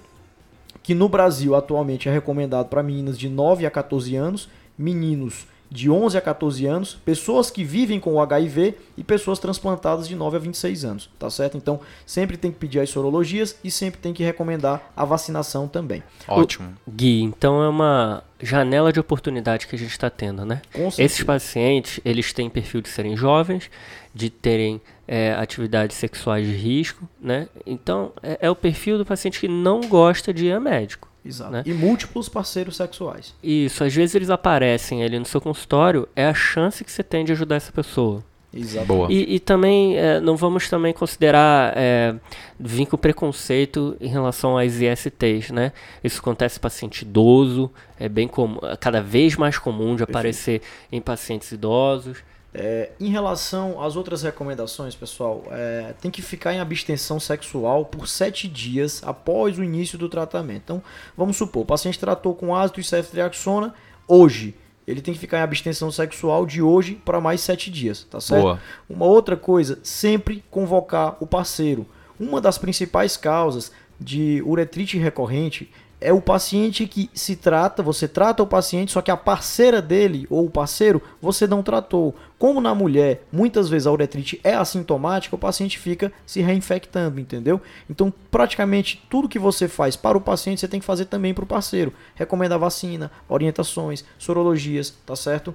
que 0.84 0.96
no 0.96 1.08
Brasil 1.08 1.56
atualmente 1.56 2.10
é 2.10 2.12
recomendado 2.12 2.68
para 2.68 2.84
meninas 2.84 3.18
de 3.18 3.30
9 3.30 3.66
a 3.66 3.72
14 3.72 4.16
anos, 4.16 4.50
meninos 4.78 5.46
de 5.72 5.90
11 5.90 6.18
a 6.18 6.22
14 6.22 6.66
anos, 6.66 6.98
pessoas 7.06 7.50
que 7.50 7.64
vivem 7.64 7.98
com 7.98 8.16
o 8.16 8.20
HIV 8.20 8.76
e 8.98 9.04
pessoas 9.06 9.40
transplantadas 9.40 10.06
de 10.06 10.16
9 10.16 10.36
a 10.36 10.40
26 10.40 10.84
anos, 10.84 11.10
tá 11.18 11.30
certo? 11.30 11.56
Então, 11.56 11.80
sempre 12.06 12.36
tem 12.36 12.52
que 12.52 12.58
pedir 12.58 12.82
as 12.82 12.90
sorologias 12.90 13.58
e 13.64 13.72
sempre 13.72 14.02
tem 14.02 14.12
que 14.12 14.22
recomendar 14.22 14.92
a 14.96 15.06
vacinação 15.06 15.70
também. 15.70 16.04
Ótimo. 16.28 16.74
Gui, 16.86 17.22
então 17.22 17.64
é 17.64 17.70
uma 17.70 18.22
janela 18.42 18.92
de 18.92 19.00
oportunidade 19.00 19.66
que 19.66 19.76
a 19.76 19.80
gente 19.80 19.92
está 19.92 20.10
tendo, 20.10 20.46
né? 20.46 20.62
Com 20.74 20.92
certeza. 20.92 21.02
Esses 21.04 21.24
pacientes, 21.24 22.02
eles 22.04 22.34
têm 22.34 22.50
perfil 22.50 22.82
de 22.82 22.90
serem 22.90 23.16
jovens, 23.16 23.72
de 24.14 24.30
terem 24.30 24.82
é, 25.08 25.34
atividades 25.34 25.98
sexuais 25.98 26.46
de 26.46 26.54
risco, 26.54 27.08
né? 27.20 27.48
Então, 27.66 28.12
é, 28.22 28.40
é 28.42 28.50
o 28.50 28.56
perfil 28.56 28.98
do 28.98 29.06
paciente 29.06 29.40
que 29.40 29.48
não 29.48 29.82
gosta 29.82 30.34
de 30.34 30.48
ir 30.48 30.52
a 30.54 30.60
médico. 30.60 31.10
Exato. 31.24 31.52
né? 31.52 31.64
E 31.66 31.74
múltiplos 31.74 32.28
parceiros 32.28 32.76
sexuais. 32.76 33.36
Isso, 33.44 33.84
às 33.84 33.94
vezes 33.94 34.16
eles 34.16 34.30
aparecem 34.30 35.04
ali 35.04 35.20
no 35.20 35.26
seu 35.26 35.40
consultório, 35.40 36.08
é 36.16 36.26
a 36.26 36.34
chance 36.34 36.84
que 36.84 36.92
você 36.92 37.04
tem 37.04 37.24
de 37.24 37.32
ajudar 37.32 37.58
essa 37.58 37.72
pessoa. 37.72 38.24
Exato. 38.54 38.86
Boa. 38.86 39.08
E, 39.10 39.36
e 39.36 39.40
também, 39.40 39.98
é, 39.98 40.20
não 40.20 40.36
vamos 40.36 40.70
também 40.70 40.94
considerar 40.94 41.74
é, 41.76 42.16
vir 42.60 42.86
com 42.86 42.98
preconceito 42.98 43.96
em 44.02 44.10
relação 44.10 44.58
às 44.58 44.82
ISTs, 44.82 45.52
né? 45.52 45.72
Isso 46.04 46.20
acontece 46.20 46.58
em 46.58 46.62
paciente 46.62 47.04
idoso, 47.04 47.72
é 47.98 48.10
bem 48.10 48.28
comum, 48.28 48.60
é 48.64 48.76
cada 48.76 49.02
vez 49.02 49.38
mais 49.38 49.58
comum 49.58 49.96
de 49.96 50.04
aparecer 50.04 50.62
em 50.92 51.00
pacientes 51.00 51.52
idosos. 51.52 52.18
É, 52.54 52.92
em 53.00 53.10
relação 53.10 53.82
às 53.82 53.96
outras 53.96 54.24
recomendações, 54.24 54.94
pessoal, 54.94 55.44
é, 55.52 55.94
tem 56.02 56.12
que 56.12 56.22
ficar 56.22 56.54
em 56.54 56.60
abstenção 56.60 57.18
sexual 57.18 57.86
por 57.86 58.10
7 58.10 58.48
dias 58.48 59.02
após 59.06 59.58
o 59.58 59.64
início 59.64 59.98
do 59.98 60.10
tratamento. 60.10 60.62
Então, 60.64 60.84
vamos 61.16 61.38
supor, 61.38 61.64
o 61.64 61.66
paciente 61.66 61.98
tratou 61.98 62.36
com 62.36 62.54
ácido 62.54 62.82
e 62.82 62.84
ceftriaxona 62.84 63.74
hoje. 64.06 64.54
Ele 64.86 65.00
tem 65.02 65.14
que 65.14 65.20
ficar 65.20 65.40
em 65.40 65.44
abstenção 65.44 65.90
sexual 65.92 66.46
de 66.46 66.62
hoje 66.62 66.96
para 67.06 67.22
mais 67.22 67.40
7 67.42 67.72
dias, 67.72 68.04
tá 68.04 68.20
certo? 68.20 68.42
Boa. 68.42 68.60
Uma 68.90 69.06
outra 69.06 69.38
coisa, 69.38 69.80
sempre 69.84 70.44
convocar 70.52 71.16
o 71.22 71.28
parceiro. 71.28 71.86
Uma 72.20 72.42
das 72.42 72.58
principais 72.58 73.16
causas 73.16 73.72
de 73.98 74.42
uretrite 74.46 74.98
recorrente 74.98 75.72
é 76.02 76.12
o 76.12 76.20
paciente 76.20 76.88
que 76.88 77.10
se 77.14 77.36
trata, 77.36 77.84
você 77.84 78.08
trata 78.08 78.42
o 78.42 78.48
paciente, 78.48 78.92
só 78.92 79.02
que 79.02 79.12
a 79.12 79.16
parceira 79.16 79.80
dele 79.80 80.26
ou 80.30 80.48
o 80.48 80.50
parceiro 80.50 81.00
você 81.22 81.46
não 81.46 81.62
tratou. 81.62 82.16
Como 82.40 82.60
na 82.60 82.74
mulher, 82.74 83.24
muitas 83.32 83.70
vezes 83.70 83.86
a 83.86 83.92
uretrite 83.92 84.42
é 84.44 84.56
assintomática, 84.56 85.36
o 85.36 85.40
paciente 85.40 85.78
fica 85.78 86.12
se 86.26 86.42
reinfectando, 86.42 87.20
entendeu? 87.20 87.62
Então, 87.88 88.12
praticamente 88.32 89.06
tudo 89.08 89.30
que 89.30 89.38
você 89.38 89.68
faz 89.68 89.96
para 89.96 90.18
o 90.18 90.22
paciente, 90.22 90.60
você 90.60 90.68
tem 90.68 90.80
que 90.80 90.86
fazer 90.86 91.06
também 91.06 91.36
para 91.36 91.44
o 91.44 91.48
parceiro. 91.48 91.94
Recomenda 92.16 92.58
vacina, 92.58 93.12
orientações, 93.30 94.04
sorologias, 94.18 94.92
tá 95.06 95.16
certo? 95.16 95.54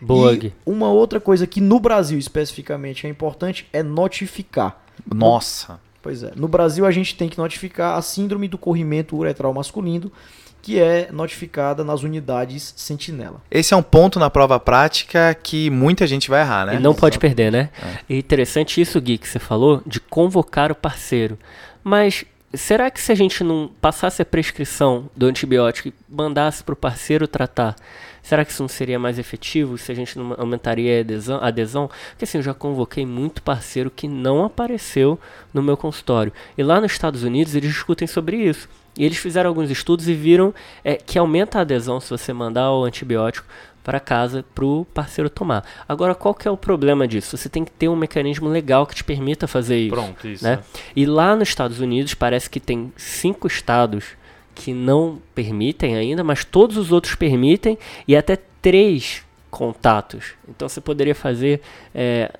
Boa, 0.00 0.32
E 0.32 0.52
uma 0.64 0.88
outra 0.88 1.18
coisa 1.18 1.44
que 1.44 1.60
no 1.60 1.80
Brasil 1.80 2.20
especificamente 2.20 3.04
é 3.04 3.10
importante 3.10 3.66
é 3.72 3.82
notificar. 3.82 4.80
Nossa. 5.12 5.80
Pois 6.02 6.22
é, 6.22 6.32
no 6.36 6.48
Brasil 6.48 6.86
a 6.86 6.90
gente 6.90 7.16
tem 7.16 7.28
que 7.28 7.38
notificar 7.38 7.98
a 7.98 8.02
síndrome 8.02 8.48
do 8.48 8.56
corrimento 8.56 9.16
uretral 9.16 9.52
masculino, 9.52 10.12
que 10.62 10.78
é 10.78 11.08
notificada 11.12 11.84
nas 11.84 12.02
unidades 12.02 12.74
sentinela. 12.76 13.40
Esse 13.50 13.74
é 13.74 13.76
um 13.76 13.82
ponto 13.82 14.18
na 14.18 14.28
prova 14.28 14.58
prática 14.60 15.34
que 15.34 15.70
muita 15.70 16.06
gente 16.06 16.28
vai 16.28 16.40
errar, 16.40 16.66
né? 16.66 16.74
E 16.76 16.78
não 16.78 16.94
pode 16.94 17.18
perder, 17.18 17.50
né? 17.50 17.70
É 18.08 18.16
interessante 18.16 18.80
isso, 18.80 19.00
Gui, 19.00 19.18
que 19.18 19.28
você 19.28 19.38
falou, 19.38 19.82
de 19.86 20.00
convocar 20.00 20.70
o 20.70 20.74
parceiro. 20.74 21.38
Mas 21.82 22.24
será 22.52 22.90
que 22.90 23.00
se 23.00 23.12
a 23.12 23.14
gente 23.14 23.42
não 23.44 23.70
passasse 23.80 24.20
a 24.22 24.24
prescrição 24.24 25.08
do 25.16 25.26
antibiótico 25.26 25.88
e 25.88 25.94
mandasse 26.08 26.62
para 26.62 26.72
o 26.72 26.76
parceiro 26.76 27.28
tratar, 27.28 27.76
será 28.28 28.44
que 28.44 28.52
isso 28.52 28.62
não 28.62 28.68
seria 28.68 28.98
mais 28.98 29.18
efetivo? 29.18 29.78
Se 29.78 29.90
a 29.90 29.94
gente 29.94 30.18
não 30.18 30.34
aumentaria 30.36 30.98
a 30.98 31.00
adesão? 31.00 31.38
adesão? 31.42 31.90
Porque 32.10 32.24
assim, 32.24 32.38
eu 32.38 32.42
já 32.42 32.52
convoquei 32.52 33.06
muito 33.06 33.40
parceiro 33.40 33.90
que 33.90 34.06
não 34.06 34.44
apareceu 34.44 35.18
no 35.52 35.62
meu 35.62 35.78
consultório. 35.78 36.30
E 36.56 36.62
lá 36.62 36.78
nos 36.78 36.92
Estados 36.92 37.22
Unidos 37.22 37.54
eles 37.54 37.72
discutem 37.72 38.06
sobre 38.06 38.36
isso. 38.36 38.68
E 38.98 39.04
eles 39.04 39.16
fizeram 39.16 39.48
alguns 39.48 39.70
estudos 39.70 40.08
e 40.08 40.12
viram 40.12 40.52
é, 40.84 40.96
que 40.96 41.18
aumenta 41.18 41.58
a 41.58 41.62
adesão 41.62 42.00
se 42.00 42.10
você 42.10 42.30
mandar 42.32 42.70
o 42.70 42.84
antibiótico 42.84 43.46
para 43.82 43.98
casa 43.98 44.44
para 44.54 44.66
o 44.66 44.84
parceiro 44.92 45.30
tomar. 45.30 45.64
Agora, 45.88 46.14
qual 46.14 46.34
que 46.34 46.46
é 46.46 46.50
o 46.50 46.56
problema 46.58 47.08
disso? 47.08 47.34
Você 47.34 47.48
tem 47.48 47.64
que 47.64 47.70
ter 47.70 47.88
um 47.88 47.96
mecanismo 47.96 48.46
legal 48.46 48.86
que 48.86 48.94
te 48.94 49.02
permita 49.02 49.46
fazer 49.46 49.78
isso. 49.78 49.94
Pronto, 49.94 50.28
isso. 50.28 50.44
né? 50.44 50.56
né? 50.56 50.62
E 50.94 51.06
lá 51.06 51.34
nos 51.34 51.48
Estados 51.48 51.80
Unidos 51.80 52.12
parece 52.12 52.50
que 52.50 52.60
tem 52.60 52.92
cinco 52.94 53.46
estados 53.46 54.17
que 54.58 54.74
não 54.74 55.20
permitem 55.34 55.94
ainda, 55.94 56.24
mas 56.24 56.44
todos 56.44 56.76
os 56.76 56.90
outros 56.90 57.14
permitem 57.14 57.78
e 58.08 58.16
até 58.16 58.36
três 58.60 59.22
contatos. 59.50 60.32
Então 60.48 60.68
você 60.68 60.80
poderia 60.80 61.14
fazer 61.14 61.60
é, 61.94 62.30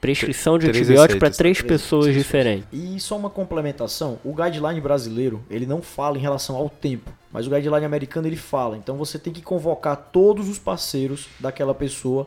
prescrição 0.00 0.58
de 0.58 0.66
Três 0.66 0.76
antibiótico 0.88 1.20
para 1.20 1.30
três 1.30 1.58
Três 1.58 1.62
pessoas 1.62 2.06
receitas. 2.06 2.24
diferentes. 2.26 2.68
E 2.72 2.98
só 2.98 3.16
uma 3.16 3.30
complementação, 3.30 4.18
o 4.24 4.34
guideline 4.34 4.80
brasileiro, 4.80 5.40
ele 5.48 5.66
não 5.66 5.80
fala 5.80 6.18
em 6.18 6.20
relação 6.20 6.56
ao 6.56 6.68
tempo, 6.68 7.12
mas 7.32 7.46
o 7.46 7.50
guideline 7.50 7.84
americano 7.86 8.26
ele 8.26 8.36
fala. 8.36 8.76
Então 8.76 8.96
você 8.96 9.18
tem 9.18 9.32
que 9.32 9.40
convocar 9.40 9.96
todos 10.12 10.48
os 10.48 10.58
parceiros 10.58 11.28
daquela 11.38 11.74
pessoa 11.74 12.26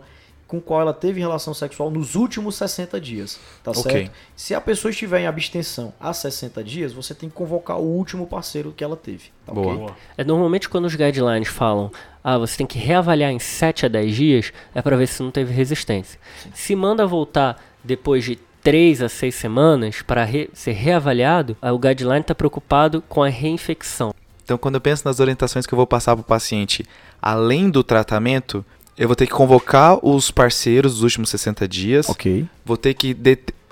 com 0.51 0.57
o 0.57 0.61
qual 0.61 0.81
ela 0.81 0.93
teve 0.93 1.21
relação 1.21 1.53
sexual 1.53 1.89
nos 1.89 2.13
últimos 2.13 2.55
60 2.55 2.99
dias, 2.99 3.39
tá 3.63 3.71
Ok. 3.71 3.83
certo? 3.83 4.11
Se 4.35 4.53
a 4.53 4.59
pessoa 4.59 4.89
estiver 4.91 5.21
em 5.21 5.25
abstenção 5.25 5.93
há 5.97 6.11
60 6.11 6.61
dias, 6.61 6.91
você 6.91 7.15
tem 7.15 7.29
que 7.29 7.35
convocar 7.35 7.77
o 7.77 7.83
último 7.83 8.27
parceiro 8.27 8.73
que 8.75 8.83
ela 8.83 8.97
teve, 8.97 9.31
tá 9.45 9.53
Boa. 9.53 9.67
ok? 9.67 9.77
Boa. 9.77 9.95
É, 10.17 10.25
normalmente 10.25 10.67
quando 10.67 10.83
os 10.83 10.93
guidelines 10.93 11.47
falam, 11.47 11.89
ah, 12.21 12.37
você 12.37 12.57
tem 12.57 12.67
que 12.67 12.77
reavaliar 12.77 13.31
em 13.31 13.39
7 13.39 13.85
a 13.85 13.89
10 13.89 14.13
dias, 14.13 14.53
é 14.75 14.81
para 14.81 14.97
ver 14.97 15.07
se 15.07 15.23
não 15.23 15.31
teve 15.31 15.53
resistência. 15.53 16.19
Se 16.53 16.75
manda 16.75 17.07
voltar 17.07 17.63
depois 17.81 18.25
de 18.25 18.37
3 18.61 19.03
a 19.03 19.07
6 19.07 19.33
semanas 19.33 20.01
para 20.01 20.27
ser 20.53 20.73
reavaliado, 20.73 21.55
o 21.61 21.79
guideline 21.79 22.19
está 22.19 22.35
preocupado 22.35 23.01
com 23.07 23.23
a 23.23 23.29
reinfecção. 23.29 24.13
Então, 24.43 24.57
quando 24.57 24.75
eu 24.75 24.81
penso 24.81 25.03
nas 25.07 25.21
orientações 25.21 25.65
que 25.65 25.73
eu 25.73 25.77
vou 25.77 25.87
passar 25.87 26.13
para 26.13 26.21
o 26.21 26.25
paciente, 26.25 26.85
além 27.21 27.69
do 27.69 27.85
tratamento, 27.85 28.65
eu 29.01 29.07
vou 29.07 29.15
ter 29.15 29.25
que 29.25 29.33
convocar 29.33 29.97
os 30.05 30.29
parceiros 30.29 30.93
dos 30.93 31.01
últimos 31.01 31.29
60 31.31 31.67
dias, 31.67 32.07
Ok. 32.07 32.45
vou 32.63 32.77
ter 32.77 32.93
que 32.93 33.17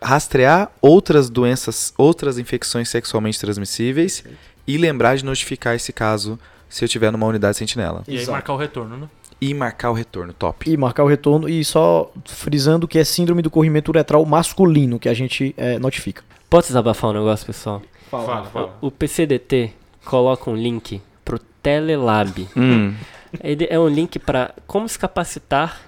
rastrear 0.02 0.72
outras 0.82 1.30
doenças, 1.30 1.94
outras 1.96 2.40
infecções 2.40 2.90
sexualmente 2.90 3.40
transmissíveis 3.40 4.24
e 4.66 4.76
lembrar 4.76 5.16
de 5.18 5.24
notificar 5.24 5.76
esse 5.76 5.94
caso 5.94 6.40
se 6.68 6.84
eu 6.84 6.88
estiver 6.88 7.12
numa 7.12 7.28
unidade 7.28 7.58
sentinela. 7.58 8.04
E 8.08 8.12
aí 8.14 8.18
Exato. 8.18 8.32
marcar 8.32 8.54
o 8.54 8.58
retorno, 8.58 8.98
né? 8.98 9.10
E 9.40 9.54
marcar 9.54 9.92
o 9.92 9.94
retorno, 9.94 10.34
top. 10.34 10.68
E 10.68 10.76
marcar 10.76 11.04
o 11.04 11.08
retorno 11.08 11.48
e 11.48 11.64
só 11.64 12.12
frisando 12.26 12.88
que 12.88 12.98
é 12.98 13.04
síndrome 13.04 13.44
do 13.44 13.52
corrimento 13.52 13.90
uretral 13.92 14.26
masculino 14.26 14.98
que 14.98 15.08
a 15.08 15.14
gente 15.14 15.54
é, 15.56 15.78
notifica. 15.78 16.24
Posso 16.50 16.70
desabafar 16.70 17.12
um 17.12 17.14
negócio, 17.14 17.46
pessoal? 17.46 17.84
Fala, 18.10 18.46
fala. 18.46 18.78
O 18.82 18.90
PCDT 18.90 19.74
coloca 20.04 20.50
um 20.50 20.56
link 20.56 21.00
pro 21.24 21.38
Telelab. 21.62 22.48
Hum, 22.58 22.96
Ele 23.44 23.68
é 23.70 23.80
um 23.80 23.88
link 23.88 24.18
para 24.20 24.54
como 24.66 24.88
se 24.88 24.98
capacitar 24.98 25.82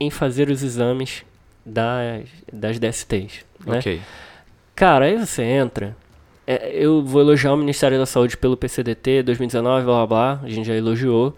em 0.00 0.10
fazer 0.10 0.48
os 0.50 0.62
exames 0.62 1.24
das, 1.64 2.24
das 2.52 2.78
DSTs. 2.78 3.44
Né? 3.64 3.78
ok. 3.78 4.00
Cara, 4.74 5.04
aí 5.04 5.16
você 5.16 5.42
entra. 5.42 5.96
é, 6.46 6.70
eu 6.74 7.02
vou 7.04 7.20
elogiar 7.20 7.52
o 7.52 7.56
Ministério 7.56 7.98
da 7.98 8.06
Saúde 8.06 8.36
pelo 8.36 8.56
PCDT 8.56 9.22
2019, 9.22 9.84
blá 9.84 9.94
blá 9.94 10.06
blá. 10.06 10.40
A 10.42 10.48
gente 10.48 10.66
já 10.66 10.74
elogiou. 10.74 11.36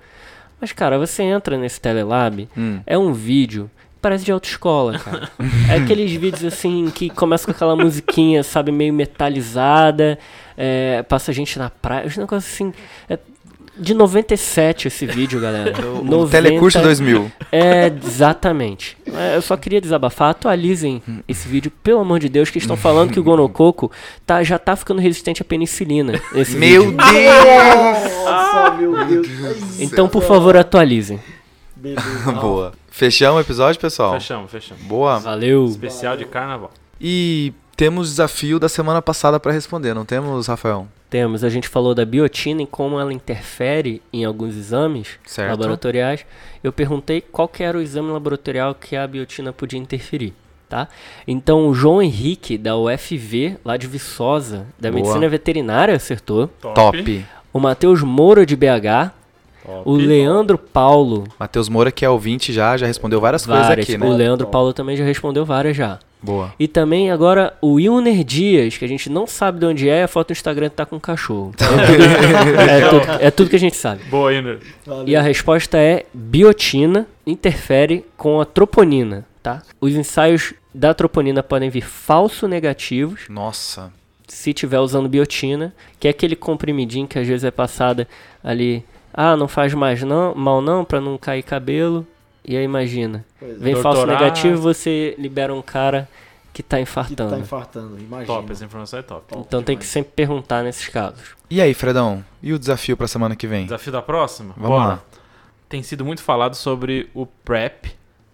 Mas, 0.61 0.73
cara, 0.73 0.99
você 0.99 1.23
entra 1.25 1.59
nesse 1.59 1.79
Telelab, 1.81 2.49
Hum. 2.57 2.81
é 2.87 2.97
um 2.97 3.13
vídeo. 3.13 3.71
Parece 4.01 4.25
de 4.25 4.33
autoescola, 4.33 4.99
cara. 4.99 5.31
é 5.71 5.77
aqueles 5.77 6.11
vídeos 6.13 6.45
assim 6.45 6.91
que 6.91 7.11
começa 7.11 7.45
com 7.45 7.51
aquela 7.51 7.75
musiquinha, 7.77 8.43
sabe, 8.43 8.71
meio 8.73 8.93
metalizada. 8.95 10.19
é, 10.57 11.03
passa 11.03 11.33
gente 11.33 11.59
na 11.59 11.69
praia. 11.71 12.07
Os 12.07 12.17
negócios 12.17 12.53
assim. 12.55 12.73
é 13.09 13.19
de 13.77 13.95
97 13.95 14.89
esse 14.89 15.07
vídeo, 15.07 15.41
galera. 15.41 15.73
O 15.87 16.05
90 16.05 16.31
Telecurso 16.31 16.81
2000. 16.81 17.31
é, 17.53 17.87
exatamente. 18.05 18.97
É, 19.13 19.37
Eu 19.37 19.43
só 19.43 19.57
queria 19.57 19.81
desabafar. 19.81 20.31
Atualizem 20.31 21.03
esse 21.29 21.47
vídeo, 21.49 21.71
pelo 21.83 22.01
amor 22.01 22.19
de 22.21 22.29
Deus, 22.29 22.51
que 22.51 22.59
estão 22.59 22.77
falando 22.77 23.13
que 23.13 23.21
o 23.21 23.25
gonococo 23.25 23.91
tá, 24.27 24.43
já 24.43 24.59
tá 24.59 24.77
ficando 24.77 25.01
resistente 25.01 25.43
à 25.43 25.45
penicilina. 25.45 26.21
Esse 26.35 26.57
Meu 26.57 26.83
vídeo. 26.91 26.97
Deus! 26.97 28.25
Nossa, 28.25 28.71
meu 28.73 29.05
Deus. 29.07 29.81
Então, 29.81 30.09
por 30.09 30.23
favor, 30.23 30.57
atualizem. 30.57 31.21
Beleza. 31.77 32.33
Boa. 32.41 32.73
Fechamos 32.91 33.39
o 33.39 33.41
episódio, 33.41 33.81
pessoal? 33.81 34.13
Fechamos, 34.15 34.51
fechamos. 34.51 34.83
Boa. 34.85 35.19
Valeu. 35.19 35.65
Especial 35.67 36.17
de 36.17 36.25
carnaval. 36.25 36.71
E 37.01 37.53
temos 37.77 38.09
desafio 38.11 38.59
da 38.59 38.69
semana 38.69 39.03
passada 39.03 39.41
para 39.41 39.53
responder, 39.53 39.95
não 39.95 40.05
temos, 40.05 40.47
Rafael? 40.47 40.87
Temos, 41.15 41.45
a 41.45 41.49
gente 41.49 41.69
falou 41.69 41.95
da 41.95 42.05
biotina 42.05 42.63
e 42.63 42.67
como 42.67 42.99
ela 42.99 43.13
interfere 43.13 44.03
em 44.13 44.25
alguns 44.25 44.57
exames 44.57 45.11
Certo. 45.25 45.49
laboratoriais. 45.49 46.27
Eu 46.61 46.73
perguntei 46.73 47.21
qual 47.21 47.47
que 47.47 47.63
era 47.63 47.79
o 47.79 47.81
exame 47.81 48.11
laboratorial 48.11 48.75
que 48.75 48.97
a 48.97 49.07
biotina 49.07 49.53
podia 49.53 49.79
interferir. 49.79 50.35
Tá? 50.69 50.89
Então, 51.25 51.69
o 51.69 51.73
João 51.73 52.03
Henrique, 52.03 52.59
da 52.59 52.77
UFV, 52.77 53.59
lá 53.65 53.77
de 53.77 53.87
Viçosa, 53.87 54.67
da 54.77 54.91
Boa. 54.91 55.01
Medicina 55.03 55.29
Veterinária, 55.29 55.95
acertou. 55.95 56.49
Top. 56.61 57.25
O 57.53 57.61
Matheus 57.61 58.03
Moura, 58.03 58.45
de 58.45 58.57
BH. 58.57 59.13
Top. 59.65 59.83
O 59.85 59.95
Leandro 59.95 60.59
Paulo, 60.59 61.29
Matheus 61.39 61.69
Moura, 61.69 61.93
que 61.93 62.05
é 62.05 62.11
ouvinte 62.11 62.53
já, 62.53 62.77
já 62.77 62.89
respondeu 62.89 63.21
várias 63.21 63.47
coisas 63.47 63.69
várias. 63.69 63.89
aqui, 63.89 63.97
O 63.97 64.01
né? 64.11 64.17
Leandro 64.17 64.49
Paulo 64.49 64.73
também 64.73 64.97
já 64.97 65.05
respondeu 65.05 65.45
várias 65.45 65.77
já. 65.77 66.01
Boa. 66.25 66.55
E 66.59 66.67
também 66.67 67.11
agora 67.11 67.55
o 67.61 67.75
Wilner 67.75 68.25
Dias, 68.25 68.79
que 68.79 68.85
a 68.85 68.89
gente 68.89 69.11
não 69.11 69.27
sabe 69.27 69.59
de 69.59 69.67
onde 69.67 69.89
é, 69.91 70.05
a 70.05 70.09
foto 70.09 70.31
no 70.31 70.33
Instagram 70.33 70.71
tá 70.71 70.87
com 70.87 70.97
um 70.97 71.01
cachorro. 71.01 71.53
é, 72.67 72.89
tudo, 72.89 73.23
é 73.25 73.31
tudo 73.31 73.51
que 73.51 73.57
a 73.57 73.61
gente 73.61 73.77
sabe. 73.77 74.03
Boa, 74.05 74.33
Iner. 74.33 74.59
E 75.05 75.15
a 75.15 75.21
resposta 75.21 75.77
é 75.77 76.07
biotina 76.15 77.07
interfere 77.27 78.07
com 78.17 78.41
a 78.41 78.47
troponina, 78.47 79.27
tá? 79.43 79.63
Os 79.79 79.95
ensaios 79.95 80.55
da 80.75 80.95
troponina 80.95 81.43
podem 81.43 81.69
vir 81.69 81.83
falso 81.83 82.49
negativos 82.49 83.27
Nossa. 83.29 83.93
se 84.27 84.55
tiver 84.55 84.79
usando 84.79 85.09
biotina, 85.09 85.75
que 86.01 86.09
é 86.09 86.11
aquele 86.11 86.35
comprimidinho 86.35 87.07
que 87.07 87.19
às 87.19 87.27
vezes 87.27 87.45
é 87.45 87.51
passada 87.51 88.09
ali, 88.43 88.83
ah, 89.13 89.37
não 89.37 89.47
faz 89.47 89.75
mais 89.75 90.03
não, 90.03 90.35
mal 90.35 90.63
não, 90.63 90.85
pra 90.85 91.01
não 91.01 91.19
cair 91.19 91.43
cabelo. 91.43 92.07
E 92.45 92.57
aí 92.57 92.65
imagina, 92.65 93.25
Pois 93.39 93.53
é. 93.53 93.55
vem 93.55 93.75
falso 93.77 93.99
Doutorar. 93.99 94.21
negativo, 94.23 94.61
você 94.61 95.15
libera 95.19 95.55
um 95.55 95.63
cara 95.63 96.09
que 96.53 96.63
tá 96.63 96.77
Que 96.77 96.83
infartando. 96.83 97.31
tá 97.31 97.39
infartando, 97.39 97.99
imagina. 97.99 98.27
Top, 98.27 98.53
essa 98.53 98.65
informação 98.65 98.99
é 98.99 99.03
top. 99.03 99.35
Então 99.39 99.63
tem 99.63 99.77
que 99.77 99.85
sempre 99.87 100.13
perguntar 100.15 100.63
nesses 100.63 100.89
casos. 100.89 101.35
E 101.51 101.61
aí, 101.61 101.73
Fredão? 101.75 102.25
E 102.43 102.53
o 102.53 102.59
desafio 102.59 102.97
pra 102.97 103.09
semana 103.09 103.35
que 103.35 103.47
vem? 103.47 103.65
Desafio 103.65 103.93
da 103.93 104.03
próxima? 104.03 104.55
Vamos 104.57 104.71
Bora. 104.79 104.89
lá. 104.89 105.03
Tem 105.69 105.83
sido 105.83 106.05
muito 106.05 106.23
falado 106.23 106.55
sobre 106.55 107.09
o 107.15 107.27
PrEP 107.27 107.87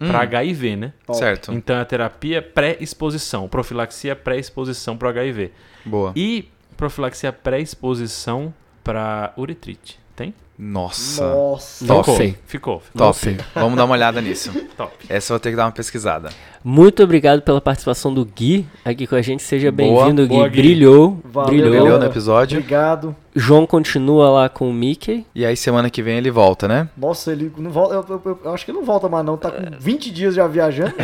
Hum, 0.03 0.09
para 0.09 0.21
HIV, 0.23 0.77
né? 0.77 0.93
Top. 1.07 1.19
Certo. 1.19 1.53
Então 1.53 1.77
é 1.77 1.81
a 1.83 1.85
terapia 1.85 2.41
pré-exposição, 2.41 3.47
profilaxia 3.49 4.17
pré-exposição 4.17 4.97
para 4.97 5.11
HIV. 5.11 5.53
Boa. 5.85 6.13
E 6.17 6.49
profilaxia 6.77 7.31
pré-exposição 7.33 8.53
para 8.83 9.33
uretrite. 9.37 9.99
Tem? 10.17 10.35
Nossa. 10.63 11.25
Nossa. 11.25 11.87
Não 11.87 12.03
Top. 12.03 12.37
Ficou. 12.47 12.83
ficou. 12.83 12.83
Top. 12.95 13.37
Vamos 13.55 13.79
dar 13.79 13.87
uma 13.87 13.95
olhada 13.95 14.21
nisso. 14.21 14.53
Top. 14.77 14.93
Essa 15.09 15.33
eu 15.33 15.37
vou 15.37 15.41
ter 15.41 15.51
que 15.51 15.57
dar 15.57 15.65
uma 15.65 15.73
pesquisada. 15.73 16.29
Muito 16.63 17.03
obrigado 17.03 17.41
pela 17.41 17.63
participação 17.63 18.13
do 18.13 18.23
Gui 18.27 18.67
aqui 18.85 19.07
com 19.07 19.15
a 19.15 19.23
gente. 19.23 19.43
Seja 19.43 19.73
bem-vindo, 19.73 20.27
Gui. 20.29 20.37
Gui. 20.37 20.51
Brilhou. 20.51 21.19
Valeu, 21.25 21.49
brilhou. 21.49 21.71
Brilhou 21.71 21.99
no 21.99 22.05
episódio. 22.05 22.59
Obrigado. 22.59 23.17
João 23.35 23.65
continua 23.67 24.29
lá 24.31 24.49
com 24.49 24.69
o 24.69 24.73
Mickey. 24.73 25.25
E 25.35 25.47
aí, 25.47 25.57
semana 25.57 25.89
que 25.89 26.03
vem 26.03 26.17
ele 26.19 26.31
volta, 26.31 26.67
né? 26.67 26.89
Nossa, 26.97 27.31
ele 27.33 27.53
não 27.59 27.71
volta. 27.71 27.95
Eu, 27.95 28.05
eu- 28.09 28.23
eu- 28.25 28.41
eu 28.45 28.55
acho 28.55 28.65
que 28.65 28.71
ele 28.73 28.79
não 28.79 28.85
volta 28.85 29.09
mais, 29.09 29.25
não. 29.25 29.37
Tá 29.37 29.51
com 29.51 29.63
20 29.79 30.11
dias 30.11 30.35
já 30.35 30.47
viajando. 30.47 30.93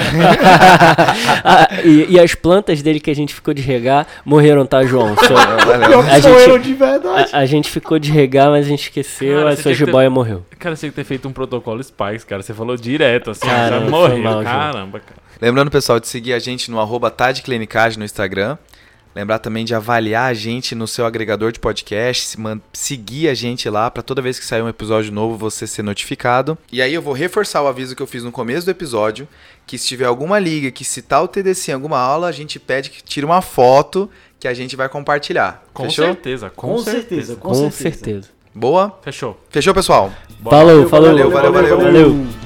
Ah, 1.45 1.69
e, 1.85 2.07
e 2.15 2.21
as 2.21 2.35
plantas 2.35 2.83
dele 2.83 3.01
que 3.01 3.11
a 3.11 3.15
gente 3.15 3.35
ficou 3.35 3.53
de 3.55 3.63
regar 3.63 4.07
morreram, 4.25 4.67
tá, 4.67 4.83
João? 4.85 5.15
Pior 5.17 6.05
A 6.11 6.19
gente- 6.19 6.49
eu 6.51 6.59
de 6.59 6.75
verdade. 6.75 7.31
a, 7.33 7.39
a 7.39 7.47
gente 7.47 7.71
ficou 7.71 7.99
de 7.99 8.11
regar, 8.11 8.51
mas 8.51 8.67
a 8.67 8.69
gente 8.69 8.83
esqueceu, 8.85 9.39
Cara, 9.39 9.51
a 9.51 9.55
sua 9.55 9.63
que 9.73 9.79
ter- 9.79 9.87
jiboia 9.87 10.11
morreu. 10.11 10.45
Cara, 10.59 10.75
você 10.75 10.81
tinha 10.81 10.91
que 10.91 10.97
ter 10.97 11.05
feito 11.05 11.29
um 11.29 11.33
protocolo 11.33 11.83
Spikes, 11.83 12.25
cara. 12.25 12.43
Você 12.43 12.53
falou 12.55 12.77
direto, 12.77 13.31
assim, 13.31 13.47
Cara, 13.47 13.81
já 13.81 13.87
morreu. 13.89 14.19
mal. 14.23 14.43
Caramba, 14.43 15.01
cara. 15.01 15.21
Lembrando, 15.41 15.71
pessoal, 15.71 16.01
de 16.01 16.09
seguir 16.09 16.33
a 16.33 16.39
gente 16.39 16.71
no 16.71 16.81
arroba 16.81 17.15
no 17.99 18.05
Instagram. 18.05 18.57
Lembrar 19.17 19.39
também 19.39 19.65
de 19.65 19.75
avaliar 19.75 20.31
a 20.31 20.35
gente 20.35 20.75
no 20.75 20.87
seu 20.87 21.07
agregador 21.07 21.51
de 21.51 21.59
podcast, 21.59 22.37
seguir 22.71 23.31
a 23.31 23.35
gente 23.35 23.67
lá 23.71 23.91
para 23.91 24.03
toda 24.03 24.21
vez 24.21 24.39
que 24.39 24.45
sair 24.45 24.61
um 24.61 24.69
episódio 24.69 25.11
novo 25.11 25.39
você 25.39 25.67
ser 25.67 25.83
notificado. 25.83 26.59
E 26.71 26.83
aí 26.83 26.93
eu 26.93 27.01
vou 27.01 27.15
reforçar 27.15 27.63
o 27.63 27.67
aviso 27.67 27.97
que 27.97 28.03
eu 28.03 28.07
fiz 28.07 28.23
no 28.23 28.31
começo 28.31 28.67
do 28.67 28.71
episódio, 28.71 29.27
que 29.67 29.79
se 29.79 29.87
tiver 29.87 30.05
alguma 30.05 30.39
liga 30.39 30.71
que 30.71 30.85
citar 30.85 31.25
o 31.25 31.29
TDC 31.29 31.71
em 31.71 31.75
alguma 31.75 31.99
aula, 31.99 32.29
a 32.29 32.33
gente 32.33 32.61
pede 32.61 32.91
que 32.91 33.03
tire 33.03 33.25
uma 33.25 33.41
foto 33.41 34.11
que 34.39 34.47
a 34.47 34.53
gente 34.53 34.77
vai 34.77 34.87
compartilhar. 34.87 35.65
Com 35.73 35.85
Fechou? 35.85 36.05
certeza, 36.05 36.51
com, 36.51 36.69
Com 36.73 36.79
certeza. 36.81 37.01
certeza, 37.01 37.37
Com, 37.37 37.49
Com 37.49 37.55
certeza. 37.55 37.81
certeza. 37.81 38.29
Boa? 38.55 38.99
Fechou. 39.01 39.41
Fechou, 39.49 39.73
pessoal? 39.73 40.13
Falou, 40.45 40.87
falou. 40.91 41.09
valeu, 41.09 41.31
valeu, 41.31 41.53
valeu. 41.55 41.79
valeu. 41.79 42.46